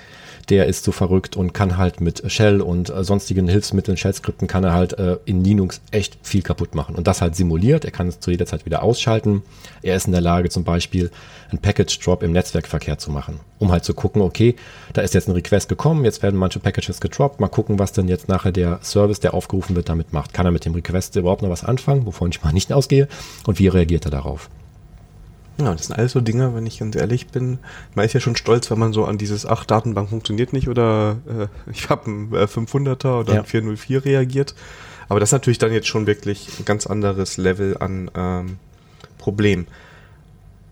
der 0.50 0.66
ist 0.68 0.84
so 0.84 0.92
verrückt 0.92 1.36
und 1.36 1.54
kann 1.54 1.78
halt 1.78 2.02
mit 2.02 2.32
Shell 2.32 2.62
und 2.62 2.90
äh, 2.90 3.04
sonstigen 3.04 3.48
Hilfsmitteln, 3.48 3.98
Shell-Skripten, 3.98 4.48
kann 4.48 4.64
er 4.64 4.74
halt 4.74 4.98
äh, 4.98 5.18
in 5.26 5.44
Linux 5.44 5.82
echt 5.92 6.18
viel 6.24 6.42
kaputt 6.42 6.76
machen. 6.76 6.96
Und 6.96 7.08
das 7.08 7.22
halt 7.22 7.36
simuliert. 7.36 7.86
Er 7.86 7.92
kann 7.92 8.08
es 8.08 8.20
zu 8.20 8.32
jeder 8.32 8.46
Zeit 8.46 8.66
wieder 8.66 8.84
ausschalten. 8.84 9.44
Er 9.82 9.96
ist 9.96 10.08
in 10.08 10.12
der 10.12 10.22
Lage, 10.22 10.50
zum 10.50 10.64
Beispiel 10.64 11.12
einen 11.50 11.60
Package-Drop 11.60 12.24
im 12.24 12.32
Netzwerkverkehr 12.32 12.98
zu 12.98 13.12
machen, 13.12 13.40
um 13.60 13.72
halt 13.72 13.84
zu 13.84 13.94
gucken, 13.94 14.22
okay, 14.22 14.56
da 14.94 15.02
ist 15.02 15.14
jetzt 15.14 15.28
ein 15.28 15.34
Request 15.34 15.70
gekommen, 15.70 16.04
jetzt 16.06 16.24
werden 16.24 16.38
manche 16.38 16.60
Packages 16.60 17.00
gedroppt, 17.00 17.40
mal 17.40 17.48
gucken, 17.48 17.80
was 17.80 17.92
denn 17.92 18.08
jetzt 18.08 18.28
nachher 18.28 18.52
der 18.52 18.80
Service, 18.82 19.20
der 19.20 19.34
aufgerufen 19.34 19.76
wird, 19.76 19.90
damit 19.90 20.14
macht. 20.14 20.34
Kann 20.34 20.46
er 20.46 20.52
mit 20.52 20.66
dem 20.66 20.74
Request 20.74 21.16
überhaupt 21.16 21.42
noch 21.42 21.50
was 21.50 21.64
anfangen, 21.64 22.06
wovon 22.06 22.30
ich 22.30 22.44
mal 22.44 22.54
nicht 22.54 22.74
ausgehe? 22.74 23.08
Und 23.46 23.60
wie 23.60 23.68
reagiert 23.68 24.06
er 24.06 24.12
darauf? 24.12 24.50
Ja, 25.58 25.74
das 25.74 25.88
sind 25.88 25.98
alles 25.98 26.12
so 26.12 26.20
Dinge, 26.20 26.54
wenn 26.54 26.66
ich 26.66 26.80
ganz 26.80 26.96
ehrlich 26.96 27.28
bin. 27.28 27.60
Man 27.94 28.06
ist 28.06 28.14
ja 28.14 28.20
schon 28.20 28.36
stolz, 28.36 28.70
wenn 28.72 28.80
man 28.80 28.92
so 28.92 29.06
an 29.06 29.18
dieses, 29.18 29.46
ach, 29.46 29.64
Datenbank 29.66 30.10
funktioniert 30.10 30.52
nicht 30.52 30.68
oder 30.68 31.18
äh, 31.28 31.48
ich 31.72 31.90
habe 31.90 32.06
einen 32.08 32.34
äh, 32.34 32.44
500er 32.44 33.20
oder 33.20 33.34
ja. 33.34 33.40
einen 33.40 33.48
404 33.48 34.06
reagiert. 34.06 34.54
Aber 35.08 35.20
das 35.20 35.30
ist 35.30 35.34
natürlich 35.34 35.60
dann 35.60 35.72
jetzt 35.72 35.88
schon 35.88 36.08
wirklich 36.08 36.50
ein 36.60 36.66
ganz 36.66 36.88
anderes 36.88 37.38
Level 37.38 37.78
an 37.78 38.12
ähm, 38.16 38.58
Problem. 39.18 39.68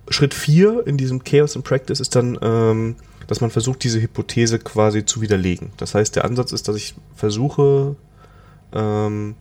Schritt 0.09 0.33
4 0.33 0.85
in 0.85 0.97
diesem 0.97 1.23
Chaos 1.23 1.55
in 1.55 1.63
Practice 1.63 1.99
ist 1.99 2.15
dann, 2.15 2.37
ähm, 2.41 2.95
dass 3.27 3.39
man 3.39 3.51
versucht, 3.51 3.83
diese 3.83 4.01
Hypothese 4.01 4.59
quasi 4.59 5.05
zu 5.05 5.21
widerlegen. 5.21 5.71
Das 5.77 5.95
heißt, 5.95 6.15
der 6.15 6.25
Ansatz 6.25 6.51
ist, 6.51 6.67
dass 6.67 6.75
ich 6.75 6.95
versuche, 7.15 7.95
ähm, 8.73 9.35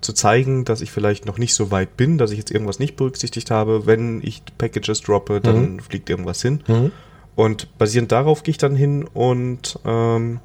zu 0.00 0.12
zeigen, 0.12 0.64
dass 0.64 0.80
ich 0.80 0.90
vielleicht 0.90 1.26
noch 1.26 1.38
nicht 1.38 1.54
so 1.54 1.70
weit 1.70 1.96
bin, 1.96 2.18
dass 2.18 2.30
ich 2.30 2.38
jetzt 2.38 2.50
irgendwas 2.50 2.78
nicht 2.78 2.96
berücksichtigt 2.96 3.50
habe. 3.50 3.86
Wenn 3.86 4.20
ich 4.22 4.42
Packages 4.56 5.00
droppe, 5.02 5.40
dann 5.40 5.74
mhm. 5.74 5.80
fliegt 5.80 6.08
irgendwas 6.08 6.40
hin. 6.40 6.62
Mhm. 6.68 6.92
Und 7.34 7.78
basierend 7.78 8.12
darauf 8.12 8.42
gehe 8.42 8.52
ich 8.52 8.58
dann 8.58 8.76
hin 8.76 9.04
und 9.04 9.78
ähm, 9.84 10.40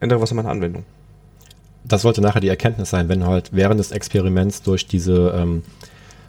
ändere 0.00 0.20
was 0.20 0.30
an 0.30 0.36
meiner 0.36 0.50
Anwendung. 0.50 0.84
Das 1.84 2.02
sollte 2.02 2.20
nachher 2.20 2.40
die 2.40 2.48
Erkenntnis 2.48 2.90
sein, 2.90 3.08
wenn 3.08 3.20
du 3.20 3.26
halt 3.26 3.50
während 3.52 3.80
des 3.80 3.92
Experiments 3.92 4.62
durch 4.62 4.86
diese 4.86 5.32
ähm, 5.36 5.62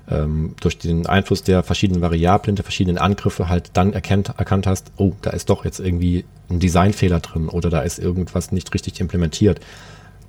ähm, 0.10 0.56
durch 0.60 0.78
den 0.78 1.06
Einfluss 1.06 1.44
der 1.44 1.64
verschiedenen 1.64 2.02
Variablen, 2.02 2.56
der 2.56 2.64
verschiedenen 2.64 2.98
Angriffe 2.98 3.50
halt 3.50 3.72
dann 3.74 3.94
erkennt, 3.94 4.34
erkannt 4.38 4.66
hast, 4.66 4.92
oh, 4.98 5.14
da 5.22 5.32
ist 5.32 5.50
doch 5.50 5.66
jetzt 5.66 5.80
irgendwie 5.80 6.26
ein 6.50 6.60
Designfehler 6.60 7.20
drin 7.20 7.48
oder 7.48 7.70
da 7.70 7.82
ist 7.82 8.00
irgendwas 8.00 8.52
nicht 8.52 8.74
richtig 8.74 9.00
implementiert 9.00 9.60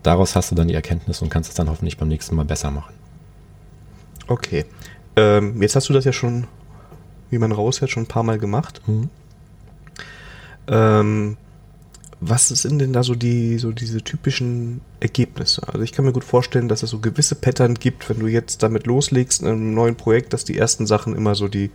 daraus 0.02 0.36
hast 0.36 0.50
du 0.50 0.54
dann 0.54 0.68
die 0.68 0.74
Erkenntnis 0.74 1.22
und 1.22 1.28
kannst 1.28 1.50
es 1.50 1.56
dann 1.56 1.68
hoffentlich 1.68 1.96
beim 1.96 2.08
nächsten 2.08 2.36
Mal 2.36 2.44
besser 2.44 2.70
machen. 2.70 2.94
Okay. 4.26 4.64
Ähm, 5.16 5.60
jetzt 5.60 5.76
hast 5.76 5.88
du 5.88 5.92
das 5.92 6.04
ja 6.04 6.12
schon, 6.12 6.46
wie 7.30 7.38
man 7.38 7.52
raushört, 7.52 7.90
schon 7.90 8.04
ein 8.04 8.08
paar 8.08 8.22
Mal 8.22 8.38
gemacht. 8.38 8.80
Mhm. 8.86 9.10
Ähm, 10.68 11.36
was 12.20 12.48
sind 12.48 12.78
denn 12.78 12.92
da 12.92 13.02
so 13.02 13.14
die, 13.14 13.58
so 13.58 13.72
diese 13.72 14.02
typischen 14.02 14.82
Ergebnisse? 15.00 15.66
Also 15.66 15.80
ich 15.80 15.92
kann 15.92 16.04
mir 16.04 16.12
gut 16.12 16.24
vorstellen, 16.24 16.68
dass 16.68 16.82
es 16.82 16.90
so 16.90 16.98
gewisse 16.98 17.34
Pattern 17.34 17.74
gibt, 17.74 18.08
wenn 18.10 18.18
du 18.18 18.26
jetzt 18.26 18.62
damit 18.62 18.86
loslegst 18.86 19.42
in 19.42 19.48
einem 19.48 19.74
neuen 19.74 19.96
Projekt, 19.96 20.32
dass 20.32 20.44
die 20.44 20.58
ersten 20.58 20.86
Sachen 20.86 21.16
immer 21.16 21.34
so 21.34 21.48
die, 21.48 21.70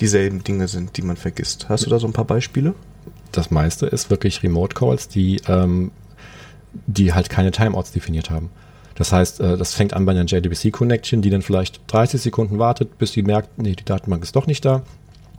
dieselben 0.00 0.44
Dinge 0.44 0.68
sind, 0.68 0.96
die 0.96 1.02
man 1.02 1.16
vergisst. 1.16 1.68
Hast 1.68 1.86
du 1.86 1.90
da 1.90 1.98
so 1.98 2.06
ein 2.06 2.12
paar 2.12 2.26
Beispiele? 2.26 2.74
Das 3.32 3.50
meiste 3.50 3.86
ist 3.86 4.10
wirklich 4.10 4.42
Remote 4.42 4.74
Calls, 4.74 5.08
die, 5.08 5.40
ähm, 5.48 5.92
die 6.86 7.12
halt 7.12 7.30
keine 7.30 7.50
Timeouts 7.50 7.92
definiert 7.92 8.30
haben. 8.30 8.50
Das 8.94 9.12
heißt, 9.12 9.40
äh, 9.40 9.56
das 9.56 9.74
fängt 9.74 9.94
an 9.94 10.04
bei 10.04 10.12
einer 10.12 10.24
JDBC-Connection, 10.24 11.22
die 11.22 11.30
dann 11.30 11.42
vielleicht 11.42 11.80
30 11.86 12.20
Sekunden 12.20 12.58
wartet, 12.58 12.98
bis 12.98 13.12
sie 13.12 13.22
merkt, 13.22 13.58
nee, 13.58 13.74
die 13.74 13.84
Datenbank 13.84 14.22
ist 14.22 14.36
doch 14.36 14.46
nicht 14.46 14.64
da. 14.64 14.82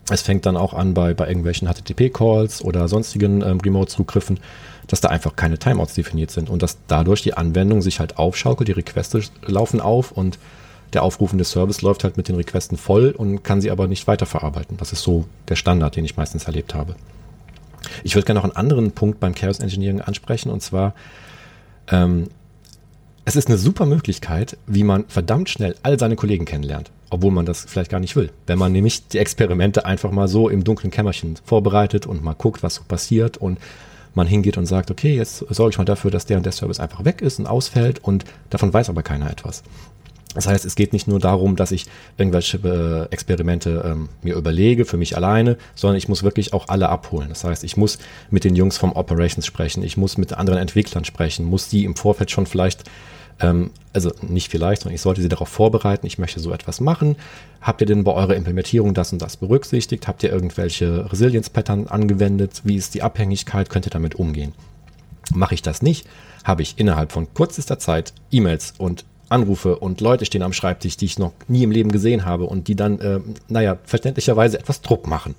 Es 0.10 0.24
fängt 0.24 0.46
dann 0.46 0.58
auch 0.58 0.74
an 0.74 0.94
bei, 0.94 1.14
bei 1.14 1.28
irgendwelchen 1.28 1.68
HTTP-Calls 1.68 2.64
oder 2.64 2.88
sonstigen 2.88 3.42
ähm, 3.42 3.60
Remote-Zugriffen, 3.60 4.40
dass 4.88 5.00
da 5.00 5.10
einfach 5.10 5.36
keine 5.36 5.60
Timeouts 5.60 5.94
definiert 5.94 6.32
sind 6.32 6.50
und 6.50 6.64
dass 6.64 6.80
dadurch 6.88 7.22
die 7.22 7.36
Anwendung 7.36 7.82
sich 7.82 8.00
halt 8.00 8.18
aufschaukelt, 8.18 8.68
die 8.68 8.74
Requests 8.74 9.32
laufen 9.46 9.80
auf 9.80 10.12
und 10.12 10.40
der 10.94 11.04
aufrufende 11.04 11.46
Service 11.46 11.82
läuft 11.82 12.04
halt 12.04 12.18
mit 12.18 12.28
den 12.28 12.36
Requesten 12.36 12.78
voll 12.78 13.12
und 13.12 13.44
kann 13.44 13.62
sie 13.62 13.72
aber 13.72 13.88
nicht 13.88 14.08
weiterverarbeiten. 14.08 14.78
Das 14.78 14.92
ist 14.92 15.04
so 15.04 15.26
der 15.48 15.56
Standard, 15.56 15.96
den 15.96 16.04
ich 16.04 16.18
meistens 16.18 16.46
erlebt 16.46 16.74
habe. 16.74 16.96
Ich 18.04 18.16
würde 18.16 18.26
gerne 18.26 18.40
noch 18.40 18.46
einen 18.46 18.56
anderen 18.56 18.92
Punkt 18.92 19.20
beim 19.20 19.36
Chaos 19.36 19.60
Engineering 19.60 20.02
ansprechen 20.02 20.50
und 20.50 20.62
zwar, 20.62 20.94
ähm, 21.90 22.28
es 23.26 23.36
ist 23.36 23.48
eine 23.48 23.58
super 23.58 23.86
Möglichkeit, 23.86 24.58
wie 24.66 24.84
man 24.84 25.06
verdammt 25.08 25.50
schnell 25.50 25.76
all 25.84 26.00
seine 26.00 26.16
Kollegen 26.16 26.46
kennenlernt, 26.46 26.92
obwohl 27.10 27.32
man 27.32 27.46
das 27.46 27.66
vielleicht 27.68 27.92
gar 27.92 28.00
nicht 28.00 28.16
will. 28.16 28.32
Wenn 28.48 28.58
man 28.58 28.72
nämlich 28.72 29.08
die 29.08 29.20
Experimente 29.20 29.86
einfach 29.86 30.12
mal 30.12 30.28
so 30.28 30.50
im 30.50 30.64
dunklen 30.64 30.92
Kämmerchen 30.92 31.38
vorbereitet 31.44 32.08
und 32.08 32.24
mal 32.24 32.34
guckt, 32.34 32.64
was 32.64 32.76
so 32.76 32.84
passiert 32.88 33.38
und 33.38 33.60
man 34.14 34.28
hingeht 34.28 34.58
und 34.58 34.66
sagt, 34.66 34.92
okay, 34.92 35.16
jetzt 35.16 35.46
sorge 35.50 35.72
ich 35.72 35.78
mal 35.78 35.86
dafür, 35.86 36.12
dass 36.12 36.26
der 36.26 36.38
und 36.38 36.46
der 36.46 36.52
Service 36.52 36.80
einfach 36.80 37.06
weg 37.06 37.22
ist 37.22 37.40
und 37.40 37.48
ausfällt 37.48 38.04
und 38.04 38.26
davon 38.50 38.74
weiß 38.74 38.90
aber 38.90 39.04
keiner 39.04 39.30
etwas. 39.30 39.64
Das 40.34 40.48
heißt, 40.48 40.64
es 40.64 40.76
geht 40.76 40.94
nicht 40.94 41.08
nur 41.08 41.20
darum, 41.20 41.56
dass 41.56 41.72
ich 41.72 41.88
irgendwelche 42.18 42.58
äh, 42.58 43.14
Experimente 43.14 43.84
ähm, 43.86 44.10
mir 44.22 44.36
überlege 44.36 44.86
für 44.86 44.98
mich 44.98 45.18
alleine, 45.18 45.58
sondern 45.76 45.98
ich 45.98 46.08
muss 46.08 46.24
wirklich 46.24 46.54
auch 46.54 46.70
alle 46.70 46.90
abholen. 46.90 47.30
Das 47.30 47.44
heißt, 47.44 47.64
ich 47.64 47.76
muss 47.76 47.98
mit 48.30 48.46
den 48.46 48.56
Jungs 48.56 48.78
vom 48.78 48.94
Operations 48.94 49.46
sprechen, 49.46 49.84
ich 49.84 49.98
muss 49.98 50.18
mit 50.18 50.34
anderen 50.34 50.60
Entwicklern 50.60 51.04
sprechen, 51.04 51.46
muss 51.46 51.68
die 51.68 51.84
im 51.84 51.96
Vorfeld 51.96 52.32
schon 52.32 52.46
vielleicht, 52.46 52.86
ähm, 53.42 53.72
also 53.92 54.12
nicht 54.22 54.50
vielleicht, 54.50 54.84
sondern 54.84 54.96
ich 54.96 55.02
sollte 55.02 55.22
sie 55.22 55.28
darauf 55.28 55.50
vorbereiten, 55.50 56.08
ich 56.08 56.18
möchte 56.18 56.40
so 56.40 56.54
etwas 56.54 56.80
machen. 56.80 57.18
Habt 57.60 57.82
ihr 57.82 57.88
denn 57.88 58.06
bei 58.06 58.14
eurer 58.14 58.36
Implementierung 58.36 58.94
das 58.94 59.12
und 59.12 59.22
das 59.22 59.36
berücksichtigt? 59.36 60.08
Habt 60.08 60.24
ihr 60.24 60.32
irgendwelche 60.32 61.12
Resilience-Pattern 61.12 61.88
angewendet? 61.88 62.62
Wie 62.64 62.76
ist 62.76 62.94
die 62.94 63.04
Abhängigkeit? 63.04 63.70
Könnt 63.70 63.86
ihr 63.86 63.92
damit 63.92 64.16
umgehen? 64.16 64.54
Mache 65.34 65.56
ich 65.56 65.62
das 65.62 65.82
nicht, 65.82 66.08
habe 66.46 66.62
ich 66.62 66.76
innerhalb 66.78 67.12
von 67.12 67.34
kürzester 67.34 67.80
Zeit 67.80 68.14
E-Mails 68.32 68.74
und 68.78 69.06
Anrufe 69.32 69.78
und 69.78 70.02
Leute 70.02 70.26
stehen 70.26 70.44
am 70.44 70.54
Schreibtisch, 70.54 70.98
die 70.98 71.06
ich 71.06 71.20
noch 71.20 71.34
nie 71.48 71.64
im 71.64 71.72
Leben 71.72 71.92
gesehen 71.92 72.26
habe 72.26 72.46
und 72.46 72.68
die 72.68 72.76
dann, 72.76 73.00
äh, 73.00 73.20
naja, 73.48 73.78
verständlicherweise 73.84 74.60
etwas 74.60 74.82
Druck 74.82 75.08
machen. 75.08 75.36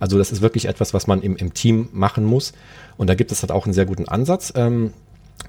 Also 0.00 0.18
das 0.18 0.30
ist 0.32 0.42
wirklich 0.42 0.66
etwas, 0.66 0.94
was 0.94 1.06
man 1.06 1.22
im, 1.22 1.36
im 1.36 1.54
Team 1.54 1.88
machen 1.92 2.24
muss. 2.24 2.52
Und 2.96 3.08
da 3.08 3.14
gibt 3.14 3.32
es 3.32 3.42
halt 3.42 3.50
auch 3.50 3.64
einen 3.64 3.74
sehr 3.74 3.86
guten 3.86 4.08
Ansatz. 4.08 4.52
Ähm, 4.56 4.92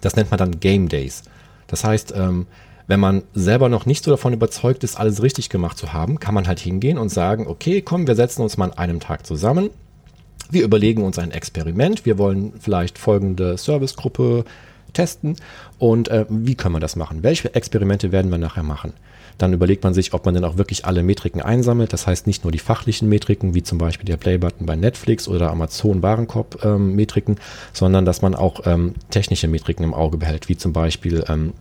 das 0.01 0.15
nennt 0.15 0.31
man 0.31 0.37
dann 0.37 0.59
Game 0.59 0.89
Days. 0.89 1.23
Das 1.67 1.83
heißt, 1.83 2.13
ähm, 2.15 2.47
wenn 2.87 2.99
man 2.99 3.23
selber 3.35 3.69
noch 3.69 3.85
nicht 3.85 4.03
so 4.03 4.09
davon 4.11 4.33
überzeugt 4.33 4.83
ist, 4.83 4.99
alles 4.99 5.21
richtig 5.21 5.49
gemacht 5.49 5.77
zu 5.77 5.93
haben, 5.93 6.19
kann 6.19 6.33
man 6.33 6.47
halt 6.47 6.59
hingehen 6.59 6.97
und 6.97 7.09
sagen, 7.09 7.45
okay, 7.45 7.81
komm, 7.81 8.07
wir 8.07 8.15
setzen 8.15 8.41
uns 8.41 8.57
mal 8.57 8.65
an 8.65 8.77
einem 8.77 8.99
Tag 8.99 9.27
zusammen. 9.27 9.69
Wir 10.49 10.63
überlegen 10.63 11.03
uns 11.03 11.19
ein 11.19 11.29
Experiment. 11.29 12.07
Wir 12.07 12.17
wollen 12.17 12.53
vielleicht 12.59 12.97
folgende 12.97 13.57
Servicegruppe 13.57 14.45
testen 14.93 15.35
und 15.77 16.07
äh, 16.09 16.25
wie 16.29 16.55
können 16.55 16.75
wir 16.75 16.79
das 16.79 16.95
machen? 16.95 17.23
Welche 17.23 17.53
Experimente 17.53 18.11
werden 18.11 18.31
wir 18.31 18.37
nachher 18.37 18.63
machen? 18.63 18.93
Dann 19.39 19.53
überlegt 19.53 19.83
man 19.85 19.93
sich, 19.93 20.13
ob 20.13 20.25
man 20.25 20.35
denn 20.35 20.43
auch 20.43 20.57
wirklich 20.57 20.85
alle 20.85 21.01
Metriken 21.01 21.41
einsammelt. 21.41 21.93
Das 21.93 22.05
heißt 22.05 22.27
nicht 22.27 22.43
nur 22.43 22.51
die 22.51 22.59
fachlichen 22.59 23.07
Metriken, 23.07 23.55
wie 23.55 23.63
zum 23.63 23.77
Beispiel 23.77 24.05
der 24.05 24.17
Playbutton 24.17 24.65
bei 24.65 24.75
Netflix 24.75 25.29
oder 25.29 25.49
Amazon 25.49 26.03
Warenkorb-Metriken, 26.03 27.35
ähm, 27.35 27.41
sondern 27.71 28.03
dass 28.03 28.21
man 28.21 28.35
auch 28.35 28.65
ähm, 28.65 28.95
technische 29.09 29.47
Metriken 29.47 29.85
im 29.85 29.93
Auge 29.93 30.17
behält, 30.17 30.49
wie 30.49 30.57
zum 30.57 30.73
Beispiel 30.73 31.23
ähm, 31.29 31.53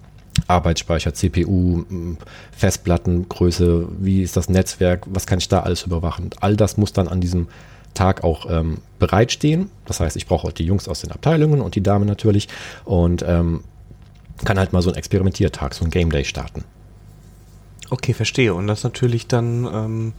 Arbeitsspeicher, 0.47 1.15
CPU, 1.15 1.85
Festplattengröße, 2.53 3.89
wie 4.01 4.23
ist 4.23 4.37
das 4.37 4.49
Netzwerk, 4.49 5.07
was 5.07 5.27
kann 5.27 5.39
ich 5.39 5.49
da 5.49 5.61
alles 5.61 5.83
überwachen. 5.83 6.31
All 6.41 6.57
das 6.57 6.77
muss 6.77 6.93
dann 6.93 7.09
an 7.09 7.21
diesem 7.21 7.49
Tag 7.99 8.23
auch 8.23 8.47
ähm, 8.49 8.79
bereitstehen. 8.99 9.71
Das 9.85 9.99
heißt, 10.01 10.17
ich 10.17 10.27
brauche 10.27 10.47
auch 10.47 10.53
die 10.53 10.65
Jungs 10.65 10.89
aus 10.89 11.01
den 11.01 11.11
Abteilungen 11.11 11.61
und 11.61 11.75
die 11.75 11.83
Damen 11.83 12.07
natürlich 12.07 12.49
und 12.85 13.25
ähm, 13.27 13.65
kann 14.45 14.59
halt 14.59 14.73
mal 14.73 14.83
so 14.83 14.91
einen 14.91 14.99
Experimentiertag, 14.99 15.75
so 15.75 15.85
ein 15.85 15.91
Game 15.91 16.11
Day 16.11 16.25
starten. 16.25 16.65
Okay, 17.91 18.15
verstehe. 18.15 18.55
Und 18.55 18.69
das 18.69 18.85
natürlich 18.85 19.27
dann 19.27 19.65
ähm, 19.65 20.13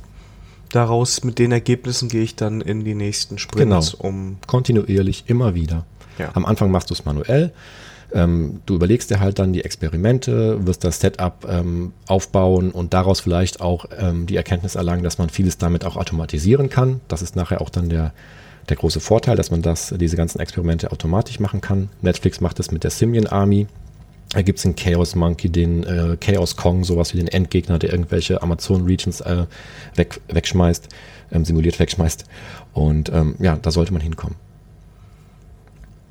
daraus 0.69 1.23
mit 1.23 1.39
den 1.39 1.53
Ergebnissen 1.53 2.09
gehe 2.09 2.23
ich 2.23 2.35
dann 2.35 2.59
in 2.59 2.83
die 2.83 2.95
nächsten 2.95 3.37
Sprints 3.37 3.91
genau. 3.91 4.09
um. 4.09 4.37
Kontinuierlich, 4.45 5.23
immer 5.27 5.55
wieder. 5.55 5.85
Ja. 6.17 6.31
Am 6.33 6.45
Anfang 6.45 6.71
machst 6.71 6.89
du 6.89 6.93
es 6.93 7.05
manuell. 7.05 7.53
Ähm, 8.13 8.61
du 8.65 8.75
überlegst 8.75 9.09
dir 9.09 9.19
halt 9.19 9.39
dann 9.39 9.53
die 9.53 9.63
Experimente, 9.63 10.65
wirst 10.65 10.83
das 10.83 10.99
Setup 10.99 11.45
ähm, 11.47 11.93
aufbauen 12.07 12.71
und 12.71 12.93
daraus 12.93 13.19
vielleicht 13.19 13.61
auch 13.61 13.85
ähm, 13.97 14.25
die 14.25 14.35
Erkenntnis 14.35 14.75
erlangen, 14.75 15.03
dass 15.03 15.17
man 15.17 15.29
vieles 15.29 15.57
damit 15.57 15.85
auch 15.85 15.95
automatisieren 15.95 16.69
kann. 16.69 17.01
Das 17.07 17.21
ist 17.21 17.35
nachher 17.35 17.61
auch 17.61 17.69
dann 17.69 17.89
der, 17.89 18.13
der 18.67 18.77
große 18.77 18.99
Vorteil, 18.99 19.35
dass 19.35 19.51
man 19.51 19.61
das, 19.61 19.93
diese 19.97 20.17
ganzen 20.17 20.39
Experimente 20.39 20.91
automatisch 20.91 21.39
machen 21.39 21.61
kann. 21.61 21.89
Netflix 22.01 22.41
macht 22.41 22.59
das 22.59 22.71
mit 22.71 22.83
der 22.83 22.91
Simian 22.91 23.27
Army. 23.27 23.67
Da 24.31 24.43
gibt 24.43 24.59
es 24.59 24.63
den 24.63 24.75
Chaos 24.75 25.15
Monkey, 25.15 25.49
den 25.49 25.83
äh, 25.83 26.15
Chaos 26.19 26.55
Kong, 26.55 26.83
sowas 26.83 27.13
wie 27.13 27.17
den 27.17 27.27
Endgegner, 27.27 27.79
der 27.79 27.91
irgendwelche 27.91 28.41
Amazon 28.43 28.85
Regions 28.85 29.21
äh, 29.21 29.45
weg, 29.95 30.21
wegschmeißt, 30.27 30.87
ähm, 31.31 31.45
simuliert 31.45 31.79
wegschmeißt. 31.79 32.25
Und 32.73 33.09
ähm, 33.09 33.35
ja, 33.39 33.57
da 33.59 33.71
sollte 33.71 33.91
man 33.91 34.01
hinkommen. 34.01 34.35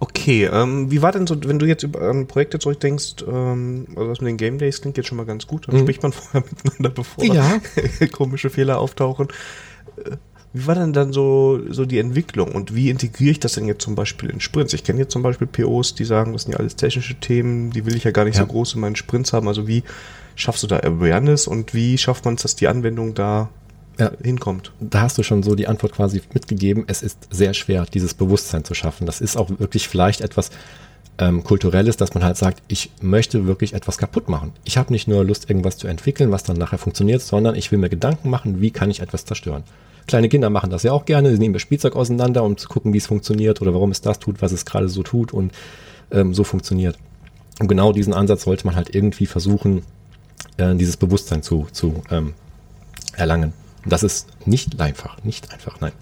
Okay, 0.01 0.45
ähm, 0.45 0.91
wie 0.91 1.03
war 1.03 1.11
denn 1.11 1.27
so, 1.27 1.37
wenn 1.45 1.59
du 1.59 1.67
jetzt 1.67 1.83
über 1.83 2.09
ähm, 2.09 2.29
Projekte 2.29 2.59
zurückdenkst, 2.59 3.25
ähm, 3.27 3.87
also 3.97 4.09
das 4.09 4.21
mit 4.21 4.29
den 4.29 4.37
Game 4.37 4.59
Days 4.59 4.81
klingt 4.81 4.97
jetzt 4.97 5.09
schon 5.09 5.17
mal 5.17 5.27
ganz 5.27 5.47
gut, 5.47 5.67
dann 5.67 5.75
mhm. 5.75 5.81
spricht 5.81 6.03
man 6.03 6.13
vorher 6.13 6.45
miteinander, 6.49 6.91
bevor 6.91 7.25
ja. 7.25 7.61
komische 8.13 8.51
Fehler 8.51 8.79
auftauchen. 8.79 9.29
Äh, 9.97 10.17
wie 10.53 10.67
war 10.67 10.75
denn 10.75 10.93
dann 10.93 11.13
so, 11.13 11.61
so 11.69 11.85
die 11.85 11.99
Entwicklung 11.99 12.53
und 12.53 12.75
wie 12.75 12.89
integriere 12.89 13.33
ich 13.33 13.41
das 13.41 13.53
denn 13.53 13.67
jetzt 13.67 13.83
zum 13.83 13.95
Beispiel 13.95 14.31
in 14.31 14.41
Sprints? 14.41 14.73
Ich 14.73 14.83
kenne 14.83 15.01
jetzt 15.01 15.13
zum 15.13 15.23
Beispiel 15.23 15.47
POs, 15.47 15.95
die 15.95 16.05
sagen, 16.05 16.33
das 16.33 16.43
sind 16.43 16.53
ja 16.53 16.59
alles 16.59 16.77
technische 16.77 17.17
Themen, 17.17 17.71
die 17.71 17.85
will 17.85 17.95
ich 17.95 18.05
ja 18.05 18.13
gar 18.13 18.25
nicht 18.25 18.37
ja. 18.37 18.43
so 18.43 18.49
groß 18.49 18.75
in 18.75 18.81
meinen 18.81 18.97
Sprints 18.97 19.33
haben. 19.33 19.47
Also 19.47 19.69
wie 19.69 19.83
schaffst 20.37 20.63
du 20.63 20.67
da 20.67 20.79
Awareness 20.79 21.47
und 21.47 21.75
wie 21.75 21.99
schafft 21.99 22.25
man 22.25 22.35
es, 22.35 22.43
dass 22.43 22.57
die 22.57 22.69
Anwendung 22.69 23.15
da 23.15 23.51
ja, 23.99 24.11
hinkommt. 24.23 24.73
Da 24.81 25.03
hast 25.03 25.19
du 25.19 25.23
schon 25.23 25.43
so 25.43 25.55
die 25.55 25.67
Antwort 25.67 25.93
quasi 25.93 26.23
mitgegeben. 26.33 26.85
Es 26.87 27.03
ist 27.03 27.29
sehr 27.31 27.55
schwer, 27.55 27.85
dieses 27.85 28.15
Bewusstsein 28.15 28.65
zu 28.65 28.75
schaffen. 28.75 29.07
Das 29.07 29.21
ist 29.21 29.37
auch 29.37 29.51
wirklich 29.59 29.89
vielleicht 29.89 30.21
etwas 30.21 30.51
ähm, 31.19 31.43
Kulturelles, 31.43 31.97
dass 31.97 32.15
man 32.15 32.23
halt 32.23 32.37
sagt, 32.37 32.63
ich 32.69 32.91
möchte 33.01 33.47
wirklich 33.47 33.75
etwas 33.75 33.99
kaputt 33.99 34.29
machen. 34.29 34.53
Ich 34.65 34.79
habe 34.79 34.93
nicht 34.93 35.09
nur 35.09 35.25
Lust, 35.25 35.51
irgendwas 35.51 35.77
zu 35.77 35.89
entwickeln, 35.89 36.31
was 36.31 36.45
dann 36.45 36.57
nachher 36.57 36.79
funktioniert, 36.79 37.23
sondern 37.23 37.57
ich 37.57 37.73
will 37.73 37.79
mir 37.79 37.89
Gedanken 37.89 38.31
machen, 38.31 38.61
wie 38.61 38.71
kann 38.71 38.91
ich 38.91 39.01
etwas 39.01 39.25
zerstören. 39.25 39.65
Kleine 40.07 40.29
Kinder 40.29 40.49
machen 40.49 40.71
das 40.71 40.85
ja 40.85 40.93
auch 40.93 41.05
gerne. 41.05 41.33
Sie 41.33 41.39
nehmen 41.39 41.55
ihr 41.55 41.61
Spielzeug 41.61 41.97
auseinander, 41.97 42.43
um 42.45 42.57
zu 42.57 42.69
gucken, 42.69 42.93
wie 42.93 42.99
es 42.99 43.07
funktioniert 43.07 43.61
oder 43.61 43.75
warum 43.75 43.91
es 43.91 44.01
das 44.01 44.19
tut, 44.19 44.41
was 44.41 44.53
es 44.53 44.65
gerade 44.65 44.89
so 44.89 45.03
tut 45.03 45.33
und 45.33 45.53
ähm, 46.11 46.33
so 46.33 46.45
funktioniert. 46.45 46.97
Und 47.61 47.69
genau 47.69 47.93
diesen 47.93 48.15
Ansatz 48.15 48.45
sollte 48.45 48.65
man 48.65 48.77
halt 48.77 48.95
irgendwie 48.95 49.27
versuchen, 49.27 49.83
äh, 50.57 50.75
dieses 50.77 50.97
Bewusstsein 50.97 51.43
zu, 51.43 51.67
zu 51.73 52.03
ähm, 52.11 52.35
erlangen. 53.17 53.53
Das 53.89 54.03
ist 54.03 54.29
nicht 54.47 54.81
einfach, 54.81 55.23
nicht 55.25 55.53
einfach, 55.53 55.81
nein. 55.81 55.93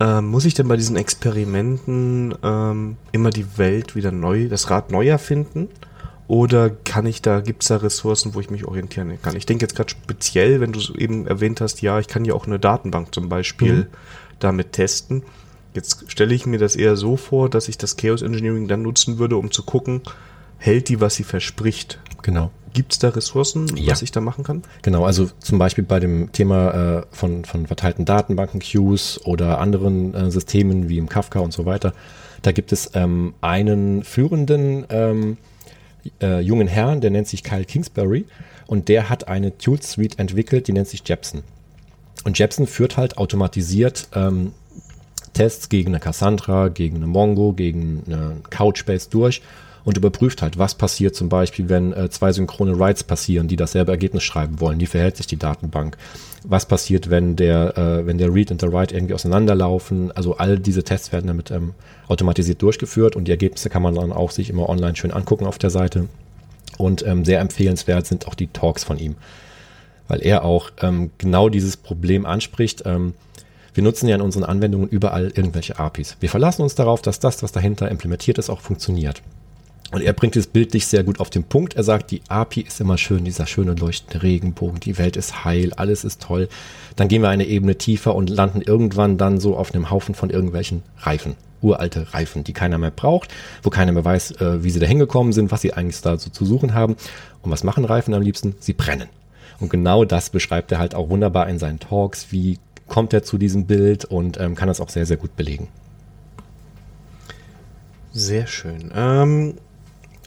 Ähm, 0.00 0.28
muss 0.28 0.46
ich 0.46 0.54
denn 0.54 0.66
bei 0.66 0.76
diesen 0.76 0.96
Experimenten 0.96 2.34
ähm, 2.42 2.96
immer 3.12 3.30
die 3.30 3.58
Welt 3.58 3.94
wieder 3.94 4.12
neu, 4.12 4.48
das 4.48 4.70
Rad 4.70 4.90
neu 4.90 5.06
erfinden? 5.06 5.68
Oder 6.26 6.70
kann 6.70 7.06
ich 7.06 7.22
da, 7.22 7.40
gibt 7.40 7.62
es 7.62 7.68
da 7.68 7.76
Ressourcen, 7.76 8.34
wo 8.34 8.40
ich 8.40 8.50
mich 8.50 8.64
orientieren 8.64 9.18
kann? 9.20 9.36
Ich 9.36 9.46
denke 9.46 9.64
jetzt 9.64 9.74
gerade 9.74 9.90
speziell, 9.90 10.60
wenn 10.60 10.72
du 10.72 10.80
eben 10.94 11.26
erwähnt 11.26 11.60
hast, 11.60 11.82
ja, 11.82 11.98
ich 11.98 12.06
kann 12.06 12.24
ja 12.24 12.34
auch 12.34 12.46
eine 12.46 12.58
Datenbank 12.58 13.12
zum 13.14 13.28
Beispiel 13.28 13.74
mhm. 13.74 13.86
damit 14.38 14.72
testen. 14.72 15.24
Jetzt 15.74 16.10
stelle 16.10 16.34
ich 16.34 16.46
mir 16.46 16.58
das 16.58 16.76
eher 16.76 16.96
so 16.96 17.16
vor, 17.16 17.50
dass 17.50 17.68
ich 17.68 17.78
das 17.78 17.96
Chaos 17.96 18.22
Engineering 18.22 18.68
dann 18.68 18.82
nutzen 18.82 19.18
würde, 19.18 19.36
um 19.36 19.50
zu 19.50 19.64
gucken, 19.64 20.02
hält 20.60 20.88
die, 20.88 21.00
was 21.00 21.16
sie 21.16 21.24
verspricht. 21.24 21.98
Genau. 22.22 22.50
Gibt 22.72 22.92
es 22.92 22.98
da 23.00 23.08
Ressourcen, 23.08 23.76
ja. 23.76 23.90
was 23.90 24.02
ich 24.02 24.12
da 24.12 24.20
machen 24.20 24.44
kann? 24.44 24.62
Genau, 24.82 25.04
also 25.04 25.28
zum 25.40 25.58
Beispiel 25.58 25.82
bei 25.82 25.98
dem 25.98 26.30
Thema 26.30 26.98
äh, 27.00 27.02
von, 27.10 27.44
von 27.44 27.66
verteilten 27.66 28.04
Datenbanken, 28.04 28.60
Queues 28.60 29.20
oder 29.24 29.58
anderen 29.58 30.14
äh, 30.14 30.30
Systemen 30.30 30.88
wie 30.88 30.98
im 30.98 31.08
Kafka 31.08 31.40
und 31.40 31.52
so 31.52 31.66
weiter. 31.66 31.92
Da 32.42 32.52
gibt 32.52 32.70
es 32.70 32.92
ähm, 32.94 33.34
einen 33.40 34.04
führenden 34.04 34.86
ähm, 34.90 35.36
äh, 36.22 36.40
jungen 36.40 36.68
Herrn, 36.68 37.00
der 37.00 37.10
nennt 37.10 37.26
sich 37.26 37.42
Kyle 37.42 37.64
Kingsbury 37.64 38.26
und 38.68 38.88
der 38.88 39.08
hat 39.08 39.26
eine 39.26 39.58
Tool 39.58 39.82
Suite 39.82 40.18
entwickelt, 40.20 40.68
die 40.68 40.72
nennt 40.72 40.88
sich 40.88 41.02
Jepson. 41.04 41.42
Und 42.24 42.38
Jepson 42.38 42.68
führt 42.68 42.96
halt 42.96 43.18
automatisiert 43.18 44.08
ähm, 44.14 44.52
Tests 45.32 45.68
gegen 45.68 45.88
eine 45.88 46.00
Cassandra, 46.00 46.68
gegen 46.68 46.96
eine 46.96 47.06
Mongo, 47.06 47.52
gegen 47.52 48.04
eine 48.06 48.36
Couchbase 48.50 49.08
durch 49.10 49.42
und 49.84 49.96
überprüft 49.96 50.42
halt, 50.42 50.58
was 50.58 50.74
passiert 50.74 51.14
zum 51.14 51.28
Beispiel, 51.28 51.68
wenn 51.68 51.92
äh, 51.92 52.10
zwei 52.10 52.32
synchrone 52.32 52.78
Writes 52.78 53.04
passieren, 53.04 53.48
die 53.48 53.56
dasselbe 53.56 53.92
Ergebnis 53.92 54.22
schreiben 54.22 54.60
wollen. 54.60 54.80
Wie 54.80 54.86
verhält 54.86 55.16
sich 55.16 55.26
die 55.26 55.38
Datenbank? 55.38 55.96
Was 56.44 56.66
passiert, 56.66 57.10
wenn 57.10 57.36
der, 57.36 57.76
äh, 57.76 58.06
wenn 58.06 58.18
der 58.18 58.32
Read 58.32 58.50
und 58.50 58.62
der 58.62 58.72
Write 58.72 58.94
irgendwie 58.94 59.14
auseinanderlaufen? 59.14 60.12
Also 60.12 60.36
all 60.36 60.58
diese 60.58 60.82
Tests 60.82 61.12
werden 61.12 61.26
damit 61.26 61.50
ähm, 61.50 61.74
automatisiert 62.08 62.62
durchgeführt 62.62 63.16
und 63.16 63.24
die 63.24 63.30
Ergebnisse 63.30 63.70
kann 63.70 63.82
man 63.82 63.94
dann 63.94 64.12
auch 64.12 64.30
sich 64.30 64.50
immer 64.50 64.68
online 64.68 64.96
schön 64.96 65.12
angucken 65.12 65.46
auf 65.46 65.58
der 65.58 65.70
Seite. 65.70 66.08
Und 66.78 67.06
ähm, 67.06 67.24
sehr 67.24 67.40
empfehlenswert 67.40 68.06
sind 68.06 68.26
auch 68.26 68.34
die 68.34 68.46
Talks 68.46 68.84
von 68.84 68.98
ihm, 68.98 69.16
weil 70.08 70.22
er 70.22 70.44
auch 70.44 70.70
ähm, 70.80 71.10
genau 71.18 71.48
dieses 71.50 71.76
Problem 71.76 72.24
anspricht. 72.24 72.82
Ähm, 72.86 73.14
wir 73.74 73.84
nutzen 73.84 74.08
ja 74.08 74.16
in 74.16 74.22
unseren 74.22 74.44
Anwendungen 74.44 74.88
überall 74.88 75.26
irgendwelche 75.34 75.78
APIs. 75.78 76.16
Wir 76.20 76.28
verlassen 76.28 76.62
uns 76.62 76.74
darauf, 76.74 77.02
dass 77.02 77.20
das, 77.20 77.42
was 77.42 77.52
dahinter 77.52 77.90
implementiert 77.90 78.38
ist, 78.38 78.50
auch 78.50 78.60
funktioniert. 78.60 79.22
Und 79.90 80.02
er 80.02 80.12
bringt 80.12 80.36
es 80.36 80.46
bildlich 80.46 80.86
sehr 80.86 81.02
gut 81.02 81.18
auf 81.18 81.30
den 81.30 81.44
Punkt. 81.44 81.74
Er 81.74 81.82
sagt, 81.82 82.10
die 82.10 82.22
API 82.28 82.62
ist 82.62 82.80
immer 82.80 82.96
schön, 82.96 83.24
dieser 83.24 83.46
schöne 83.46 83.74
leuchtende 83.74 84.22
Regenbogen, 84.22 84.80
die 84.80 84.98
Welt 84.98 85.16
ist 85.16 85.44
heil, 85.44 85.72
alles 85.74 86.04
ist 86.04 86.22
toll. 86.22 86.48
Dann 86.96 87.08
gehen 87.08 87.22
wir 87.22 87.28
eine 87.28 87.46
Ebene 87.46 87.76
tiefer 87.76 88.14
und 88.14 88.30
landen 88.30 88.62
irgendwann 88.62 89.18
dann 89.18 89.40
so 89.40 89.56
auf 89.56 89.74
einem 89.74 89.90
Haufen 89.90 90.14
von 90.14 90.30
irgendwelchen 90.30 90.82
Reifen. 90.98 91.34
Uralte 91.60 92.14
Reifen, 92.14 92.44
die 92.44 92.52
keiner 92.52 92.78
mehr 92.78 92.90
braucht, 92.90 93.30
wo 93.62 93.70
keiner 93.70 93.92
mehr 93.92 94.04
weiß, 94.04 94.40
äh, 94.40 94.64
wie 94.64 94.70
sie 94.70 94.80
da 94.80 94.86
hingekommen 94.86 95.32
sind, 95.32 95.50
was 95.50 95.60
sie 95.60 95.74
eigentlich 95.74 96.00
da 96.00 96.16
so 96.16 96.30
zu 96.30 96.46
suchen 96.46 96.72
haben. 96.72 96.96
Und 97.42 97.50
was 97.50 97.64
machen 97.64 97.84
Reifen 97.84 98.14
am 98.14 98.22
liebsten? 98.22 98.54
Sie 98.60 98.72
brennen. 98.72 99.08
Und 99.58 99.68
genau 99.70 100.06
das 100.06 100.30
beschreibt 100.30 100.72
er 100.72 100.78
halt 100.78 100.94
auch 100.94 101.10
wunderbar 101.10 101.48
in 101.48 101.58
seinen 101.58 101.78
Talks. 101.78 102.28
Wie 102.30 102.58
kommt 102.90 103.14
er 103.14 103.22
zu 103.22 103.38
diesem 103.38 103.64
Bild 103.64 104.04
und 104.04 104.38
ähm, 104.38 104.54
kann 104.54 104.68
das 104.68 104.82
auch 104.82 104.90
sehr, 104.90 105.06
sehr 105.06 105.16
gut 105.16 105.34
belegen. 105.36 105.68
Sehr 108.12 108.46
schön. 108.46 108.90
Ähm, 108.94 109.54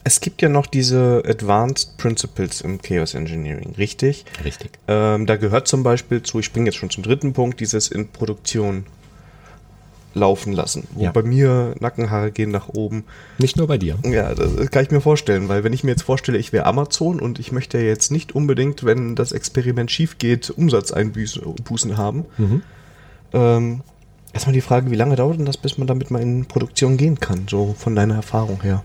es 0.04 0.20
gibt 0.20 0.42
ja 0.42 0.48
noch 0.48 0.66
diese 0.66 1.22
Advanced 1.26 1.96
Principles 1.96 2.60
im 2.60 2.80
Chaos 2.80 3.14
Engineering, 3.14 3.74
richtig? 3.78 4.24
Richtig. 4.44 4.72
Ähm, 4.86 5.26
da 5.26 5.36
gehört 5.36 5.66
zum 5.66 5.82
Beispiel 5.82 6.22
zu, 6.22 6.38
ich 6.40 6.44
springe 6.46 6.66
jetzt 6.66 6.76
schon 6.76 6.90
zum 6.90 7.02
dritten 7.02 7.32
Punkt, 7.32 7.58
dieses 7.60 7.88
in 7.88 8.08
Produktion 8.08 8.84
laufen 10.16 10.52
lassen. 10.52 10.86
Wo 10.92 11.02
Ja. 11.04 11.10
bei 11.10 11.22
mir 11.22 11.74
Nackenhaare 11.80 12.30
gehen 12.30 12.50
nach 12.52 12.68
oben. 12.68 13.04
Nicht 13.38 13.56
nur 13.56 13.66
bei 13.66 13.78
dir. 13.78 13.98
Ja, 14.04 14.32
das 14.34 14.70
kann 14.70 14.84
ich 14.84 14.90
mir 14.92 15.00
vorstellen, 15.00 15.48
weil 15.48 15.64
wenn 15.64 15.72
ich 15.72 15.82
mir 15.82 15.90
jetzt 15.90 16.02
vorstelle, 16.02 16.38
ich 16.38 16.52
wäre 16.52 16.66
Amazon 16.66 17.18
und 17.18 17.40
ich 17.40 17.50
möchte 17.50 17.78
ja 17.78 17.84
jetzt 17.84 18.12
nicht 18.12 18.32
unbedingt, 18.32 18.84
wenn 18.84 19.16
das 19.16 19.32
Experiment 19.32 19.90
schief 19.90 20.18
geht, 20.18 20.50
Umsatzeinbußen 20.50 21.96
haben. 21.96 22.26
Ähm, 23.32 23.80
erstmal 24.32 24.52
die 24.54 24.60
Frage, 24.60 24.90
wie 24.92 24.96
lange 24.96 25.16
dauert 25.16 25.38
denn 25.38 25.46
das, 25.46 25.56
bis 25.56 25.78
man 25.78 25.88
damit 25.88 26.12
mal 26.12 26.22
in 26.22 26.44
Produktion 26.46 26.96
gehen 26.96 27.18
kann, 27.18 27.46
so 27.50 27.74
von 27.76 27.96
deiner 27.96 28.14
Erfahrung 28.14 28.62
her? 28.62 28.84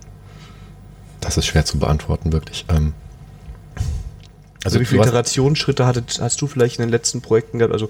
Das 1.22 1.38
ist 1.38 1.46
schwer 1.46 1.66
zu 1.66 1.80
beantworten, 1.80 2.32
wirklich. 2.32 2.66
Ähm, 2.70 2.94
Also, 4.64 4.80
wie 4.80 4.86
viele 4.86 5.02
Iterationsschritte 5.04 5.86
hattet, 5.86 6.20
hast 6.22 6.42
du 6.42 6.48
vielleicht 6.48 6.80
in 6.80 6.86
den 6.86 6.92
letzten 6.92 7.22
Projekten 7.22 7.60
gehabt? 7.60 7.74
Also 7.74 7.90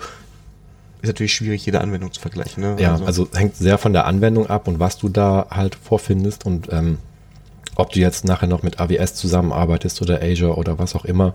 ist 1.01 1.07
natürlich 1.07 1.33
schwierig, 1.33 1.65
jede 1.65 1.79
Anwendung 1.79 2.11
zu 2.11 2.19
vergleichen. 2.19 2.61
Ne? 2.61 2.75
Ja, 2.79 2.99
also 3.05 3.27
hängt 3.33 3.55
sehr 3.55 3.77
von 3.77 3.93
der 3.93 4.05
Anwendung 4.05 4.47
ab 4.47 4.67
und 4.67 4.79
was 4.79 4.97
du 4.97 5.07
da 5.07 5.47
halt 5.49 5.75
vorfindest 5.75 6.45
und 6.45 6.67
ähm, 6.71 6.97
ob 7.75 7.93
du 7.93 7.99
jetzt 7.99 8.25
nachher 8.25 8.47
noch 8.47 8.63
mit 8.63 8.81
AWS 8.81 9.15
zusammenarbeitest 9.15 10.01
oder 10.01 10.21
Azure 10.21 10.55
oder 10.55 10.77
was 10.77 10.95
auch 10.95 11.05
immer. 11.05 11.33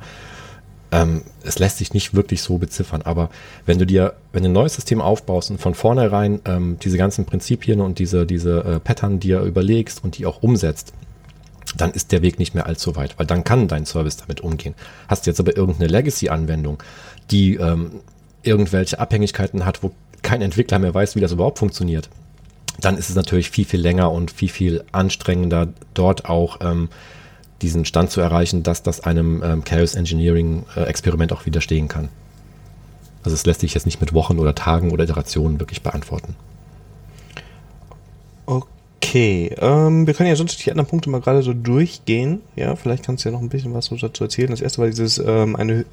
Ähm, 0.93 1.23
es 1.43 1.59
lässt 1.59 1.79
sich 1.79 1.95
nicht 1.95 2.13
wirklich 2.13 2.43
so 2.43 2.59
beziffern, 2.59 3.01
aber 3.03 3.31
wenn 3.65 3.79
du 3.79 3.87
dir, 3.87 4.15
wenn 4.33 4.43
du 4.43 4.51
ein 4.51 4.53
neues 4.53 4.75
System 4.75 5.01
aufbaust 5.01 5.51
und 5.51 5.61
von 5.61 5.75
vornherein 5.75 6.41
ähm, 6.45 6.77
diese 6.83 6.99
ganzen 6.99 7.25
Prinzipien 7.25 7.81
und 7.81 7.99
diese, 7.99 8.27
diese 8.27 8.65
äh, 8.65 8.81
Pattern 8.81 9.19
dir 9.19 9.41
überlegst 9.41 10.05
und 10.05 10.19
die 10.19 10.27
auch 10.27 10.43
umsetzt, 10.43 10.93
dann 11.77 11.93
ist 11.93 12.13
der 12.13 12.23
Weg 12.23 12.39
nicht 12.39 12.55
mehr 12.55 12.67
allzu 12.67 12.97
weit, 12.97 13.19
weil 13.19 13.27
dann 13.27 13.45
kann 13.45 13.69
dein 13.69 13.87
Service 13.87 14.17
damit 14.17 14.41
umgehen. 14.41 14.75
Hast 15.09 15.27
du 15.27 15.31
jetzt 15.31 15.41
aber 15.41 15.57
irgendeine 15.57 15.89
Legacy-Anwendung, 15.89 16.83
die 17.31 17.57
ähm, 17.57 18.01
irgendwelche 18.43 18.99
Abhängigkeiten 18.99 19.65
hat, 19.65 19.83
wo 19.83 19.93
kein 20.23 20.43
Entwickler 20.43 20.79
mehr 20.79 20.95
weiß, 20.95 21.17
wie 21.17 21.21
das 21.21 21.33
überhaupt 21.33 21.59
funktioniert, 21.59 22.09
dann 22.81 22.97
ist 22.97 23.09
es 23.09 23.17
natürlich 23.17 23.51
viel, 23.51 23.65
viel 23.65 23.81
länger 23.81 24.11
und 24.11 24.31
viel, 24.31 24.49
viel 24.49 24.85
anstrengender, 24.93 25.69
dort 25.95 26.29
auch 26.29 26.59
ähm, 26.61 26.89
diesen 27.63 27.85
Stand 27.85 28.11
zu 28.11 28.21
erreichen, 28.21 28.63
dass 28.63 28.83
das 28.83 29.01
einem 29.01 29.43
ähm, 29.43 29.65
Chaos 29.65 29.95
Engineering 29.95 30.65
äh, 30.77 30.83
Experiment 30.85 31.33
auch 31.33 31.47
widerstehen 31.47 31.89
kann. 31.89 32.09
Also 33.23 33.35
es 33.35 33.47
lässt 33.47 33.61
sich 33.61 33.75
jetzt 33.75 33.87
nicht 33.87 34.01
mit 34.01 34.13
Wochen 34.13 34.39
oder 34.39 34.55
Tagen 34.55 34.91
oder 34.91 35.05
Iterationen 35.05 35.61
wirklich 35.61 35.83
beantworten. 35.83 36.37
Okay, 39.15 39.55
ähm, 39.61 40.09
wir 40.09 40.15
können 40.15 40.29
ja 40.29 40.35
sonst 40.35 40.67
die 40.67 40.73
anderen 40.73 40.89
Punkte 40.89 41.09
mal 41.09 41.21
gerade 41.21 41.41
so 41.41 41.53
durchgehen. 41.53 42.41
Ja, 42.57 42.75
vielleicht 42.75 43.05
kannst 43.05 43.25
du 43.25 43.29
ja 43.29 43.33
noch 43.33 43.43
ein 43.43 43.49
bisschen 43.49 43.73
was 43.73 43.89
dazu 43.89 44.25
erzählen. 44.25 44.51
Das 44.51 44.61
erste 44.61 44.81
war 44.81 44.89
dieses 44.89 45.19
ähm, 45.19 45.55
eine, 45.55 45.85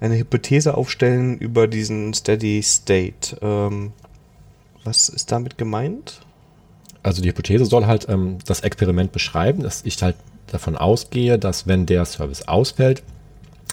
eine 0.00 0.18
Hypothese 0.18 0.76
aufstellen 0.76 1.38
über 1.38 1.68
diesen 1.68 2.12
Steady 2.12 2.60
State. 2.60 3.36
Ähm, 3.40 3.92
was 4.82 5.08
ist 5.08 5.30
damit 5.30 5.58
gemeint? 5.58 6.22
Also 7.04 7.22
die 7.22 7.28
Hypothese 7.28 7.66
soll 7.66 7.86
halt 7.86 8.08
ähm, 8.08 8.38
das 8.44 8.62
Experiment 8.62 9.12
beschreiben, 9.12 9.62
dass 9.62 9.84
ich 9.84 10.02
halt 10.02 10.16
davon 10.48 10.76
ausgehe, 10.76 11.38
dass 11.38 11.68
wenn 11.68 11.86
der 11.86 12.04
Service 12.04 12.48
ausfällt, 12.48 13.04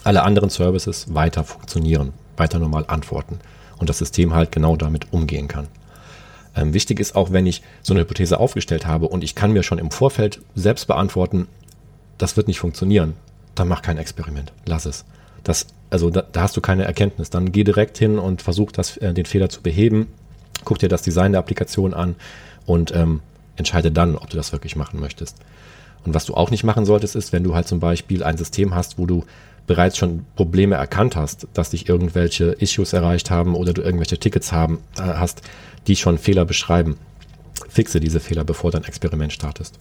alle 0.04 0.22
anderen 0.22 0.50
Services 0.50 1.12
weiter 1.12 1.42
funktionieren, 1.42 2.12
weiter 2.36 2.60
normal 2.60 2.84
antworten 2.86 3.40
und 3.78 3.90
das 3.90 3.98
System 3.98 4.34
halt 4.34 4.52
genau 4.52 4.76
damit 4.76 5.12
umgehen 5.12 5.48
kann. 5.48 5.66
Ähm, 6.54 6.74
wichtig 6.74 7.00
ist 7.00 7.14
auch, 7.14 7.32
wenn 7.32 7.46
ich 7.46 7.62
so 7.82 7.92
eine 7.92 8.00
Hypothese 8.00 8.40
aufgestellt 8.40 8.86
habe 8.86 9.08
und 9.08 9.24
ich 9.24 9.34
kann 9.34 9.52
mir 9.52 9.62
schon 9.62 9.78
im 9.78 9.90
Vorfeld 9.90 10.40
selbst 10.54 10.86
beantworten, 10.86 11.46
das 12.18 12.36
wird 12.36 12.48
nicht 12.48 12.58
funktionieren, 12.58 13.14
dann 13.54 13.68
mach 13.68 13.82
kein 13.82 13.98
Experiment, 13.98 14.52
lass 14.66 14.86
es. 14.86 15.04
Das, 15.44 15.66
also 15.90 16.10
da, 16.10 16.22
da 16.22 16.42
hast 16.42 16.56
du 16.56 16.60
keine 16.60 16.84
Erkenntnis. 16.84 17.30
Dann 17.30 17.52
geh 17.52 17.64
direkt 17.64 17.98
hin 17.98 18.18
und 18.18 18.42
versuch 18.42 18.72
das, 18.72 18.96
äh, 18.98 19.14
den 19.14 19.24
Fehler 19.24 19.48
zu 19.48 19.62
beheben, 19.62 20.08
guck 20.64 20.78
dir 20.78 20.88
das 20.88 21.02
Design 21.02 21.32
der 21.32 21.38
Applikation 21.40 21.94
an 21.94 22.16
und 22.66 22.94
ähm, 22.94 23.20
entscheide 23.56 23.90
dann, 23.90 24.16
ob 24.16 24.30
du 24.30 24.36
das 24.36 24.52
wirklich 24.52 24.76
machen 24.76 25.00
möchtest. 25.00 25.36
Und 26.04 26.14
was 26.14 26.24
du 26.24 26.34
auch 26.34 26.50
nicht 26.50 26.64
machen 26.64 26.84
solltest, 26.84 27.16
ist, 27.16 27.32
wenn 27.32 27.44
du 27.44 27.54
halt 27.54 27.66
zum 27.66 27.80
Beispiel 27.80 28.22
ein 28.22 28.36
System 28.36 28.74
hast, 28.74 28.98
wo 28.98 29.06
du 29.06 29.24
bereits 29.66 29.98
schon 29.98 30.24
Probleme 30.36 30.76
erkannt 30.76 31.16
hast, 31.16 31.46
dass 31.52 31.70
dich 31.70 31.88
irgendwelche 31.88 32.52
Issues 32.52 32.92
erreicht 32.92 33.30
haben 33.30 33.54
oder 33.54 33.72
du 33.72 33.82
irgendwelche 33.82 34.18
Tickets 34.18 34.52
haben, 34.52 34.78
äh, 34.96 35.02
hast, 35.02 35.42
die 35.88 35.96
schon 35.96 36.18
Fehler 36.18 36.44
beschreiben. 36.44 36.96
Fixe 37.68 37.98
diese 38.00 38.20
Fehler, 38.20 38.44
bevor 38.44 38.70
dein 38.70 38.84
Experiment 38.84 39.32
startest. 39.32 39.78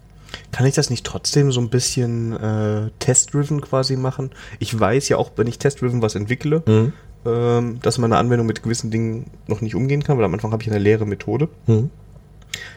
Kann 0.52 0.66
ich 0.66 0.76
das 0.76 0.90
nicht 0.90 1.06
trotzdem 1.06 1.52
so 1.52 1.62
ein 1.62 1.70
bisschen 1.70 2.34
äh, 2.34 2.90
test-driven 3.00 3.62
quasi 3.62 3.96
machen? 3.96 4.32
Ich 4.60 4.78
weiß 4.78 5.08
ja 5.10 5.18
auch, 5.18 5.32
wenn 5.36 5.48
ich 5.48 5.60
test-driven 5.60 6.02
was 6.02 6.16
entwickle, 6.16 6.64
Mhm. 6.66 6.94
ähm, 7.26 7.80
dass 7.82 7.98
meine 7.98 8.18
Anwendung 8.18 8.48
mit 8.48 8.64
gewissen 8.64 8.92
Dingen 8.92 9.30
noch 9.48 9.62
nicht 9.62 9.76
umgehen 9.76 10.04
kann, 10.04 10.18
weil 10.18 10.26
am 10.26 10.34
Anfang 10.34 10.52
habe 10.52 10.64
ich 10.64 10.70
eine 10.70 10.80
leere 10.80 11.06
Methode. 11.06 11.50
Mhm. 11.68 11.90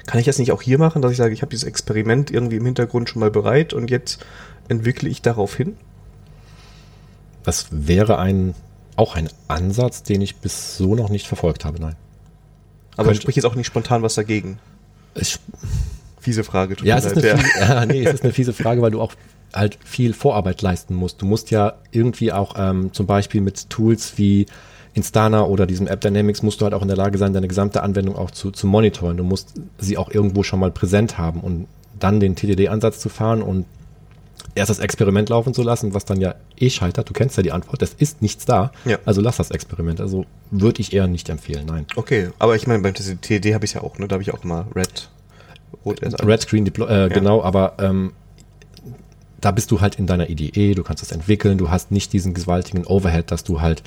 Kann 0.07 0.21
ich 0.21 0.27
das 0.27 0.39
nicht 0.39 0.53
auch 0.53 0.63
hier 0.63 0.79
machen, 0.79 1.01
dass 1.03 1.13
ich 1.13 1.19
sage, 1.19 1.33
ich 1.33 1.43
habe 1.43 1.51
dieses 1.51 1.65
Experiment 1.65 2.31
irgendwie 2.31 2.57
im 2.57 2.65
Hintergrund 2.67 3.09
schon 3.09 3.21
mal 3.21 3.31
bereit 3.31 3.73
und 3.73 3.91
jetzt 3.91 4.25
entwickle 4.69 5.09
ich 5.09 5.23
darauf 5.23 5.55
hin? 5.57 5.77
Das 7.43 7.67
wäre 7.71 8.19
ein, 8.19 8.55
auch 8.97 9.15
ein 9.17 9.29
Ansatz, 9.49 10.03
den 10.03 10.21
ich 10.21 10.37
bis 10.37 10.77
so 10.77 10.95
noch 10.95 11.09
nicht 11.09 11.27
verfolgt 11.27 11.65
habe, 11.65 11.81
nein. 11.81 11.97
Aber 13.01 13.09
Könnte- 13.09 13.23
sprich 13.23 13.37
jetzt 13.37 13.45
auch 13.47 13.55
nicht 13.55 13.67
spontan 13.67 14.03
was 14.03 14.15
dagegen. 14.15 14.59
Ich, 15.15 15.39
Fiese 16.21 16.45
Frage. 16.45 16.77
tut 16.77 16.87
Ja, 16.87 16.97
mir 16.97 16.99
es 17.01 17.07
ist, 17.07 17.17
leid, 17.17 17.25
eine 17.35 17.39
fiese, 17.43 17.59
ja, 17.61 17.87
nee, 17.87 18.05
es 18.05 18.15
ist 18.15 18.25
eine 18.25 18.33
fiese 18.33 18.53
Frage, 18.53 18.83
weil 18.83 18.91
du 18.91 19.01
auch 19.01 19.15
halt 19.55 19.79
viel 19.85 20.13
Vorarbeit 20.13 20.63
leisten 20.63 20.95
musst. 20.95 21.21
Du 21.23 21.27
musst 21.27 21.51
ja 21.51 21.75
irgendwie 21.93 22.31
auch 22.33 22.55
ähm, 22.59 22.93
zum 22.93 23.07
Beispiel 23.07 23.41
mit 23.41 23.71
Tools 23.71 24.13
wie 24.17 24.47
Instana 24.95 25.45
oder 25.45 25.67
diesem 25.67 25.87
App 25.87 26.01
Dynamics 26.01 26.43
musst 26.43 26.61
du 26.61 26.65
halt 26.65 26.75
auch 26.75 26.83
in 26.83 26.89
der 26.89 26.97
Lage 26.97 27.17
sein, 27.17 27.33
deine 27.33 27.49
gesamte 27.49 27.83
Anwendung 27.83 28.17
auch 28.17 28.31
zu, 28.31 28.51
zu 28.51 28.67
monitoren. 28.67 29.17
Du 29.17 29.25
musst 29.25 29.55
sie 29.79 29.97
auch 29.97 30.11
irgendwo 30.11 30.43
schon 30.43 30.61
mal 30.61 30.71
präsent 30.71 31.17
haben 31.17 31.41
und 31.41 31.67
dann 31.99 32.21
den 32.21 32.37
TDD-Ansatz 32.37 32.99
zu 33.01 33.09
fahren 33.09 33.41
und 33.43 33.67
erst 34.61 34.71
das 34.71 34.79
Experiment 34.79 35.29
laufen 35.29 35.55
zu 35.55 35.63
lassen, 35.63 35.95
was 35.95 36.05
dann 36.05 36.21
ja 36.21 36.35
eh 36.59 36.71
scheitert. 36.71 37.09
Du 37.09 37.13
kennst 37.13 37.37
ja 37.37 37.43
die 37.43 37.53
Antwort, 37.53 37.83
es 37.83 37.95
ist 37.95 38.23
nichts 38.23 38.47
da. 38.47 38.73
Ja. 38.85 38.99
Also 39.05 39.21
lass 39.21 39.37
das 39.37 39.51
Experiment. 39.51 40.01
Also 40.01 40.27
würde 40.51 40.81
ich 40.81 40.93
eher 40.93 41.07
nicht 41.07 41.29
empfehlen, 41.29 41.67
nein. 41.67 41.87
Okay, 41.97 42.31
aber 42.39 42.57
ich 42.57 42.67
meine, 42.67 42.83
beim 42.83 42.95
TD 42.95 43.55
habe 43.55 43.65
ich 43.65 43.75
ja 43.75 43.83
auch, 43.83 43.99
ne? 43.99 44.09
Da 44.09 44.15
habe 44.15 44.23
ich 44.23 44.33
auch 44.33 44.45
mal 44.45 44.67
Red. 44.75 45.09
Rot 45.85 46.01
Red 46.03 46.41
Screen 46.43 46.65
Deploy, 46.65 47.07
äh, 47.07 47.09
genau, 47.09 47.43
aber 47.43 47.75
ähm, 47.79 48.13
da 49.41 49.51
bist 49.51 49.71
du 49.71 49.81
halt 49.81 49.97
in 49.97 50.07
deiner 50.07 50.29
IDE, 50.29 50.75
du 50.75 50.83
kannst 50.83 51.03
es 51.03 51.13
entwickeln, 51.13 51.59
du 51.59 51.71
hast 51.71 51.91
nicht 51.91 52.13
diesen 52.13 52.35
gewaltigen 52.35 52.87
Overhead, 52.87 53.31
dass 53.31 53.45
du 53.45 53.61
halt 53.61 53.83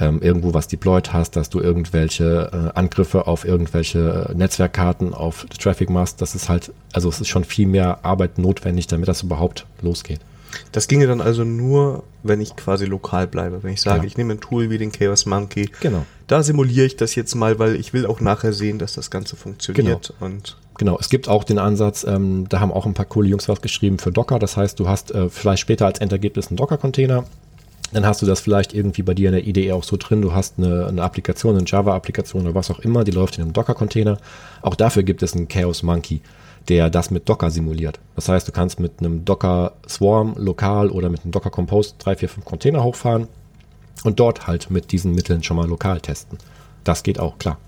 ähm, 0.00 0.20
irgendwo 0.22 0.54
was 0.54 0.68
deployed 0.68 1.12
hast, 1.12 1.36
dass 1.36 1.50
du 1.50 1.60
irgendwelche 1.60 2.50
äh, 2.74 2.78
Angriffe 2.78 3.26
auf 3.26 3.44
irgendwelche 3.44 4.28
äh, 4.30 4.34
Netzwerkkarten, 4.34 5.14
auf 5.14 5.46
Traffic 5.58 5.90
machst. 5.90 6.20
Das 6.22 6.34
ist 6.34 6.48
halt, 6.48 6.72
also 6.92 7.08
es 7.08 7.20
ist 7.20 7.28
schon 7.28 7.44
viel 7.44 7.66
mehr 7.66 8.04
Arbeit 8.04 8.38
notwendig, 8.38 8.86
damit 8.86 9.08
das 9.08 9.22
überhaupt 9.22 9.66
losgeht. 9.82 10.20
Das 10.72 10.88
ginge 10.88 11.06
dann 11.06 11.20
also 11.20 11.44
nur, 11.44 12.04
wenn 12.22 12.40
ich 12.40 12.56
quasi 12.56 12.86
lokal 12.86 13.26
bleibe. 13.26 13.62
Wenn 13.62 13.72
ich 13.74 13.82
sage, 13.82 13.96
Genau. 13.96 14.06
ich 14.06 14.16
nehme 14.16 14.34
ein 14.34 14.40
Tool 14.40 14.70
wie 14.70 14.78
den 14.78 14.92
Chaos 14.92 15.26
Monkey, 15.26 15.70
Genau. 15.80 16.06
da 16.26 16.42
simuliere 16.42 16.86
ich 16.86 16.96
das 16.96 17.14
jetzt 17.14 17.34
mal, 17.34 17.58
weil 17.58 17.76
ich 17.76 17.92
will 17.92 18.06
auch 18.06 18.20
nachher 18.20 18.52
sehen, 18.52 18.78
dass 18.78 18.94
das 18.94 19.10
Ganze 19.10 19.36
funktioniert. 19.36 20.14
Und 20.20 20.56
Genau, 20.78 20.96
es 20.98 21.08
gibt 21.10 21.28
auch 21.28 21.42
den 21.44 21.58
Ansatz, 21.58 22.04
ähm, 22.04 22.48
da 22.48 22.60
haben 22.60 22.72
auch 22.72 22.86
ein 22.86 22.94
paar 22.94 23.04
coole 23.04 23.28
Jungs 23.28 23.48
was 23.48 23.60
geschrieben 23.60 23.98
für 23.98 24.12
Docker. 24.12 24.38
Das 24.38 24.56
heißt, 24.56 24.78
du 24.78 24.88
hast 24.88 25.10
äh, 25.10 25.28
vielleicht 25.28 25.60
später 25.60 25.86
als 25.86 25.98
Endergebnis 25.98 26.48
einen 26.48 26.56
Docker-Container. 26.56 27.24
Dann 27.92 28.04
hast 28.04 28.20
du 28.20 28.26
das 28.26 28.40
vielleicht 28.40 28.74
irgendwie 28.74 29.02
bei 29.02 29.14
dir 29.14 29.30
in 29.30 29.34
der 29.34 29.46
IDE 29.46 29.72
auch 29.72 29.82
so 29.82 29.96
drin. 29.96 30.20
Du 30.20 30.34
hast 30.34 30.58
eine, 30.58 30.86
eine 30.86 31.02
Applikation, 31.02 31.56
eine 31.56 31.64
Java-Applikation 31.66 32.42
oder 32.42 32.54
was 32.54 32.70
auch 32.70 32.80
immer, 32.80 33.04
die 33.04 33.12
läuft 33.12 33.38
in 33.38 33.44
einem 33.44 33.52
Docker-Container. 33.54 34.18
Auch 34.60 34.74
dafür 34.74 35.02
gibt 35.02 35.22
es 35.22 35.34
einen 35.34 35.48
Chaos 35.48 35.82
Monkey, 35.82 36.20
der 36.68 36.90
das 36.90 37.10
mit 37.10 37.28
Docker 37.28 37.50
simuliert. 37.50 37.98
Das 38.14 38.28
heißt, 38.28 38.46
du 38.46 38.52
kannst 38.52 38.78
mit 38.78 38.98
einem 38.98 39.24
Docker 39.24 39.72
Swarm 39.88 40.34
lokal 40.36 40.90
oder 40.90 41.08
mit 41.08 41.22
einem 41.22 41.32
Docker 41.32 41.50
Compose 41.50 41.94
3, 41.98 42.16
4, 42.16 42.28
5 42.28 42.44
Container 42.44 42.84
hochfahren 42.84 43.26
und 44.04 44.20
dort 44.20 44.46
halt 44.46 44.70
mit 44.70 44.92
diesen 44.92 45.14
Mitteln 45.14 45.42
schon 45.42 45.56
mal 45.56 45.66
lokal 45.66 46.00
testen. 46.00 46.38
Das 46.84 47.02
geht 47.02 47.18
auch, 47.18 47.38
klar. 47.38 47.58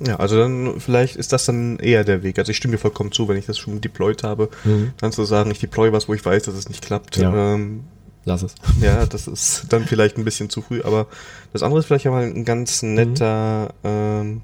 ja, 0.00 0.16
also 0.16 0.36
dann 0.36 0.80
vielleicht 0.80 1.16
ist 1.16 1.32
das 1.32 1.46
dann 1.46 1.78
eher 1.78 2.04
der 2.04 2.22
Weg. 2.22 2.38
Also 2.38 2.50
ich 2.50 2.58
stimme 2.58 2.72
dir 2.72 2.78
vollkommen 2.78 3.10
zu, 3.10 3.26
wenn 3.28 3.38
ich 3.38 3.46
das 3.46 3.56
schon 3.56 3.80
deployed 3.80 4.22
habe, 4.22 4.50
dann 4.98 5.12
zu 5.12 5.24
sagen, 5.24 5.50
ich 5.50 5.60
deploy 5.60 5.92
was, 5.92 6.08
wo 6.08 6.14
ich 6.14 6.24
weiß, 6.24 6.42
dass 6.42 6.54
es 6.54 6.68
nicht 6.68 6.82
klappt. 6.82 7.16
Ja. 7.16 7.54
Ähm, 7.54 7.84
Lass 8.24 8.42
es. 8.42 8.54
Ja, 8.80 9.04
das 9.06 9.26
ist 9.28 9.66
dann 9.68 9.84
vielleicht 9.84 10.16
ein 10.16 10.24
bisschen 10.24 10.48
zu 10.48 10.62
früh, 10.62 10.80
aber 10.82 11.06
das 11.52 11.62
andere 11.62 11.80
ist 11.80 11.86
vielleicht 11.86 12.06
mal 12.06 12.24
ein 12.24 12.44
ganz 12.44 12.82
netter 12.82 13.74
ähm, 13.84 14.40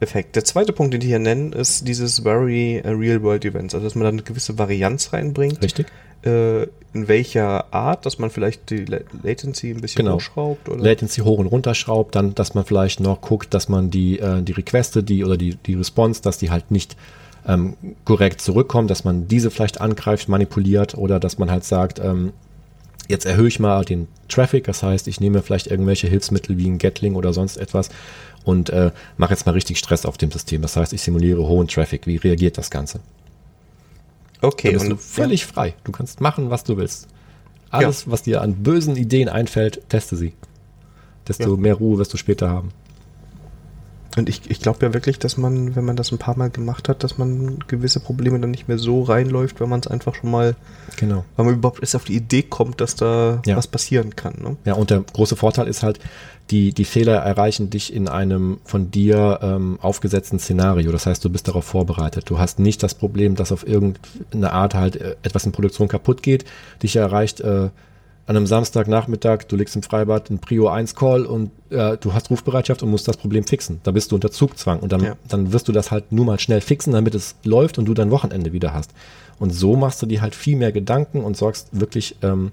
Effekt. 0.00 0.36
Der 0.36 0.44
zweite 0.44 0.72
Punkt, 0.72 0.92
den 0.94 1.00
die 1.00 1.06
hier 1.08 1.18
nennen, 1.18 1.52
ist 1.52 1.88
dieses 1.88 2.20
Very 2.20 2.76
äh, 2.76 2.90
Real 2.90 3.22
World 3.22 3.44
Events, 3.44 3.74
also 3.74 3.86
dass 3.86 3.94
man 3.94 4.02
da 4.04 4.08
eine 4.10 4.22
gewisse 4.22 4.58
Varianz 4.58 5.12
reinbringt. 5.12 5.62
Richtig? 5.62 5.86
Äh, 6.24 6.64
in 6.94 7.06
welcher 7.06 7.72
Art, 7.72 8.06
dass 8.06 8.18
man 8.18 8.30
vielleicht 8.30 8.70
die 8.70 8.84
La 8.84 8.98
Latency 9.22 9.70
ein 9.70 9.80
bisschen 9.80 10.04
Genau. 10.04 10.16
hochschraubt 10.16 10.68
oder 10.68 10.82
Latency 10.82 11.20
hoch 11.20 11.38
und 11.38 11.46
runter 11.46 11.74
schraubt, 11.74 12.14
dann, 12.14 12.34
dass 12.34 12.54
man 12.54 12.64
vielleicht 12.64 13.00
noch 13.00 13.20
guckt, 13.20 13.52
dass 13.54 13.68
man 13.68 13.90
die, 13.90 14.18
äh, 14.18 14.42
die 14.42 14.52
Requeste, 14.52 15.02
die 15.02 15.24
oder 15.24 15.36
die, 15.36 15.56
die 15.56 15.74
Response, 15.74 16.22
dass 16.22 16.38
die 16.38 16.50
halt 16.50 16.70
nicht 16.70 16.96
ähm, 17.46 17.74
korrekt 18.04 18.40
zurückkommen, 18.40 18.88
dass 18.88 19.04
man 19.04 19.28
diese 19.28 19.50
vielleicht 19.50 19.80
angreift, 19.80 20.28
manipuliert 20.28 20.96
oder 20.96 21.20
dass 21.20 21.38
man 21.38 21.50
halt 21.50 21.64
sagt, 21.64 21.98
ähm, 21.98 22.32
jetzt 23.08 23.26
erhöhe 23.26 23.48
ich 23.48 23.58
mal 23.58 23.84
den 23.84 24.06
Traffic, 24.28 24.64
das 24.64 24.82
heißt, 24.82 25.08
ich 25.08 25.20
nehme 25.20 25.42
vielleicht 25.42 25.66
irgendwelche 25.66 26.06
Hilfsmittel 26.06 26.56
wie 26.58 26.68
ein 26.68 26.78
Gatling 26.78 27.14
oder 27.14 27.32
sonst 27.32 27.56
etwas 27.56 27.88
und 28.44 28.70
äh, 28.70 28.92
mache 29.16 29.32
jetzt 29.32 29.46
mal 29.46 29.52
richtig 29.52 29.78
Stress 29.78 30.06
auf 30.06 30.16
dem 30.18 30.30
System. 30.30 30.62
Das 30.62 30.76
heißt, 30.76 30.92
ich 30.92 31.02
simuliere 31.02 31.46
hohen 31.46 31.66
Traffic. 31.68 32.06
Wie 32.06 32.16
reagiert 32.16 32.56
das 32.58 32.70
Ganze? 32.70 33.00
Okay, 34.40 34.68
Da 34.68 34.72
bist 34.74 34.84
und 34.84 34.90
du 34.90 34.96
völlig 34.96 35.44
frei. 35.46 35.74
Du 35.84 35.92
kannst 35.92 36.20
machen, 36.20 36.50
was 36.50 36.64
du 36.64 36.76
willst. 36.76 37.08
Alles, 37.70 38.08
was 38.10 38.22
dir 38.22 38.40
an 38.40 38.54
bösen 38.62 38.96
Ideen 38.96 39.28
einfällt, 39.28 39.82
teste 39.88 40.16
sie. 40.16 40.32
Desto 41.26 41.50
Ja. 41.50 41.56
mehr 41.60 41.74
Ruhe 41.74 41.98
wirst 41.98 42.12
du 42.12 42.16
später 42.16 42.48
haben. 42.48 42.70
Und 44.16 44.28
ich, 44.28 44.50
ich 44.50 44.60
glaube 44.60 44.84
ja 44.84 44.94
wirklich, 44.94 45.18
dass 45.18 45.36
man, 45.36 45.76
wenn 45.76 45.84
man 45.84 45.94
das 45.94 46.10
ein 46.10 46.18
paar 46.18 46.36
Mal 46.36 46.50
gemacht 46.50 46.88
hat, 46.88 47.04
dass 47.04 47.18
man 47.18 47.58
gewisse 47.68 48.00
Probleme 48.00 48.40
dann 48.40 48.50
nicht 48.50 48.66
mehr 48.66 48.78
so 48.78 49.02
reinläuft, 49.02 49.60
wenn 49.60 49.68
man 49.68 49.80
es 49.80 49.86
einfach 49.86 50.14
schon 50.14 50.30
mal, 50.30 50.56
Genau. 50.96 51.24
weil 51.36 51.44
man 51.46 51.54
überhaupt 51.54 51.80
erst 51.80 51.94
auf 51.94 52.04
die 52.04 52.16
Idee 52.16 52.42
kommt, 52.42 52.80
dass 52.80 52.96
da 52.96 53.42
Ja. 53.46 53.56
was 53.56 53.66
passieren 53.66 54.16
kann. 54.16 54.34
Ne? 54.42 54.56
Ja, 54.64 54.74
und 54.74 54.90
der 54.90 55.00
große 55.02 55.36
Vorteil 55.36 55.68
ist 55.68 55.82
halt, 55.82 56.00
die, 56.50 56.72
die 56.72 56.86
Fehler 56.86 57.16
erreichen 57.16 57.68
dich 57.68 57.92
in 57.92 58.08
einem 58.08 58.58
von 58.64 58.90
dir 58.90 59.38
ähm, 59.42 59.78
aufgesetzten 59.82 60.38
Szenario. 60.38 60.90
Das 60.90 61.04
heißt, 61.04 61.22
du 61.22 61.28
bist 61.28 61.46
darauf 61.46 61.66
vorbereitet. 61.66 62.30
Du 62.30 62.38
hast 62.38 62.58
nicht 62.58 62.82
das 62.82 62.94
Problem, 62.94 63.36
dass 63.36 63.52
auf 63.52 63.68
irgendeine 63.68 64.52
Art 64.52 64.74
halt 64.74 64.96
äh, 64.96 65.16
etwas 65.22 65.44
in 65.44 65.52
Produktion 65.52 65.88
kaputt 65.88 66.22
geht. 66.22 66.46
Dich 66.82 66.96
erreicht 66.96 67.40
äh, 67.40 67.68
an 68.28 68.36
einem 68.36 68.46
Samstagnachmittag, 68.46 69.44
du 69.48 69.56
liegst 69.56 69.74
im 69.74 69.82
Freibad, 69.82 70.28
ein 70.28 70.38
Prio 70.38 70.68
1 70.68 70.94
Call 70.94 71.24
und 71.24 71.50
äh, 71.70 71.96
du 71.96 72.12
hast 72.12 72.28
Rufbereitschaft 72.28 72.82
und 72.82 72.90
musst 72.90 73.08
das 73.08 73.16
Problem 73.16 73.42
fixen. 73.44 73.80
Da 73.84 73.90
bist 73.90 74.12
du 74.12 74.16
unter 74.16 74.30
Zugzwang 74.30 74.80
und 74.80 74.92
dann, 74.92 75.02
Ja. 75.02 75.16
dann 75.28 75.52
wirst 75.54 75.66
du 75.66 75.72
das 75.72 75.90
halt 75.90 76.12
nur 76.12 76.26
mal 76.26 76.38
schnell 76.38 76.60
fixen, 76.60 76.92
damit 76.92 77.14
es 77.14 77.36
läuft 77.42 77.78
und 77.78 77.86
du 77.86 77.94
dein 77.94 78.10
Wochenende 78.10 78.52
wieder 78.52 78.74
hast. 78.74 78.90
Und 79.38 79.50
so 79.54 79.76
machst 79.76 80.02
du 80.02 80.06
dir 80.06 80.20
halt 80.20 80.34
viel 80.34 80.56
mehr 80.58 80.72
Gedanken 80.72 81.22
und 81.24 81.38
sorgst 81.38 81.68
wirklich 81.72 82.16
ähm, 82.22 82.52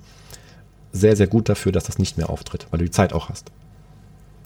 sehr, 0.93 1.17
sehr 1.17 1.27
gut 1.27 1.49
dafür, 1.49 1.73
dass 1.73 1.83
das 1.83 1.99
nicht 1.99 2.17
mehr 2.17 2.29
auftritt, 2.29 2.67
weil 2.71 2.77
du 2.79 2.85
die 2.85 2.91
Zeit 2.91 3.11
auch 3.11 3.27
hast. 3.27 3.51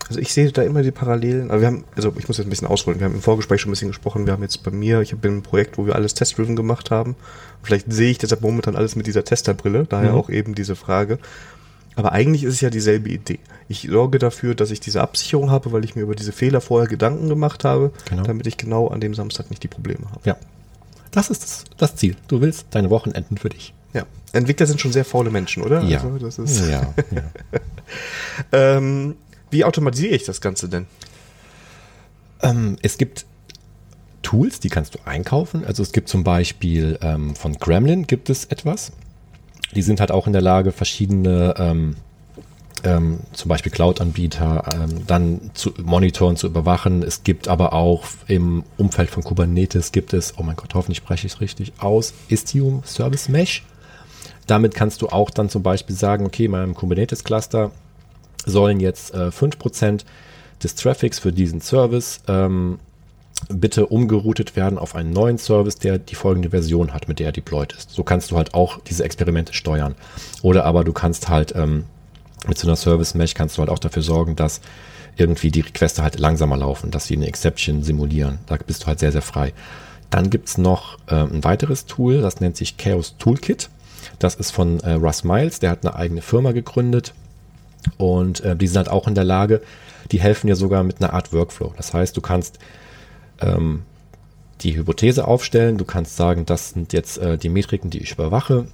Also 0.09 0.19
ich 0.19 0.33
sehe 0.33 0.51
da 0.51 0.63
immer 0.63 0.81
die 0.81 0.91
Parallelen. 0.91 1.51
Aber 1.51 1.61
wir 1.61 1.67
haben, 1.67 1.83
also 1.95 2.11
ich 2.17 2.27
muss 2.27 2.37
jetzt 2.37 2.47
ein 2.47 2.49
bisschen 2.49 2.67
ausholen. 2.67 2.99
Wir 2.99 3.05
haben 3.05 3.15
im 3.15 3.21
Vorgespräch 3.21 3.61
schon 3.61 3.69
ein 3.69 3.73
bisschen 3.73 3.89
gesprochen. 3.89 4.25
Wir 4.25 4.33
haben 4.33 4.41
jetzt 4.43 4.63
bei 4.63 4.71
mir, 4.71 5.01
ich 5.01 5.15
bin 5.15 5.33
im 5.37 5.41
Projekt, 5.43 5.77
wo 5.77 5.85
wir 5.85 5.95
alles 5.95 6.13
test-driven 6.15 6.55
gemacht 6.55 6.89
haben. 6.91 7.15
Vielleicht 7.63 7.91
sehe 7.91 8.09
ich 8.11 8.17
deshalb 8.17 8.41
momentan 8.41 8.75
alles 8.75 8.95
mit 8.95 9.05
dieser 9.07 9.23
Testerbrille, 9.23 9.85
daher 9.87 10.11
Mhm. 10.13 10.17
auch 10.17 10.29
eben 10.29 10.55
diese 10.55 10.75
Frage. 10.75 11.19
Aber 11.95 12.11
eigentlich 12.13 12.43
ist 12.43 12.55
es 12.55 12.61
ja 12.61 12.69
dieselbe 12.69 13.09
Idee. 13.09 13.39
Ich 13.67 13.87
sorge 13.91 14.19
dafür, 14.19 14.55
dass 14.55 14.71
ich 14.71 14.79
diese 14.79 15.01
Absicherung 15.01 15.51
habe, 15.51 15.71
weil 15.73 15.83
ich 15.83 15.95
mir 15.95 16.01
über 16.01 16.15
diese 16.15 16.31
Fehler 16.31 16.61
vorher 16.61 16.87
Gedanken 16.87 17.27
gemacht 17.29 17.63
habe, 17.63 17.91
Genau. 18.09 18.23
damit 18.23 18.47
ich 18.47 18.57
genau 18.57 18.87
an 18.87 19.01
dem 19.01 19.13
Samstag 19.13 19.49
nicht 19.49 19.61
die 19.63 19.67
Probleme 19.67 20.05
habe. 20.09 20.21
Ja. 20.23 20.37
Das 21.11 21.29
ist 21.29 21.43
das, 21.43 21.63
das 21.77 21.95
Ziel. 21.97 22.15
Du 22.27 22.39
willst 22.41 22.67
deine 22.71 22.89
Wochenenden 22.89 23.37
für 23.37 23.49
dich. 23.49 23.73
Ja. 23.93 24.03
Entwickler 24.31 24.65
sind 24.67 24.79
schon 24.79 24.91
sehr 24.91 25.03
faule 25.05 25.29
Menschen, 25.31 25.61
oder? 25.63 25.81
Ja. 25.83 26.01
Also 26.03 26.17
das 26.19 26.37
ist, 26.39 26.67
ja, 26.69 26.93
ja. 27.11 27.23
ähm, 28.51 29.15
wie 29.51 29.63
automatisiere 29.65 30.15
ich 30.15 30.23
das 30.23 30.41
Ganze 30.41 30.69
denn? 30.69 30.85
ähm, 32.41 32.77
es 32.81 32.97
gibt 32.97 33.25
Tools, 34.21 34.59
die 34.59 34.69
kannst 34.69 34.95
du 34.95 34.99
einkaufen. 35.05 35.63
Also 35.65 35.83
es 35.83 35.91
gibt 35.91 36.09
zum 36.09 36.23
Beispiel 36.23 36.99
ähm, 37.01 37.35
von 37.35 37.53
Gremlin 37.57 38.05
gibt 38.07 38.29
es 38.29 38.45
etwas. 38.45 38.91
Die 39.75 39.81
sind 39.81 39.99
halt 39.99 40.11
auch 40.11 40.27
in 40.27 40.33
der 40.33 40.41
Lage, 40.41 40.71
verschiedene 40.71 41.53
ähm, 41.57 41.95
ähm, 42.83 43.19
zum 43.33 43.49
Beispiel 43.49 43.71
Cloud-Anbieter 43.71 44.63
ähm, 44.73 45.05
dann 45.05 45.51
zu 45.53 45.73
monitoren, 45.83 46.37
zu 46.37 46.47
überwachen. 46.47 47.03
Es 47.03 47.23
gibt 47.23 47.47
aber 47.47 47.73
auch 47.73 48.05
im 48.27 48.63
Umfeld 48.77 49.09
von 49.09 49.23
Kubernetes 49.23 49.91
gibt 49.91 50.13
es, 50.13 50.37
oh 50.37 50.43
mein 50.43 50.55
Gott, 50.55 50.73
hoffentlich 50.73 50.97
spreche 50.97 51.27
ich 51.27 51.33
es 51.33 51.41
richtig 51.41 51.73
aus, 51.79 52.13
Istio 52.29 52.81
Service 52.85 53.29
Mesh. 53.29 53.63
Damit 54.47 54.73
kannst 54.73 55.01
du 55.01 55.09
auch 55.09 55.29
dann 55.29 55.49
zum 55.49 55.61
Beispiel 55.61 55.95
sagen, 55.95 56.25
okay, 56.25 56.45
in 56.45 56.51
meinem 56.51 56.73
Kubernetes-Cluster 56.73 57.71
sollen 58.49 58.79
jetzt 58.79 59.13
äh, 59.13 59.29
5% 59.29 60.01
des 60.63 60.75
Traffics 60.75 61.19
für 61.19 61.31
diesen 61.31 61.61
Service 61.61 62.21
ähm, 62.27 62.79
bitte 63.47 63.85
umgeroutet 63.85 64.55
werden 64.55 64.77
auf 64.77 64.95
einen 64.95 65.11
neuen 65.11 65.37
Service, 65.37 65.77
der 65.77 65.97
die 65.97 66.15
folgende 66.15 66.49
Version 66.49 66.93
hat, 66.93 67.07
mit 67.07 67.19
der 67.19 67.27
er 67.27 67.31
deployed 67.31 67.73
ist. 67.73 67.91
So 67.91 68.03
kannst 68.03 68.31
du 68.31 68.37
halt 68.37 68.53
auch 68.53 68.79
diese 68.81 69.03
Experimente 69.03 69.53
steuern. 69.53 69.95
Oder 70.41 70.65
aber 70.65 70.83
du 70.83 70.91
kannst 70.91 71.29
halt 71.29 71.55
ähm, 71.55 71.85
mit 72.47 72.57
so 72.57 72.67
einer 72.67 72.75
Service 72.75 73.15
Mesh 73.15 73.33
kannst 73.33 73.57
du 73.57 73.59
halt 73.61 73.69
auch 73.69 73.79
dafür 73.79 74.03
sorgen, 74.03 74.35
dass 74.35 74.61
irgendwie 75.17 75.51
die 75.51 75.61
Requeste 75.61 76.03
halt 76.03 76.19
langsamer 76.19 76.57
laufen, 76.57 76.91
dass 76.91 77.07
sie 77.07 77.15
eine 77.15 77.27
Exception 77.27 77.83
simulieren. 77.83 78.39
Da 78.45 78.57
bist 78.57 78.83
du 78.83 78.87
halt 78.87 78.99
sehr, 78.99 79.11
sehr 79.11 79.21
frei. 79.21 79.53
Dann 80.09 80.29
gibt's 80.29 80.57
noch 80.57 80.97
ähm, 81.09 81.29
ein 81.33 81.43
weiteres 81.43 81.85
Tool, 81.85 82.21
das 82.21 82.39
nennt 82.39 82.57
sich 82.57 82.77
Chaos 82.77 83.15
Toolkit. 83.17 83.69
Das 84.17 84.35
ist 84.35 84.51
von 84.51 84.79
äh, 84.79 84.93
Russ 84.93 85.23
Miles, 85.23 85.59
der 85.59 85.71
hat 85.71 85.85
eine 85.85 85.95
eigene 85.95 86.21
Firma 86.21 86.51
gegründet 86.51 87.13
und 87.97 88.41
äh, 88.41 88.55
die 88.55 88.67
sind 88.67 88.77
halt 88.77 88.89
auch 88.89 89.07
in 89.07 89.15
der 89.15 89.23
Lage, 89.23 89.61
die 90.11 90.19
helfen 90.19 90.47
dir 90.47 90.55
sogar 90.55 90.83
mit 90.83 91.01
einer 91.01 91.13
Art 91.13 91.33
Workflow. 91.33 91.73
Das 91.77 91.93
heißt, 91.93 92.15
du 92.15 92.21
kannst 92.21 92.59
ähm, 93.41 93.83
die 94.61 94.75
Hypothese 94.75 95.27
aufstellen, 95.27 95.77
du 95.77 95.85
kannst 95.85 96.17
sagen, 96.17 96.45
das 96.45 96.71
sind 96.71 96.93
jetzt 96.93 97.17
äh, 97.17 97.37
die 97.37 97.49
Metriken, 97.49 97.89
die 97.89 97.99
ich 97.99 98.11
überwache. 98.11 98.67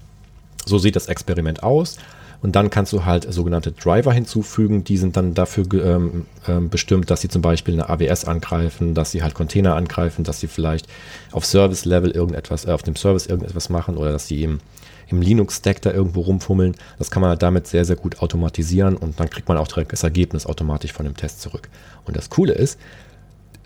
So 0.66 0.78
sieht 0.78 0.96
das 0.96 1.08
Experiment 1.08 1.64
aus. 1.64 1.98
Und 2.42 2.56
dann 2.56 2.70
kannst 2.70 2.94
du 2.94 3.06
halt 3.06 3.32
sogenannte 3.34 3.72
Driver 3.72 4.14
hinzufügen, 4.14 4.84
die 4.84 4.98
sind 4.98 5.18
dann 5.18 5.34
dafür 5.34 5.66
ähm, 5.74 6.26
ähm, 6.48 6.70
bestimmt, 6.70 7.10
dass 7.10 7.22
sie 7.22 7.30
zum 7.30 7.42
Beispiel 7.42 7.74
eine 7.74 7.90
AWS 7.90 8.26
angreifen, 8.26 8.94
dass 8.94 9.12
sie 9.12 9.24
halt 9.24 9.34
Container 9.34 9.76
angreifen, 9.76 10.24
dass 10.24 10.42
sie 10.42 10.48
vielleicht 10.48 10.88
auf 11.32 11.46
Service-Level 11.46 12.12
irgendetwas, 12.12 12.66
äh, 12.66 12.72
auf 12.72 12.84
dem 12.84 12.96
Service 12.96 13.26
irgendetwas 13.26 13.70
machen 13.70 13.98
oder 13.98 14.12
dass 14.12 14.28
sie 14.28 14.44
im, 14.44 14.60
im 15.08 15.22
Linux-Stack 15.22 15.82
da 15.82 15.92
irgendwo 15.92 16.22
rumfummeln. 16.22 16.76
Das 16.98 17.12
kann 17.12 17.22
man 17.22 17.30
halt 17.30 17.42
damit 17.42 17.68
sehr, 17.68 17.86
sehr 17.86 17.96
gut 17.96 18.20
automatisieren 18.20 18.98
und 18.98 19.20
dann 19.20 19.30
kriegt 19.30 19.48
man 19.48 19.58
auch 19.58 19.68
direkt 19.68 19.92
das 19.92 20.04
Ergebnis 20.04 20.46
automatisch 20.46 20.94
von 20.94 21.06
dem 21.06 21.16
Test 21.16 21.42
zurück. 21.42 21.70
Und 22.06 22.18
das 22.18 22.30
Coole 22.30 22.54
ist, 22.54 22.80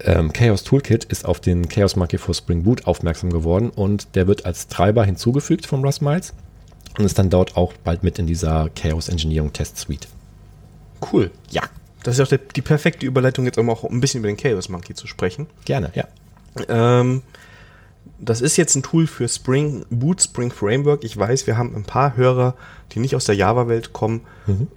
ähm, 0.02 0.32
Chaos 0.32 0.64
Toolkit 0.64 1.04
ist 1.06 1.26
auf 1.26 1.40
den 1.40 1.68
Chaos 1.68 1.96
Monkey 1.96 2.18
for 2.18 2.34
Spring 2.34 2.64
Boot 2.64 2.88
aufmerksam 2.88 3.32
geworden 3.32 3.70
und 3.70 4.16
der 4.16 4.28
wird 4.28 4.46
als 4.46 4.68
Treiber 4.68 5.04
hinzugefügt 5.04 5.66
von 5.66 5.84
Russ 5.84 6.00
Miles 6.00 6.34
und 6.98 7.06
ist 7.06 7.20
dann 7.20 7.30
dort 7.30 7.58
auch 7.58 7.74
bald 7.84 8.04
mit 8.04 8.18
in 8.20 8.28
dieser 8.28 8.70
Chaos 8.76 9.10
Engineering 9.10 9.52
Test 9.52 9.78
Suite. 9.78 10.08
Cool. 11.12 11.32
Ja. 11.50 11.64
Das 12.04 12.16
ist 12.16 12.22
auch 12.22 12.30
der, 12.30 12.38
die 12.38 12.62
perfekte 12.62 13.06
Überleitung, 13.06 13.44
jetzt 13.44 13.58
um 13.58 13.70
auch 13.70 13.84
ein 13.84 14.00
bisschen 14.00 14.20
über 14.20 14.30
den 14.30 14.38
Chaos 14.38 14.70
Monkey 14.70 14.94
zu 14.94 15.06
sprechen. 15.06 15.48
Gerne, 15.66 15.92
ja. 15.96 16.08
Ähm, 16.70 17.24
das 18.20 18.42
ist 18.42 18.58
jetzt 18.58 18.76
ein 18.76 18.84
Tool 18.84 19.08
für 19.08 19.28
Spring 19.28 19.86
Boot, 19.90 20.22
Spring 20.22 20.52
Framework. 20.52 21.04
Ich 21.04 21.18
weiß, 21.18 21.48
wir 21.48 21.58
haben 21.58 21.76
ein 21.76 21.84
paar 21.84 22.18
Hörer, 22.18 22.56
die 22.92 23.00
nicht 23.00 23.16
aus 23.16 23.26
der 23.26 23.36
Java-Welt 23.36 23.94
kommen. 23.94 24.22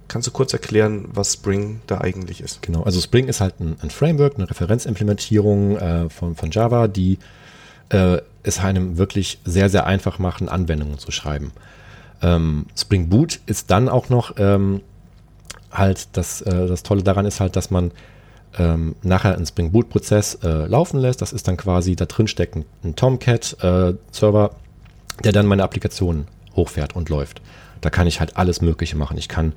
Kannst 0.07 0.27
du 0.27 0.31
kurz 0.31 0.53
erklären, 0.53 1.09
was 1.13 1.33
Spring 1.33 1.81
da 1.87 1.99
eigentlich 1.99 2.41
ist? 2.41 2.61
Genau, 2.61 2.83
also 2.83 3.01
Spring 3.01 3.27
ist 3.27 3.41
halt 3.41 3.59
ein, 3.59 3.75
ein 3.81 3.89
Framework, 3.89 4.35
eine 4.35 4.49
Referenzimplementierung 4.49 5.77
äh, 5.77 6.09
von, 6.09 6.35
von 6.35 6.51
Java, 6.51 6.87
die 6.87 7.17
äh, 7.89 8.19
es 8.43 8.59
einem 8.59 8.97
wirklich 8.97 9.39
sehr, 9.45 9.69
sehr 9.69 9.85
einfach 9.85 10.19
machen, 10.19 10.47
Anwendungen 10.47 10.99
zu 10.99 11.11
schreiben. 11.11 11.51
Ähm, 12.21 12.67
Spring 12.77 13.09
Boot 13.09 13.39
ist 13.45 13.71
dann 13.71 13.89
auch 13.89 14.09
noch 14.09 14.35
ähm, 14.37 14.81
halt, 15.71 16.07
das, 16.13 16.41
äh, 16.41 16.67
das 16.67 16.83
Tolle 16.83 17.03
daran 17.03 17.25
ist 17.25 17.39
halt, 17.39 17.55
dass 17.55 17.71
man 17.71 17.91
ähm, 18.57 18.95
nachher 19.01 19.35
einen 19.35 19.45
Spring 19.45 19.71
Boot 19.71 19.89
Prozess 19.89 20.35
äh, 20.43 20.65
laufen 20.65 20.99
lässt. 20.99 21.21
Das 21.21 21.33
ist 21.33 21.47
dann 21.47 21.57
quasi, 21.57 21.95
da 21.95 22.05
drin 22.05 22.27
steckt 22.27 22.55
ein, 22.55 22.95
Tomcat 22.95 23.57
äh, 23.61 23.93
Server, 24.11 24.51
der 25.23 25.31
dann 25.31 25.45
meine 25.45 25.63
Applikation 25.63 26.27
hochfährt 26.55 26.95
und 26.95 27.09
läuft. 27.09 27.41
Da 27.81 27.89
kann 27.89 28.07
ich 28.07 28.19
halt 28.19 28.37
alles 28.37 28.61
Mögliche 28.61 28.97
machen. 28.97 29.17
Ich 29.17 29.27
kann 29.27 29.53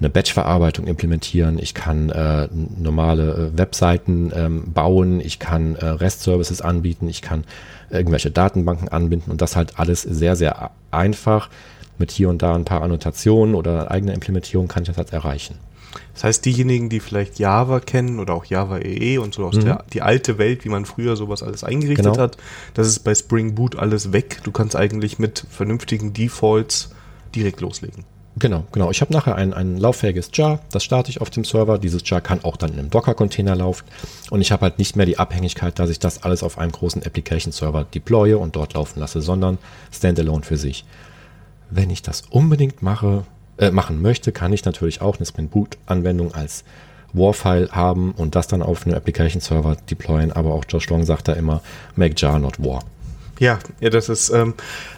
eine 0.00 0.08
Batch-Verarbeitung 0.08 0.86
implementieren, 0.86 1.58
ich 1.58 1.74
kann 1.74 2.08
äh, 2.08 2.48
normale 2.78 3.52
äh, 3.52 3.58
Webseiten 3.58 4.32
ähm, 4.34 4.72
bauen, 4.72 5.20
ich 5.20 5.38
kann 5.38 5.76
äh, 5.76 5.84
REST-Services 5.84 6.62
anbieten, 6.62 7.08
ich 7.08 7.20
kann 7.20 7.44
irgendwelche 7.90 8.30
Datenbanken 8.30 8.88
anbinden 8.88 9.30
und 9.30 9.42
das 9.42 9.56
halt 9.56 9.78
alles 9.78 10.02
sehr, 10.02 10.36
sehr 10.36 10.70
einfach. 10.90 11.50
Mit 11.98 12.10
hier 12.10 12.30
und 12.30 12.40
da 12.40 12.54
ein 12.54 12.64
paar 12.64 12.80
Annotationen 12.80 13.54
oder 13.54 13.90
eigener 13.90 14.14
Implementierung 14.14 14.68
kann 14.68 14.84
ich 14.84 14.88
das 14.88 14.96
halt 14.96 15.12
erreichen. 15.12 15.56
Das 16.14 16.24
heißt, 16.24 16.44
diejenigen, 16.44 16.88
die 16.88 17.00
vielleicht 17.00 17.38
Java 17.38 17.80
kennen 17.80 18.20
oder 18.20 18.34
auch 18.34 18.44
Java 18.44 18.78
EE 18.78 19.18
und 19.18 19.34
so 19.34 19.46
aus 19.46 19.56
mhm. 19.56 19.64
der 19.64 19.84
die 19.92 20.02
alte 20.02 20.38
Welt, 20.38 20.64
wie 20.64 20.68
man 20.68 20.84
früher 20.84 21.16
sowas 21.16 21.42
alles 21.42 21.64
eingerichtet 21.64 22.06
genau. 22.06 22.18
hat, 22.18 22.36
das 22.74 22.86
ist 22.86 23.00
bei 23.00 23.14
Spring 23.14 23.54
Boot 23.54 23.76
alles 23.76 24.12
weg. 24.12 24.40
Du 24.44 24.52
kannst 24.52 24.76
eigentlich 24.76 25.18
mit 25.18 25.44
vernünftigen 25.50 26.12
Defaults 26.12 26.90
direkt 27.34 27.60
loslegen. 27.60 28.04
Genau, 28.38 28.64
genau. 28.72 28.90
Ich 28.90 29.00
habe 29.00 29.12
nachher 29.12 29.34
ein, 29.34 29.52
ein 29.52 29.76
lauffähiges 29.76 30.30
Jar, 30.32 30.60
das 30.70 30.84
starte 30.84 31.10
ich 31.10 31.20
auf 31.20 31.30
dem 31.30 31.44
Server. 31.44 31.78
Dieses 31.78 32.08
Jar 32.08 32.20
kann 32.20 32.44
auch 32.44 32.56
dann 32.56 32.72
in 32.72 32.78
einem 32.78 32.90
Docker-Container 32.90 33.56
laufen. 33.56 33.84
Und 34.30 34.40
ich 34.40 34.52
habe 34.52 34.62
halt 34.62 34.78
nicht 34.78 34.96
mehr 34.96 35.04
die 35.04 35.18
Abhängigkeit, 35.18 35.78
dass 35.78 35.90
ich 35.90 35.98
das 35.98 36.22
alles 36.22 36.42
auf 36.42 36.56
einem 36.56 36.72
großen 36.72 37.02
Application-Server 37.04 37.84
deploye 37.84 38.34
und 38.34 38.54
dort 38.56 38.74
laufen 38.74 39.00
lasse, 39.00 39.20
sondern 39.20 39.58
standalone 39.90 40.44
für 40.44 40.56
sich. 40.56 40.84
Wenn 41.70 41.90
ich 41.90 42.02
das 42.02 42.22
unbedingt 42.30 42.82
mache, 42.82 43.24
äh, 43.60 43.70
machen 43.70 44.02
möchte, 44.02 44.32
kann 44.32 44.52
ich 44.52 44.64
natürlich 44.64 45.00
auch 45.00 45.18
eine 45.18 45.26
Spring 45.26 45.48
Boot-Anwendung 45.48 46.34
als 46.34 46.64
War-File 47.12 47.70
haben 47.72 48.12
und 48.12 48.34
das 48.34 48.46
dann 48.46 48.62
auf 48.62 48.86
einem 48.86 48.96
Application-Server 48.96 49.76
deployen. 49.90 50.32
Aber 50.32 50.54
auch 50.54 50.64
Josh 50.68 50.88
Long 50.88 51.04
sagt 51.04 51.28
da 51.28 51.34
immer, 51.34 51.60
make 51.94 52.14
jar 52.16 52.38
not 52.38 52.62
war. 52.62 52.82
Ja, 53.38 53.58
ja, 53.80 53.90
das 53.90 54.08
ist, 54.08 54.30
ähm, 54.30 54.54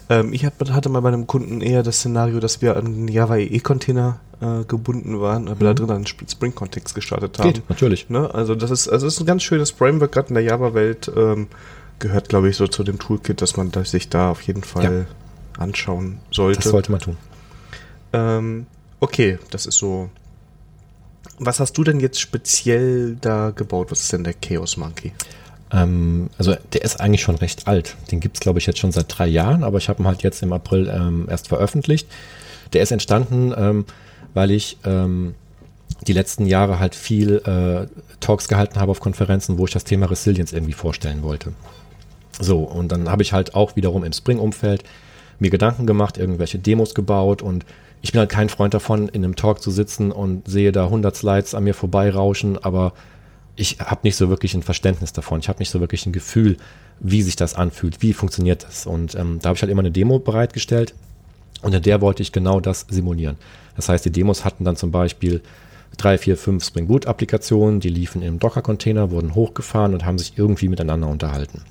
ähm, 0.08 0.32
ich 0.32 0.44
hab, 0.44 0.54
hatte 0.70 0.88
mal 0.88 1.00
bei 1.00 1.08
einem 1.08 1.26
Kunden 1.26 1.60
eher 1.60 1.82
das 1.82 1.98
Szenario, 1.98 2.40
dass 2.40 2.60
wir 2.60 2.76
an 2.76 2.86
einen 2.86 3.08
Java 3.08 3.36
EE-Container 3.36 4.18
äh, 4.40 4.64
gebunden 4.64 5.20
waren, 5.20 5.48
aber 5.48 5.56
mhm. 5.56 5.64
da 5.64 5.74
drin 5.74 5.90
einen 5.90 6.06
Spring-Kontext 6.06 6.94
gestartet 6.94 7.38
haben. 7.38 7.52
Geht, 7.52 7.68
natürlich. 7.68 8.10
Ne? 8.10 8.32
Also 8.34 8.54
das 8.54 8.70
ist, 8.70 8.88
also 8.88 9.06
das 9.06 9.14
ist 9.14 9.20
ein 9.20 9.26
ganz 9.26 9.42
schönes 9.44 9.70
Framework, 9.70 10.12
gerade 10.12 10.28
in 10.28 10.34
der 10.34 10.44
Java-Welt, 10.44 11.10
ähm, 11.16 11.46
gehört, 12.00 12.28
glaube 12.28 12.48
ich, 12.48 12.56
so 12.56 12.66
zu 12.66 12.82
dem 12.82 12.98
Toolkit, 12.98 13.40
dass 13.40 13.56
man 13.56 13.70
das 13.70 13.92
sich 13.92 14.08
da 14.08 14.30
auf 14.30 14.42
jeden 14.42 14.64
Fall 14.64 15.06
ja. 15.56 15.62
anschauen 15.62 16.18
sollte. 16.32 16.62
Das 16.62 16.70
sollte 16.70 16.90
man 16.90 17.00
tun. 17.00 17.16
Ähm, 18.12 18.66
okay, 19.00 19.38
das 19.50 19.66
ist 19.66 19.78
so. 19.78 20.10
Was 21.38 21.60
hast 21.60 21.72
du 21.78 21.84
denn 21.84 22.00
jetzt 22.00 22.20
speziell 22.20 23.16
da 23.20 23.50
gebaut? 23.50 23.90
Was 23.90 24.02
ist 24.02 24.12
denn 24.12 24.24
der 24.24 24.34
Chaos 24.34 24.76
Monkey? 24.76 25.12
Ähm, 25.72 26.28
also 26.38 26.54
der 26.72 26.82
ist 26.82 27.00
eigentlich 27.00 27.22
schon 27.22 27.36
recht 27.36 27.66
alt. 27.66 27.96
Den 28.10 28.20
gibt 28.20 28.36
es, 28.36 28.40
glaube 28.40 28.58
ich, 28.58 28.66
jetzt 28.66 28.78
schon 28.78 28.92
seit 28.92 29.06
drei 29.08 29.26
Jahren, 29.26 29.64
aber 29.64 29.78
ich 29.78 29.88
habe 29.88 30.02
ihn 30.02 30.06
halt 30.06 30.22
jetzt 30.22 30.42
im 30.42 30.52
April 30.52 30.88
ähm, 30.94 31.26
erst 31.30 31.48
veröffentlicht. 31.48 32.06
Der 32.72 32.82
ist 32.82 32.92
entstanden, 32.92 33.52
ähm, 33.56 33.84
weil 34.34 34.50
ich 34.50 34.78
ähm, 34.84 35.34
die 36.06 36.12
letzten 36.12 36.46
Jahre 36.46 36.78
halt 36.78 36.94
viel 36.94 37.36
äh, 37.46 37.86
Talks 38.20 38.48
gehalten 38.48 38.78
habe 38.80 38.90
auf 38.90 39.00
Konferenzen, 39.00 39.58
wo 39.58 39.66
ich 39.66 39.72
das 39.72 39.84
Thema 39.84 40.06
Resilience 40.06 40.52
irgendwie 40.52 40.72
vorstellen 40.72 41.22
wollte. 41.22 41.52
So, 42.40 42.60
und 42.60 42.90
dann 42.90 43.10
habe 43.10 43.22
ich 43.22 43.32
halt 43.32 43.54
auch 43.54 43.76
wiederum 43.76 44.04
im 44.04 44.12
Spring-Umfeld 44.12 44.84
mir 45.38 45.50
Gedanken 45.50 45.86
gemacht, 45.86 46.18
irgendwelche 46.18 46.58
Demos 46.58 46.94
gebaut 46.94 47.42
und 47.42 47.64
ich 48.02 48.12
bin 48.12 48.18
halt 48.18 48.30
kein 48.30 48.48
Freund 48.48 48.74
davon, 48.74 49.08
in 49.08 49.24
einem 49.24 49.36
Talk 49.36 49.62
zu 49.62 49.70
sitzen 49.70 50.10
und 50.10 50.48
sehe 50.48 50.72
da 50.72 50.84
100 50.84 51.14
Slides 51.14 51.54
an 51.54 51.64
mir 51.64 51.72
vorbeirauschen, 51.72 52.62
aber 52.62 52.92
ich 53.54 53.78
habe 53.78 54.00
nicht 54.02 54.16
so 54.16 54.28
wirklich 54.28 54.54
ein 54.54 54.62
Verständnis 54.62 55.12
davon. 55.12 55.38
Ich 55.40 55.48
habe 55.48 55.60
nicht 55.60 55.70
so 55.70 55.80
wirklich 55.80 56.06
ein 56.06 56.12
Gefühl, 56.12 56.56
wie 56.98 57.22
sich 57.22 57.36
das 57.36 57.54
anfühlt, 57.54 58.02
wie 58.02 58.12
funktioniert 58.12 58.64
das. 58.64 58.86
Und 58.86 59.14
ähm, 59.14 59.38
da 59.40 59.50
habe 59.50 59.56
ich 59.56 59.62
halt 59.62 59.70
immer 59.70 59.82
eine 59.82 59.92
Demo 59.92 60.18
bereitgestellt 60.18 60.94
und 61.62 61.74
in 61.74 61.82
der 61.82 62.00
wollte 62.00 62.22
ich 62.22 62.32
genau 62.32 62.60
das 62.60 62.86
simulieren. 62.88 63.36
Das 63.76 63.88
heißt, 63.88 64.04
die 64.04 64.10
Demos 64.10 64.44
hatten 64.44 64.64
dann 64.64 64.76
zum 64.76 64.90
Beispiel 64.90 65.40
drei, 65.96 66.18
vier, 66.18 66.36
fünf 66.36 66.64
Spring 66.64 66.88
Boot 66.88 67.06
Applikationen, 67.06 67.78
die 67.78 67.88
liefen 67.88 68.22
im 68.22 68.38
Docker-Container, 68.38 69.10
wurden 69.10 69.34
hochgefahren 69.34 69.94
und 69.94 70.04
haben 70.04 70.18
sich 70.18 70.36
irgendwie 70.36 70.68
miteinander 70.68 71.06
unterhalten. 71.08 71.62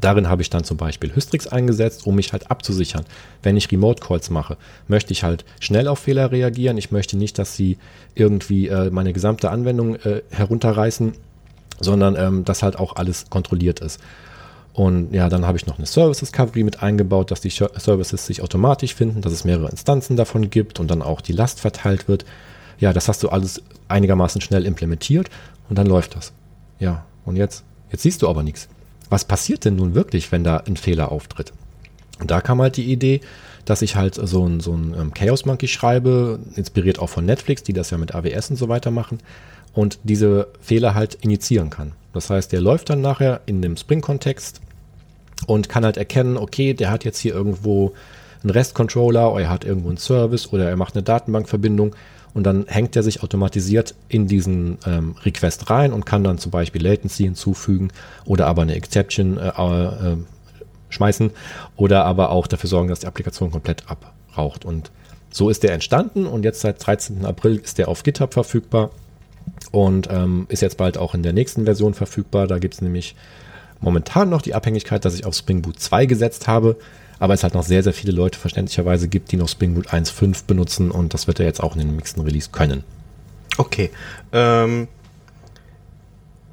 Darin 0.00 0.28
habe 0.28 0.42
ich 0.42 0.50
dann 0.50 0.64
zum 0.64 0.76
Beispiel 0.76 1.14
Hystrix 1.14 1.46
eingesetzt, 1.46 2.06
um 2.06 2.14
mich 2.14 2.32
halt 2.32 2.50
abzusichern. 2.50 3.04
Wenn 3.42 3.56
ich 3.56 3.70
Remote 3.70 4.02
Calls 4.02 4.30
mache, 4.30 4.56
möchte 4.88 5.12
ich 5.12 5.22
halt 5.22 5.44
schnell 5.60 5.88
auf 5.88 5.98
Fehler 5.98 6.32
reagieren. 6.32 6.78
Ich 6.78 6.90
möchte 6.90 7.16
nicht, 7.16 7.38
dass 7.38 7.54
sie 7.54 7.78
irgendwie 8.14 8.68
äh, 8.68 8.90
meine 8.90 9.12
gesamte 9.12 9.50
Anwendung 9.50 9.96
äh, 9.96 10.22
herunterreißen, 10.30 11.12
sondern 11.80 12.16
ähm, 12.16 12.44
dass 12.44 12.62
halt 12.62 12.78
auch 12.78 12.96
alles 12.96 13.26
kontrolliert 13.28 13.80
ist. 13.80 14.00
Und 14.72 15.12
ja, 15.12 15.28
dann 15.28 15.46
habe 15.46 15.58
ich 15.58 15.66
noch 15.66 15.78
eine 15.78 15.86
Service 15.86 16.20
Discovery 16.20 16.62
mit 16.62 16.82
eingebaut, 16.82 17.30
dass 17.30 17.40
die 17.40 17.50
Services 17.50 18.24
sich 18.24 18.42
automatisch 18.42 18.94
finden, 18.94 19.20
dass 19.20 19.32
es 19.32 19.44
mehrere 19.44 19.68
Instanzen 19.68 20.16
davon 20.16 20.48
gibt 20.48 20.80
und 20.80 20.90
dann 20.90 21.02
auch 21.02 21.20
die 21.20 21.32
Last 21.32 21.60
verteilt 21.60 22.08
wird. 22.08 22.24
Ja, 22.78 22.92
das 22.92 23.08
hast 23.08 23.22
du 23.22 23.28
alles 23.28 23.62
einigermaßen 23.88 24.40
schnell 24.40 24.64
implementiert 24.64 25.28
und 25.68 25.76
dann 25.76 25.86
läuft 25.86 26.16
das. 26.16 26.32
Ja, 26.78 27.04
und 27.26 27.36
jetzt, 27.36 27.64
jetzt 27.90 28.02
siehst 28.02 28.22
du 28.22 28.28
aber 28.28 28.42
nichts 28.42 28.68
was 29.10 29.24
passiert 29.24 29.64
denn 29.64 29.76
nun 29.76 29.94
wirklich, 29.94 30.32
wenn 30.32 30.44
da 30.44 30.58
ein 30.58 30.76
Fehler 30.76 31.12
auftritt? 31.12 31.52
Und 32.20 32.30
da 32.30 32.40
kam 32.40 32.60
halt 32.62 32.76
die 32.76 32.90
Idee, 32.90 33.20
dass 33.64 33.82
ich 33.82 33.96
halt 33.96 34.14
so 34.14 34.46
ein, 34.46 34.60
so 34.60 34.72
ein 34.72 34.94
ähm, 34.98 35.14
Chaos 35.14 35.44
Monkey 35.44 35.68
schreibe, 35.68 36.38
inspiriert 36.54 36.98
auch 36.98 37.08
von 37.08 37.24
Netflix, 37.24 37.62
die 37.62 37.72
das 37.72 37.90
ja 37.90 37.98
mit 37.98 38.14
AWS 38.14 38.50
und 38.50 38.56
so 38.56 38.68
weiter 38.68 38.90
machen, 38.90 39.18
und 39.72 39.98
diese 40.02 40.48
Fehler 40.60 40.94
halt 40.94 41.16
initiieren 41.16 41.70
kann. 41.70 41.92
Das 42.12 42.30
heißt, 42.30 42.52
der 42.52 42.60
läuft 42.60 42.90
dann 42.90 43.00
nachher 43.00 43.40
in 43.46 43.62
dem 43.62 43.76
Spring-Kontext 43.76 44.60
und 45.46 45.68
kann 45.68 45.84
halt 45.84 45.96
erkennen, 45.96 46.36
okay, 46.36 46.74
der 46.74 46.90
hat 46.90 47.04
jetzt 47.04 47.18
hier 47.18 47.34
irgendwo 47.34 47.92
einen 48.42 48.50
REST-Controller 48.50 49.32
oder 49.32 49.42
er 49.42 49.50
hat 49.50 49.64
irgendwo 49.64 49.88
einen 49.88 49.98
Service 49.98 50.52
oder 50.52 50.68
er 50.68 50.76
macht 50.76 50.94
eine 50.94 51.02
Datenbankverbindung 51.02 51.94
und 52.34 52.44
dann 52.44 52.66
hängt 52.68 52.96
er 52.96 53.02
sich 53.02 53.22
automatisiert 53.22 53.94
in 54.08 54.26
diesen 54.26 54.78
ähm, 54.86 55.16
Request 55.24 55.70
rein 55.70 55.92
und 55.92 56.06
kann 56.06 56.24
dann 56.24 56.38
zum 56.38 56.50
Beispiel 56.50 56.82
Latency 56.82 57.24
hinzufügen 57.24 57.90
oder 58.24 58.46
aber 58.46 58.62
eine 58.62 58.74
Exception 58.74 59.36
äh, 59.38 59.48
äh, 59.48 60.16
schmeißen 60.88 61.30
oder 61.76 62.04
aber 62.04 62.30
auch 62.30 62.46
dafür 62.46 62.68
sorgen, 62.68 62.88
dass 62.88 63.00
die 63.00 63.06
Applikation 63.06 63.50
komplett 63.50 63.84
abraucht. 63.88 64.64
Und 64.64 64.90
so 65.30 65.48
ist 65.48 65.62
der 65.62 65.72
entstanden 65.72 66.26
und 66.26 66.44
jetzt 66.44 66.60
seit 66.60 66.84
13. 66.84 67.24
April 67.24 67.56
ist 67.56 67.78
der 67.78 67.88
auf 67.88 68.02
GitHub 68.02 68.32
verfügbar 68.32 68.90
und 69.72 70.08
ähm, 70.10 70.46
ist 70.48 70.62
jetzt 70.62 70.76
bald 70.76 70.98
auch 70.98 71.14
in 71.14 71.22
der 71.22 71.32
nächsten 71.32 71.64
Version 71.64 71.94
verfügbar. 71.94 72.46
Da 72.46 72.58
gibt 72.58 72.74
es 72.74 72.82
nämlich 72.82 73.16
momentan 73.80 74.28
noch 74.28 74.42
die 74.42 74.54
Abhängigkeit, 74.54 75.04
dass 75.04 75.14
ich 75.14 75.24
auf 75.24 75.34
Spring 75.34 75.62
Boot 75.62 75.78
2 75.78 76.06
gesetzt 76.06 76.48
habe 76.48 76.76
aber 77.20 77.34
es 77.34 77.44
halt 77.44 77.54
noch 77.54 77.62
sehr, 77.62 77.84
sehr 77.84 77.92
viele 77.92 78.12
Leute 78.12 78.38
verständlicherweise 78.38 79.06
gibt, 79.06 79.30
die 79.30 79.36
noch 79.36 79.48
Spring 79.48 79.74
Boot 79.74 79.88
1.5 79.88 80.46
benutzen 80.46 80.90
und 80.90 81.14
das 81.14 81.28
wird 81.28 81.38
er 81.38 81.46
jetzt 81.46 81.62
auch 81.62 81.76
in 81.76 81.82
den 81.82 81.94
nächsten 81.94 82.22
Release 82.22 82.48
können. 82.50 82.82
Okay. 83.58 83.90
Ähm, 84.32 84.88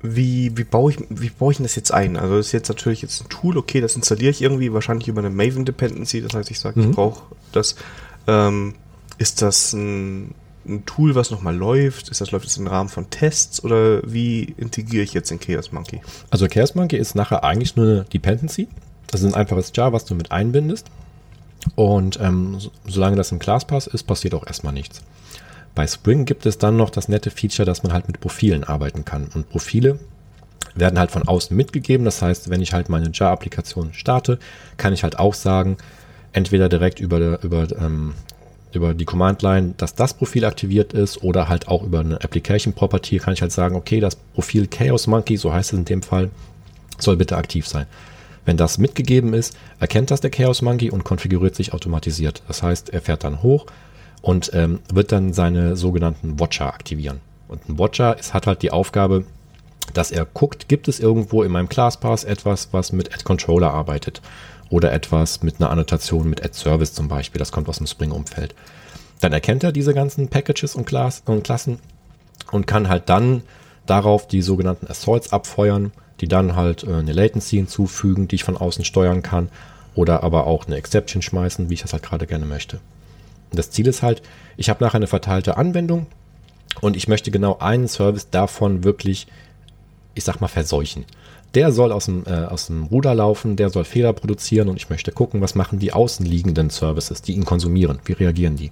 wie, 0.02 0.56
wie, 0.56 0.66
baue 0.66 0.92
ich, 0.92 0.98
wie 1.10 1.30
baue 1.30 1.54
ich 1.54 1.58
das 1.58 1.76
jetzt 1.76 1.94
ein? 1.94 2.18
Also 2.18 2.36
das 2.36 2.48
ist 2.48 2.52
jetzt 2.52 2.68
natürlich 2.68 3.02
jetzt 3.02 3.24
ein 3.24 3.30
Tool, 3.30 3.58
okay, 3.58 3.80
das 3.80 3.96
installiere 3.96 4.30
ich 4.30 4.42
irgendwie, 4.42 4.74
wahrscheinlich 4.74 5.08
über 5.08 5.20
eine 5.20 5.30
Maven 5.30 5.64
Dependency, 5.64 6.22
das 6.22 6.34
heißt, 6.34 6.52
ich 6.52 6.60
sage, 6.60 6.80
mhm. 6.80 6.90
ich 6.90 6.96
brauche 6.96 7.24
das. 7.54 7.76
Ähm, 8.28 8.76
ist 9.18 9.42
das 9.42 9.72
ein, 9.72 10.36
ein 10.68 10.86
Tool, 10.86 11.16
was 11.16 11.32
nochmal 11.32 11.56
läuft? 11.56 12.10
Ist 12.10 12.20
das, 12.20 12.32
läuft 12.32 12.46
das 12.46 12.58
im 12.58 12.68
Rahmen 12.68 12.90
von 12.90 13.10
Tests 13.10 13.64
oder 13.64 14.02
wie 14.04 14.44
integriere 14.58 15.04
ich 15.04 15.14
jetzt 15.14 15.32
in 15.32 15.40
Chaos 15.40 15.72
Monkey? 15.72 16.02
Also 16.30 16.48
Chaos 16.48 16.76
Monkey 16.76 16.98
ist 16.98 17.16
nachher 17.16 17.46
eigentlich 17.46 17.78
nur 17.78 17.86
eine 17.86 18.04
Dependency. 18.04 18.68
Das 19.08 19.22
ist 19.22 19.28
ein 19.28 19.36
einfaches 19.36 19.72
Jar, 19.76 19.94
was 19.94 20.06
du 20.06 20.16
mit 20.16 20.32
einbindest. 20.32 20.88
Und 21.76 22.20
ähm, 22.22 22.60
solange 22.86 23.16
das 23.16 23.32
im 23.32 23.40
ClassPass 23.40 23.88
ist, 23.88 24.04
passiert 24.04 24.36
auch 24.36 24.46
erstmal 24.46 24.74
nichts. 24.74 25.02
Bei 25.76 25.86
Spring 25.86 26.26
gibt 26.26 26.46
es 26.46 26.58
dann 26.58 26.78
noch 26.78 26.90
das 26.90 27.08
nette 27.08 27.30
Feature, 27.30 27.66
dass 27.66 27.84
man 27.84 27.94
halt 27.94 28.08
mit 28.08 28.20
Profilen 28.20 28.64
arbeiten 28.64 29.06
kann. 29.06 29.28
Und 29.34 29.50
Profile 29.50 30.00
werden 30.76 31.00
halt 31.00 31.12
von 31.12 31.28
außen 31.28 31.56
mitgegeben. 31.56 32.06
Das 32.06 32.22
heißt, 32.22 32.50
wenn 32.50 32.62
ich 32.62 32.74
halt 32.74 32.90
meine 32.90 33.12
Jar-Applikation 33.12 33.94
starte, 33.94 34.40
kann 34.78 34.94
ich 34.94 35.04
halt 35.04 35.20
auch 35.20 35.34
sagen, 35.34 35.78
entweder 36.34 36.70
direkt 36.70 37.00
über, 37.00 37.44
über, 37.44 37.68
ähm, 37.80 38.14
über 38.74 38.94
die 38.94 39.06
Command-Line, 39.06 39.76
dass 39.78 39.96
das 39.96 40.14
Profil 40.14 40.46
aktiviert 40.46 40.94
ist 40.94 41.24
oder 41.24 41.48
halt 41.48 41.68
auch 41.68 41.84
über 41.84 42.00
eine 42.00 42.24
Application-Property 42.24 43.20
kann 43.20 43.34
ich 43.34 43.42
halt 43.42 43.52
sagen, 43.52 43.76
okay, 43.76 44.00
das 44.00 44.16
Profil 44.16 44.68
Chaos 44.68 45.08
Monkey, 45.08 45.38
so 45.38 45.54
heißt 45.54 45.74
es 45.74 45.80
in 45.80 45.86
dem 45.86 46.04
Fall, 46.04 46.30
soll 46.98 47.18
bitte 47.18 47.38
aktiv 47.38 47.68
sein. 47.68 47.86
Wenn 48.48 48.56
das 48.56 48.78
mitgegeben 48.78 49.34
ist, 49.34 49.58
erkennt 49.78 50.10
das 50.10 50.22
der 50.22 50.30
Chaos 50.30 50.62
Monkey 50.62 50.90
und 50.90 51.04
konfiguriert 51.04 51.54
sich 51.54 51.74
automatisiert. 51.74 52.44
Das 52.48 52.64
heißt, 52.64 52.92
er 52.92 53.02
fährt 53.02 53.26
dann 53.26 53.44
hoch 53.44 53.66
und 54.22 54.52
ähm, 54.54 54.80
wird 54.92 55.12
dann 55.12 55.34
seine 55.34 55.76
sogenannten 55.76 56.40
Watcher 56.40 56.74
aktivieren. 56.74 57.20
Und 57.50 57.68
ein 57.68 57.78
Watcher 57.78 58.18
ist, 58.18 58.34
hat 58.34 58.48
halt 58.48 58.62
die 58.62 58.72
Aufgabe, 58.72 59.26
dass 59.94 60.12
er 60.12 60.24
guckt, 60.24 60.70
gibt 60.70 60.88
es 60.88 61.02
irgendwo 61.02 61.44
in 61.44 61.52
meinem 61.52 61.68
ClassPass 61.68 62.24
etwas, 62.24 62.70
was 62.72 62.94
mit 62.94 63.14
Add 63.14 63.26
Controller 63.26 63.74
arbeitet. 63.74 64.22
oder 64.70 64.94
etwas 64.94 65.44
mit 65.44 65.60
einer 65.60 65.70
Annotation 65.70 66.30
mit 66.30 66.44
Add 66.44 66.54
Service 66.54 66.94
zum 66.94 67.08
Beispiel. 67.08 67.40
Das 67.40 67.52
kommt 67.52 67.70
aus 67.70 67.78
dem 67.78 67.88
Spring-Umfeld. 67.88 68.56
Dann 69.20 69.34
erkennt 69.34 69.64
er 69.64 69.72
diese 69.72 69.94
ganzen 69.94 70.30
Packages 70.30 70.76
und 70.76 70.86
Klassen 70.86 71.80
und 72.52 72.68
kann 72.68 72.88
halt 72.88 73.10
dann 73.10 73.44
darauf 73.86 74.28
die 74.28 74.42
sogenannten 74.42 74.88
Assaults 74.88 75.34
abfeuern, 75.34 75.92
die 76.22 76.28
dann 76.28 76.56
halt 76.56 76.84
äh, 76.84 76.94
eine 76.94 77.14
Latency 77.14 77.58
hinzufügen, 77.58 78.28
die 78.28 78.36
ich 78.36 78.44
von 78.44 78.58
außen 78.58 78.86
steuern 78.86 79.22
kann 79.22 79.50
oder 79.96 80.24
aber 80.24 80.48
auch 80.48 80.66
eine 80.66 80.76
Exception 80.76 81.22
schmeißen, 81.22 81.70
wie 81.70 81.76
ich 81.76 81.82
das 81.82 81.94
halt 81.94 82.04
gerade 82.04 82.28
gerne 82.28 82.46
möchte. 82.46 82.80
Und 83.50 83.58
das 83.58 83.72
Ziel 83.72 83.88
ist 83.88 84.04
halt, 84.04 84.22
ich 84.58 84.70
habe 84.70 84.84
nachher 84.84 84.98
eine 84.98 85.08
verteilte 85.08 85.58
Anwendung 85.58 86.08
und 86.82 86.96
ich 86.96 87.08
möchte 87.08 87.32
genau 87.32 87.58
einen 87.60 87.88
Service 87.88 88.30
davon 88.30 88.84
wirklich, 88.84 89.28
ich 90.16 90.24
sag 90.24 90.42
mal, 90.42 90.48
verseuchen. 90.48 91.06
Der 91.56 91.72
soll 91.72 91.92
aus 91.92 92.06
dem, 92.06 92.26
äh, 92.26 92.46
aus 92.46 92.68
dem 92.68 92.84
Ruder 92.84 93.16
laufen, 93.16 93.56
der 93.56 93.70
soll 93.70 93.86
Fehler 93.86 94.14
produzieren 94.14 94.68
und 94.68 94.76
ich 94.76 94.90
möchte 94.90 95.12
gucken, 95.12 95.42
was 95.42 95.56
machen 95.56 95.80
die 95.80 95.94
außenliegenden 95.94 96.70
Services, 96.70 97.22
die 97.22 97.34
ihn 97.34 97.46
konsumieren, 97.46 98.00
wie 98.06 98.14
reagieren 98.14 98.58
die. 98.58 98.72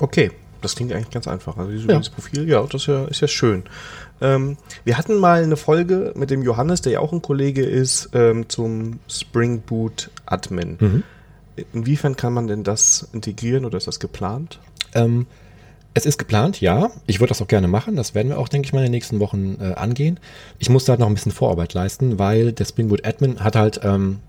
Okay, 0.00 0.32
das 0.62 0.76
klingt 0.76 0.92
eigentlich 0.92 1.10
ganz 1.10 1.28
einfach. 1.28 1.56
Also 1.56 1.70
dieses, 1.70 1.86
ja. 1.86 2.00
Profil, 2.14 2.48
ja, 2.48 2.62
das 2.62 2.82
ist 2.82 2.86
ja, 2.86 3.04
ist 3.04 3.20
ja 3.20 3.28
schön. 3.28 3.64
Ähm, 4.20 4.56
wir 4.84 4.96
hatten 4.96 5.18
mal 5.18 5.42
eine 5.42 5.56
Folge 5.56 6.12
mit 6.16 6.30
dem 6.30 6.42
Johannes, 6.42 6.80
der 6.80 6.92
ja 6.92 7.00
auch 7.00 7.12
ein 7.12 7.22
Kollege 7.22 7.64
ist, 7.64 8.10
ähm, 8.14 8.48
zum 8.48 9.00
Spring 9.08 9.60
Boot 9.60 10.10
Admin. 10.26 10.76
Mhm. 10.80 11.02
Inwiefern 11.72 12.16
kann 12.16 12.32
man 12.32 12.46
denn 12.46 12.64
das 12.64 13.08
integrieren 13.12 13.64
oder 13.64 13.76
ist 13.76 13.86
das 13.86 14.00
geplant? 14.00 14.58
Ähm, 14.94 15.26
es 15.94 16.06
ist 16.06 16.18
geplant, 16.18 16.60
ja. 16.60 16.90
Ich 17.06 17.20
würde 17.20 17.28
das 17.28 17.42
auch 17.42 17.48
gerne 17.48 17.68
machen. 17.68 17.96
Das 17.96 18.14
werden 18.14 18.28
wir 18.28 18.38
auch, 18.38 18.48
denke 18.48 18.66
ich 18.66 18.72
mal, 18.72 18.78
in 18.80 18.86
den 18.86 18.92
nächsten 18.92 19.20
Wochen 19.20 19.58
äh, 19.60 19.74
angehen. 19.74 20.18
Ich 20.58 20.70
muss 20.70 20.84
da 20.84 20.92
halt 20.92 21.00
noch 21.00 21.06
ein 21.06 21.14
bisschen 21.14 21.32
Vorarbeit 21.32 21.74
leisten, 21.74 22.18
weil 22.18 22.52
der 22.52 22.64
Spring 22.64 22.88
Boot 22.88 23.06
Admin 23.06 23.40
hat 23.40 23.56
halt, 23.56 23.80
ähm, 23.82 24.20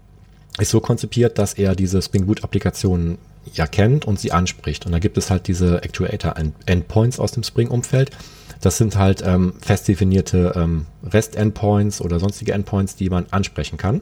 ist 0.60 0.72
so 0.72 0.82
konzipiert, 0.82 1.38
dass 1.38 1.54
er 1.54 1.76
diese 1.76 2.02
Spring 2.02 2.26
Boot 2.26 2.44
Applikationen 2.44 3.18
ja 3.54 3.68
kennt 3.68 4.06
und 4.06 4.20
sie 4.20 4.32
anspricht. 4.32 4.86
Und 4.86 4.92
da 4.92 5.00
gibt 5.00 5.18
es 5.18 5.30
halt 5.30 5.48
diese 5.48 5.84
Actuator 5.84 6.36
Endpoints 6.66 7.20
aus 7.20 7.32
dem 7.32 7.44
Spring-Umfeld. 7.44 8.12
Das 8.62 8.78
sind 8.78 8.98
halt 8.98 9.22
ähm, 9.26 9.54
fest 9.60 9.88
definierte 9.88 10.54
ähm, 10.56 10.86
REST-Endpoints 11.12 12.02
oder 12.02 12.20
sonstige 12.20 12.54
Endpoints, 12.54 12.96
die 12.96 13.10
man 13.10 13.26
ansprechen 13.32 13.78
kann 13.78 14.02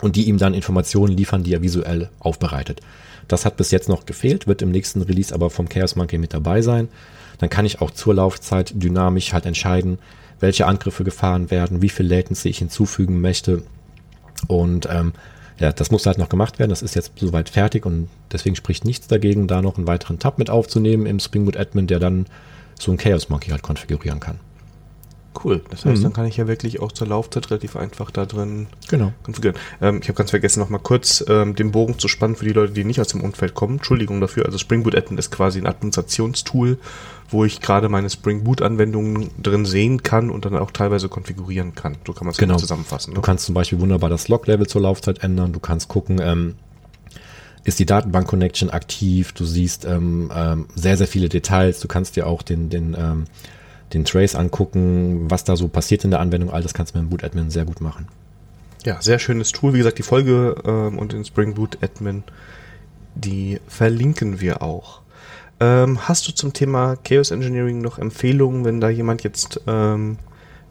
und 0.00 0.16
die 0.16 0.28
ihm 0.28 0.38
dann 0.38 0.54
Informationen 0.54 1.16
liefern, 1.16 1.42
die 1.42 1.54
er 1.54 1.62
visuell 1.62 2.10
aufbereitet. 2.20 2.80
Das 3.28 3.44
hat 3.44 3.56
bis 3.56 3.70
jetzt 3.70 3.88
noch 3.88 4.06
gefehlt, 4.06 4.46
wird 4.46 4.62
im 4.62 4.70
nächsten 4.70 5.02
Release 5.02 5.34
aber 5.34 5.50
vom 5.50 5.68
Chaos 5.68 5.96
Monkey 5.96 6.18
mit 6.18 6.34
dabei 6.34 6.62
sein. 6.62 6.88
Dann 7.38 7.50
kann 7.50 7.66
ich 7.66 7.80
auch 7.80 7.90
zur 7.90 8.14
Laufzeit 8.14 8.72
dynamisch 8.74 9.32
halt 9.32 9.46
entscheiden, 9.46 9.98
welche 10.40 10.66
Angriffe 10.66 11.04
gefahren 11.04 11.50
werden, 11.50 11.82
wie 11.82 11.88
viel 11.88 12.06
Latency 12.06 12.48
ich 12.48 12.58
hinzufügen 12.58 13.20
möchte. 13.20 13.62
Und 14.46 14.88
ähm, 14.90 15.12
ja, 15.58 15.72
das 15.72 15.90
muss 15.90 16.06
halt 16.06 16.18
noch 16.18 16.28
gemacht 16.28 16.58
werden. 16.58 16.70
Das 16.70 16.82
ist 16.82 16.94
jetzt 16.94 17.12
soweit 17.16 17.48
fertig 17.48 17.84
und 17.84 18.08
deswegen 18.32 18.56
spricht 18.56 18.84
nichts 18.84 19.08
dagegen, 19.08 19.48
da 19.48 19.60
noch 19.60 19.76
einen 19.76 19.86
weiteren 19.86 20.18
Tab 20.18 20.38
mit 20.38 20.50
aufzunehmen 20.50 21.06
im 21.06 21.18
Spring 21.18 21.44
Boot 21.44 21.56
Admin, 21.56 21.86
der 21.86 21.98
dann 21.98 22.26
so 22.78 22.92
ein 22.92 22.98
Chaos 22.98 23.28
Monkey 23.28 23.50
halt 23.50 23.62
konfigurieren 23.62 24.20
kann. 24.20 24.38
Cool. 25.44 25.60
Das 25.70 25.84
heißt, 25.84 25.98
mhm. 25.98 26.02
dann 26.04 26.12
kann 26.12 26.26
ich 26.26 26.36
ja 26.36 26.48
wirklich 26.48 26.80
auch 26.80 26.90
zur 26.90 27.06
Laufzeit 27.06 27.50
relativ 27.50 27.76
einfach 27.76 28.10
da 28.10 28.26
drin 28.26 28.66
genau. 28.88 29.12
konfigurieren. 29.22 29.60
Ähm, 29.80 30.00
ich 30.02 30.08
habe 30.08 30.16
ganz 30.16 30.30
vergessen, 30.30 30.60
noch 30.60 30.68
mal 30.68 30.78
kurz 30.78 31.24
ähm, 31.28 31.54
den 31.54 31.70
Bogen 31.70 31.98
zu 31.98 32.08
spannen 32.08 32.34
für 32.34 32.44
die 32.44 32.52
Leute, 32.52 32.72
die 32.72 32.84
nicht 32.84 33.00
aus 33.00 33.08
dem 33.08 33.20
Umfeld 33.20 33.54
kommen. 33.54 33.76
Entschuldigung 33.76 34.20
dafür. 34.20 34.46
Also 34.46 34.58
Spring 34.58 34.82
Boot 34.82 34.96
Admin 34.96 35.18
ist 35.18 35.30
quasi 35.30 35.60
ein 35.60 35.66
Administrationstool, 35.66 36.78
wo 37.30 37.44
ich 37.44 37.60
gerade 37.60 37.88
meine 37.88 38.10
Spring 38.10 38.42
Boot 38.42 38.62
Anwendungen 38.62 39.30
drin 39.40 39.64
sehen 39.64 40.02
kann 40.02 40.30
und 40.30 40.44
dann 40.44 40.56
auch 40.56 40.70
teilweise 40.70 41.08
konfigurieren 41.08 41.74
kann. 41.74 41.96
So 42.06 42.14
kann 42.14 42.26
man 42.26 42.32
es 42.32 42.38
genau 42.38 42.56
zusammenfassen. 42.56 43.12
Ne? 43.12 43.16
Du 43.16 43.22
kannst 43.22 43.44
zum 43.44 43.54
Beispiel 43.54 43.78
wunderbar 43.80 44.10
das 44.10 44.28
Log-Level 44.28 44.66
zur 44.66 44.82
Laufzeit 44.82 45.22
ändern. 45.22 45.52
Du 45.52 45.60
kannst 45.60 45.88
gucken, 45.88 46.20
ähm, 46.20 46.54
ist 47.64 47.78
die 47.78 47.86
Datenbank-Connection 47.86 48.70
aktiv. 48.70 49.32
Du 49.32 49.44
siehst 49.44 49.84
ähm, 49.84 50.32
ähm, 50.34 50.66
sehr, 50.74 50.96
sehr 50.96 51.06
viele 51.06 51.28
Details. 51.28 51.80
Du 51.80 51.86
kannst 51.86 52.16
dir 52.16 52.26
auch 52.26 52.42
den, 52.42 52.70
den 52.70 52.96
ähm, 52.98 53.24
den 53.92 54.04
Trace 54.04 54.34
angucken, 54.34 55.30
was 55.30 55.44
da 55.44 55.56
so 55.56 55.68
passiert 55.68 56.04
in 56.04 56.10
der 56.10 56.20
Anwendung. 56.20 56.50
All 56.50 56.62
das 56.62 56.74
kannst 56.74 56.94
du 56.94 56.98
mit 56.98 57.06
dem 57.06 57.10
Boot 57.10 57.24
Admin 57.24 57.50
sehr 57.50 57.64
gut 57.64 57.80
machen. 57.80 58.06
Ja, 58.84 59.00
sehr 59.00 59.18
schönes 59.18 59.52
Tool. 59.52 59.74
Wie 59.74 59.78
gesagt, 59.78 59.98
die 59.98 60.02
Folge 60.02 60.56
ähm, 60.64 60.98
und 60.98 61.12
den 61.12 61.24
Spring 61.24 61.54
Boot 61.54 61.78
Admin, 61.82 62.22
die 63.14 63.60
verlinken 63.66 64.40
wir 64.40 64.62
auch. 64.62 65.00
Ähm, 65.60 66.08
hast 66.08 66.28
du 66.28 66.32
zum 66.32 66.52
Thema 66.52 66.96
Chaos 66.96 67.30
Engineering 67.30 67.80
noch 67.80 67.98
Empfehlungen, 67.98 68.64
wenn 68.64 68.80
da 68.80 68.88
jemand 68.88 69.24
jetzt 69.24 69.60
ähm, 69.66 70.18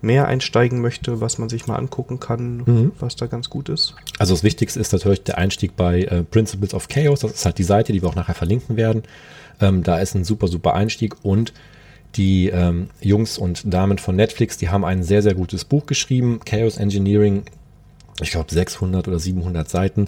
mehr 0.02 0.28
einsteigen 0.28 0.80
möchte, 0.80 1.20
was 1.20 1.38
man 1.38 1.50
sich 1.50 1.68
mal 1.68 1.76
angucken 1.76 2.20
kann, 2.20 2.58
mhm. 2.58 2.92
was 3.00 3.16
da 3.16 3.26
ganz 3.26 3.50
gut 3.50 3.68
ist? 3.68 3.96
Also 4.20 4.34
das 4.34 4.44
Wichtigste 4.44 4.80
ist 4.80 4.94
natürlich 4.94 5.24
der 5.24 5.38
Einstieg 5.38 5.76
bei 5.76 6.04
äh, 6.04 6.24
Principles 6.24 6.74
of 6.74 6.88
Chaos. 6.88 7.22
Das 7.22 7.32
ist 7.32 7.46
halt 7.46 7.58
die 7.58 7.64
Seite, 7.64 7.92
die 7.92 8.02
wir 8.02 8.08
auch 8.08 8.16
nachher 8.16 8.36
verlinken 8.36 8.78
werden. 8.78 9.04
Ähm, 9.60 9.84
da 9.84 9.98
ist 9.98 10.16
ein 10.16 10.24
super, 10.24 10.48
super 10.48 10.74
Einstieg 10.76 11.16
und 11.24 11.52
die 12.18 12.50
ähm, 12.50 12.90
Jungs 13.00 13.38
und 13.38 13.72
Damen 13.72 13.98
von 13.98 14.16
Netflix, 14.16 14.58
die 14.58 14.70
haben 14.70 14.84
ein 14.84 15.04
sehr, 15.04 15.22
sehr 15.22 15.36
gutes 15.36 15.66
Buch 15.66 15.86
geschrieben, 15.86 16.40
Chaos 16.46 16.78
Engineering, 16.78 17.44
ich 18.22 18.32
glaube 18.32 18.52
600 18.52 19.08
oder 19.08 19.20
700 19.20 19.70
Seiten, 19.70 20.08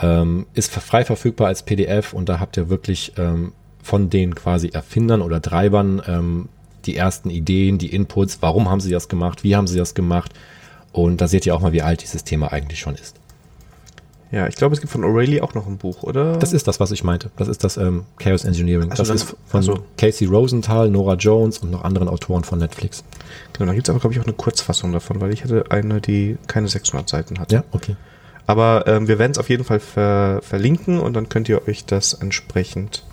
ähm, 0.00 0.46
ist 0.54 0.72
frei 0.72 1.04
verfügbar 1.04 1.48
als 1.48 1.62
PDF 1.62 2.12
und 2.12 2.28
da 2.28 2.40
habt 2.40 2.56
ihr 2.56 2.68
wirklich 2.68 3.12
ähm, 3.18 3.52
von 3.82 4.10
den 4.10 4.34
quasi 4.34 4.68
Erfindern 4.68 5.20
oder 5.20 5.42
Treibern 5.42 6.02
ähm, 6.08 6.48
die 6.86 6.96
ersten 6.96 7.30
Ideen, 7.30 7.78
die 7.78 7.94
Inputs, 7.94 8.38
warum 8.40 8.70
haben 8.70 8.80
sie 8.80 8.90
das 8.90 9.08
gemacht, 9.08 9.44
wie 9.44 9.56
haben 9.56 9.66
sie 9.66 9.78
das 9.78 9.94
gemacht? 9.94 10.32
Und 10.92 11.20
da 11.20 11.28
seht 11.28 11.44
ihr 11.46 11.54
auch 11.54 11.60
mal, 11.60 11.72
wie 11.72 11.82
alt 11.82 12.02
dieses 12.02 12.24
Thema 12.24 12.52
eigentlich 12.52 12.78
schon 12.78 12.94
ist. 12.94 13.16
Ja, 14.34 14.48
ich 14.48 14.56
glaube, 14.56 14.74
es 14.74 14.80
gibt 14.80 14.92
von 14.92 15.04
O'Reilly 15.04 15.40
auch 15.42 15.54
noch 15.54 15.68
ein 15.68 15.78
Buch, 15.78 16.02
oder? 16.02 16.36
Das 16.38 16.52
ist 16.52 16.66
das, 16.66 16.80
was 16.80 16.90
ich 16.90 17.04
meinte. 17.04 17.30
Das 17.36 17.46
ist 17.46 17.62
das 17.62 17.76
ähm, 17.76 18.04
Chaos 18.18 18.44
Engineering. 18.44 18.90
Also 18.90 19.04
das 19.04 19.08
dann, 19.08 19.16
ist 19.16 19.36
von 19.46 19.58
also. 19.58 19.84
Casey 19.96 20.26
Rosenthal, 20.26 20.90
Nora 20.90 21.14
Jones 21.14 21.58
und 21.58 21.70
noch 21.70 21.84
anderen 21.84 22.08
Autoren 22.08 22.42
von 22.42 22.58
Netflix. 22.58 23.04
Genau, 23.52 23.66
da 23.66 23.74
gibt 23.74 23.86
es 23.86 23.90
aber, 23.90 24.00
glaube 24.00 24.12
ich, 24.12 24.18
auch 24.18 24.24
eine 24.24 24.32
Kurzfassung 24.32 24.90
davon, 24.90 25.20
weil 25.20 25.32
ich 25.32 25.44
hatte 25.44 25.66
eine, 25.70 26.00
die 26.00 26.36
keine 26.48 26.66
600 26.66 27.08
Seiten 27.08 27.38
hat. 27.38 27.52
Ja, 27.52 27.62
okay. 27.70 27.94
Aber 28.48 28.88
ähm, 28.88 29.06
wir 29.06 29.20
werden 29.20 29.30
es 29.30 29.38
auf 29.38 29.48
jeden 29.48 29.62
Fall 29.62 29.78
ver 29.78 30.40
verlinken 30.42 30.98
und 30.98 31.14
dann 31.14 31.28
könnt 31.28 31.48
ihr 31.48 31.68
euch 31.68 31.84
das 31.84 32.12
entsprechend 32.12 33.04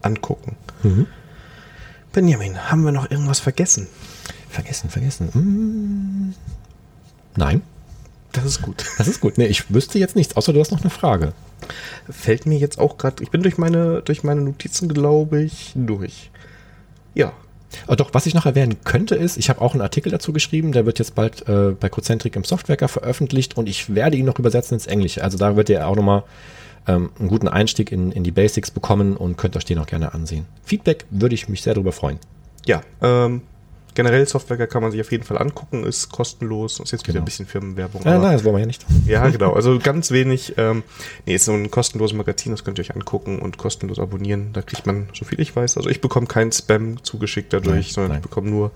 angucken. 0.00 0.56
Mhm. 0.82 1.08
Benjamin, 2.14 2.70
haben 2.70 2.84
wir 2.84 2.92
noch 2.92 3.10
irgendwas 3.10 3.40
vergessen? 3.40 3.86
Vergessen, 4.48 4.88
vergessen. 4.88 5.28
Hm. 5.32 6.34
Nein. 7.36 7.62
Das 8.32 8.44
ist 8.44 8.62
gut. 8.62 8.84
Das 8.98 9.08
ist 9.08 9.20
gut. 9.20 9.38
Nee, 9.38 9.46
ich 9.46 9.72
wüsste 9.72 9.98
jetzt 9.98 10.16
nichts, 10.16 10.36
außer 10.36 10.52
du 10.52 10.60
hast 10.60 10.72
noch 10.72 10.80
eine 10.80 10.90
Frage. 10.90 11.32
Fällt 12.10 12.46
mir 12.46 12.58
jetzt 12.58 12.78
auch 12.78 12.96
gerade, 12.96 13.22
ich 13.22 13.30
bin 13.30 13.42
durch 13.42 13.58
meine, 13.58 14.02
durch 14.02 14.24
meine 14.24 14.40
Notizen, 14.40 14.88
glaube 14.88 15.42
ich, 15.42 15.72
durch. 15.74 16.30
Ja. 17.14 17.32
Aber 17.86 17.96
doch, 17.96 18.12
was 18.12 18.26
ich 18.26 18.34
noch 18.34 18.44
erwähnen 18.44 18.76
könnte, 18.84 19.14
ist, 19.14 19.36
ich 19.38 19.48
habe 19.48 19.60
auch 19.60 19.72
einen 19.72 19.80
Artikel 19.80 20.10
dazu 20.10 20.32
geschrieben, 20.32 20.72
der 20.72 20.84
wird 20.84 20.98
jetzt 20.98 21.14
bald 21.14 21.46
äh, 21.48 21.72
bei 21.78 21.88
Cocentric 21.88 22.36
im 22.36 22.44
Softwareker 22.44 22.88
veröffentlicht 22.88 23.56
und 23.56 23.68
ich 23.68 23.94
werde 23.94 24.16
ihn 24.16 24.26
noch 24.26 24.38
übersetzen 24.38 24.74
ins 24.74 24.86
Englische. 24.86 25.24
Also 25.24 25.38
da 25.38 25.56
wird 25.56 25.70
ihr 25.70 25.86
auch 25.86 25.96
nochmal 25.96 26.24
ähm, 26.86 27.10
einen 27.18 27.28
guten 27.28 27.48
Einstieg 27.48 27.92
in, 27.92 28.12
in 28.12 28.24
die 28.24 28.30
Basics 28.30 28.70
bekommen 28.70 29.16
und 29.16 29.36
könnt 29.36 29.56
euch 29.56 29.64
den 29.64 29.78
auch 29.78 29.86
gerne 29.86 30.12
ansehen. 30.12 30.46
Feedback 30.64 31.06
würde 31.10 31.34
ich 31.34 31.48
mich 31.48 31.62
sehr 31.62 31.74
darüber 31.74 31.92
freuen. 31.92 32.18
Ja, 32.66 32.82
ähm, 33.00 33.42
generell 33.94 34.26
Software 34.26 34.66
kann 34.66 34.82
man 34.82 34.90
sich 34.90 35.00
auf 35.00 35.10
jeden 35.12 35.24
Fall 35.24 35.38
angucken, 35.38 35.84
ist 35.84 36.10
kostenlos. 36.10 36.80
Ist 36.80 36.92
jetzt 36.92 37.02
wieder 37.04 37.14
genau. 37.14 37.22
ein 37.22 37.24
bisschen 37.24 37.46
Firmenwerbung. 37.46 38.02
Ja, 38.04 38.18
nein, 38.18 38.32
das 38.32 38.44
wollen 38.44 38.56
wir 38.56 38.60
ja 38.60 38.66
nicht. 38.66 38.84
Ja, 39.06 39.28
genau. 39.28 39.52
Also 39.52 39.78
ganz 39.78 40.10
wenig. 40.10 40.54
Ähm, 40.56 40.82
nee, 41.26 41.34
ist 41.34 41.44
so 41.44 41.52
ein 41.52 41.70
kostenloses 41.70 42.16
Magazin, 42.16 42.52
das 42.52 42.64
könnt 42.64 42.78
ihr 42.78 42.82
euch 42.82 42.94
angucken 42.94 43.38
und 43.38 43.58
kostenlos 43.58 43.98
abonnieren. 43.98 44.52
Da 44.52 44.62
kriegt 44.62 44.86
man, 44.86 45.08
so 45.12 45.24
viel 45.24 45.40
ich 45.40 45.54
weiß, 45.54 45.76
also 45.76 45.88
ich 45.88 46.00
bekomme 46.00 46.26
keinen 46.26 46.52
Spam 46.52 47.02
zugeschickt 47.02 47.52
dadurch, 47.52 47.74
nein, 47.74 47.92
sondern 47.92 48.12
nein. 48.12 48.20
ich 48.20 48.22
bekomme 48.22 48.50
nur 48.50 48.70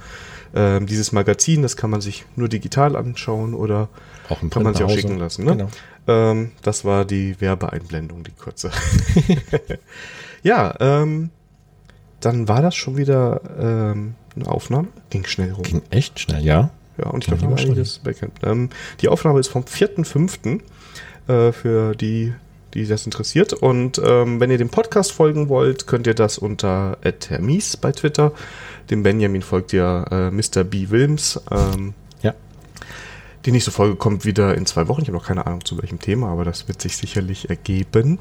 ähm, 0.55 0.87
dieses 0.87 1.13
Magazin. 1.13 1.63
Das 1.63 1.77
kann 1.77 1.91
man 1.91 2.01
sich 2.01 2.25
nur 2.37 2.49
digital 2.49 2.97
anschauen 2.97 3.55
oder 3.55 3.89
auch 4.29 4.41
kann 4.51 4.63
man 4.63 4.75
sich 4.75 4.85
auch 4.85 4.91
schicken 4.91 5.19
lassen. 5.19 5.45
Ne? 5.45 5.53
Genau. 5.53 5.69
Ähm, 6.09 6.53
das 6.63 6.85
war 6.85 7.05
die 7.05 7.41
Werbeeinblendung, 7.41 8.25
die 8.25 8.33
kurze. 8.33 8.71
ja, 10.43 10.75
ähm, 10.81 11.31
dann 12.21 12.49
war 12.49 12.63
das 12.63 12.75
schon 12.75 12.97
wieder 12.97 13.41
ähm, 13.59 14.15
eine 14.35 14.49
Aufnahme. 14.49 14.89
Ging 15.11 15.25
schnell 15.27 15.53
rum. 15.53 15.63
Ging 15.63 15.83
echt 15.91 16.21
schnell, 16.21 16.45
ja. 16.45 16.71
Ja, 16.99 17.11
und 17.11 17.25
ich 17.25 17.29
glaube, 17.29 17.57
wir 17.57 17.57
einiges 17.57 17.99
Backend. 17.99 18.33
Ähm, 18.43 18.71
die 19.01 19.09
Aufnahme 19.09 19.41
ist 19.41 19.49
vom 19.49 19.65
4.5. 19.65 20.61
Äh, 21.29 21.53
für 21.53 21.95
die, 21.95 22.33
die 22.75 22.87
das 22.87 23.05
interessiert. 23.05 23.53
Und 23.53 24.01
ähm, 24.05 24.39
wenn 24.39 24.51
ihr 24.51 24.59
dem 24.59 24.69
Podcast 24.69 25.13
folgen 25.13 25.49
wollt, 25.49 25.87
könnt 25.87 26.07
ihr 26.07 26.15
das 26.15 26.39
unter 26.39 26.99
Hermies 27.03 27.77
bei 27.77 27.93
Twitter. 27.93 28.33
Dem 28.91 29.03
Benjamin 29.03 29.43
folgt 29.43 29.73
ja 29.73 30.05
äh, 30.05 30.31
Mr. 30.31 30.63
B. 30.63 30.91
Wilms. 30.91 31.41
Ähm, 31.51 31.95
ja. 32.23 32.35
Die 33.45 33.53
nächste 33.53 33.73
Folge 33.73 33.97
kommt 33.97 34.25
wieder 34.25 34.55
in 34.55 34.67
zwei 34.67 34.87
Wochen. 34.87 35.03
Ich 35.03 35.09
habe 35.09 35.19
noch 35.19 35.27
keine 35.27 35.47
Ahnung 35.47 35.65
zu 35.65 35.81
welchem 35.83 35.99
Thema, 35.99 36.29
aber 36.29 36.45
das 36.45 36.69
wird 36.69 36.81
sich 36.81 36.97
sicherlich 36.97 37.51
ergeben. 37.51 38.21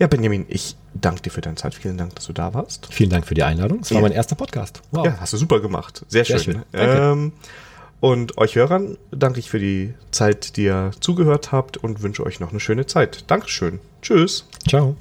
Ja, 0.00 0.06
Benjamin, 0.06 0.46
ich 0.48 0.76
danke 0.94 1.20
dir 1.20 1.30
für 1.30 1.42
deine 1.42 1.56
Zeit. 1.56 1.74
Vielen 1.74 1.98
Dank, 1.98 2.14
dass 2.14 2.26
du 2.26 2.32
da 2.32 2.54
warst. 2.54 2.88
Vielen 2.90 3.10
Dank 3.10 3.26
für 3.26 3.34
die 3.34 3.42
Einladung. 3.42 3.80
Es 3.80 3.90
war 3.90 3.98
ja. 3.98 4.02
mein 4.02 4.12
erster 4.12 4.34
Podcast. 4.34 4.80
Wow. 4.92 5.04
Ja, 5.04 5.20
hast 5.20 5.34
du 5.34 5.36
super 5.36 5.60
gemacht. 5.60 6.06
Sehr, 6.08 6.24
Sehr 6.24 6.38
schön. 6.38 6.54
schön. 6.54 6.64
Ähm, 6.72 7.32
Und 8.00 8.38
euch 8.38 8.56
Hörern 8.56 8.96
danke 9.10 9.40
ich 9.40 9.50
für 9.50 9.58
die 9.58 9.92
Zeit, 10.10 10.56
die 10.56 10.64
ihr 10.64 10.92
zugehört 11.00 11.52
habt 11.52 11.76
und 11.76 12.02
wünsche 12.02 12.24
euch 12.24 12.40
noch 12.40 12.50
eine 12.50 12.60
schöne 12.60 12.86
Zeit. 12.86 13.24
Dankeschön. 13.26 13.78
Tschüss. 14.00 14.46
Ciao. 14.66 14.96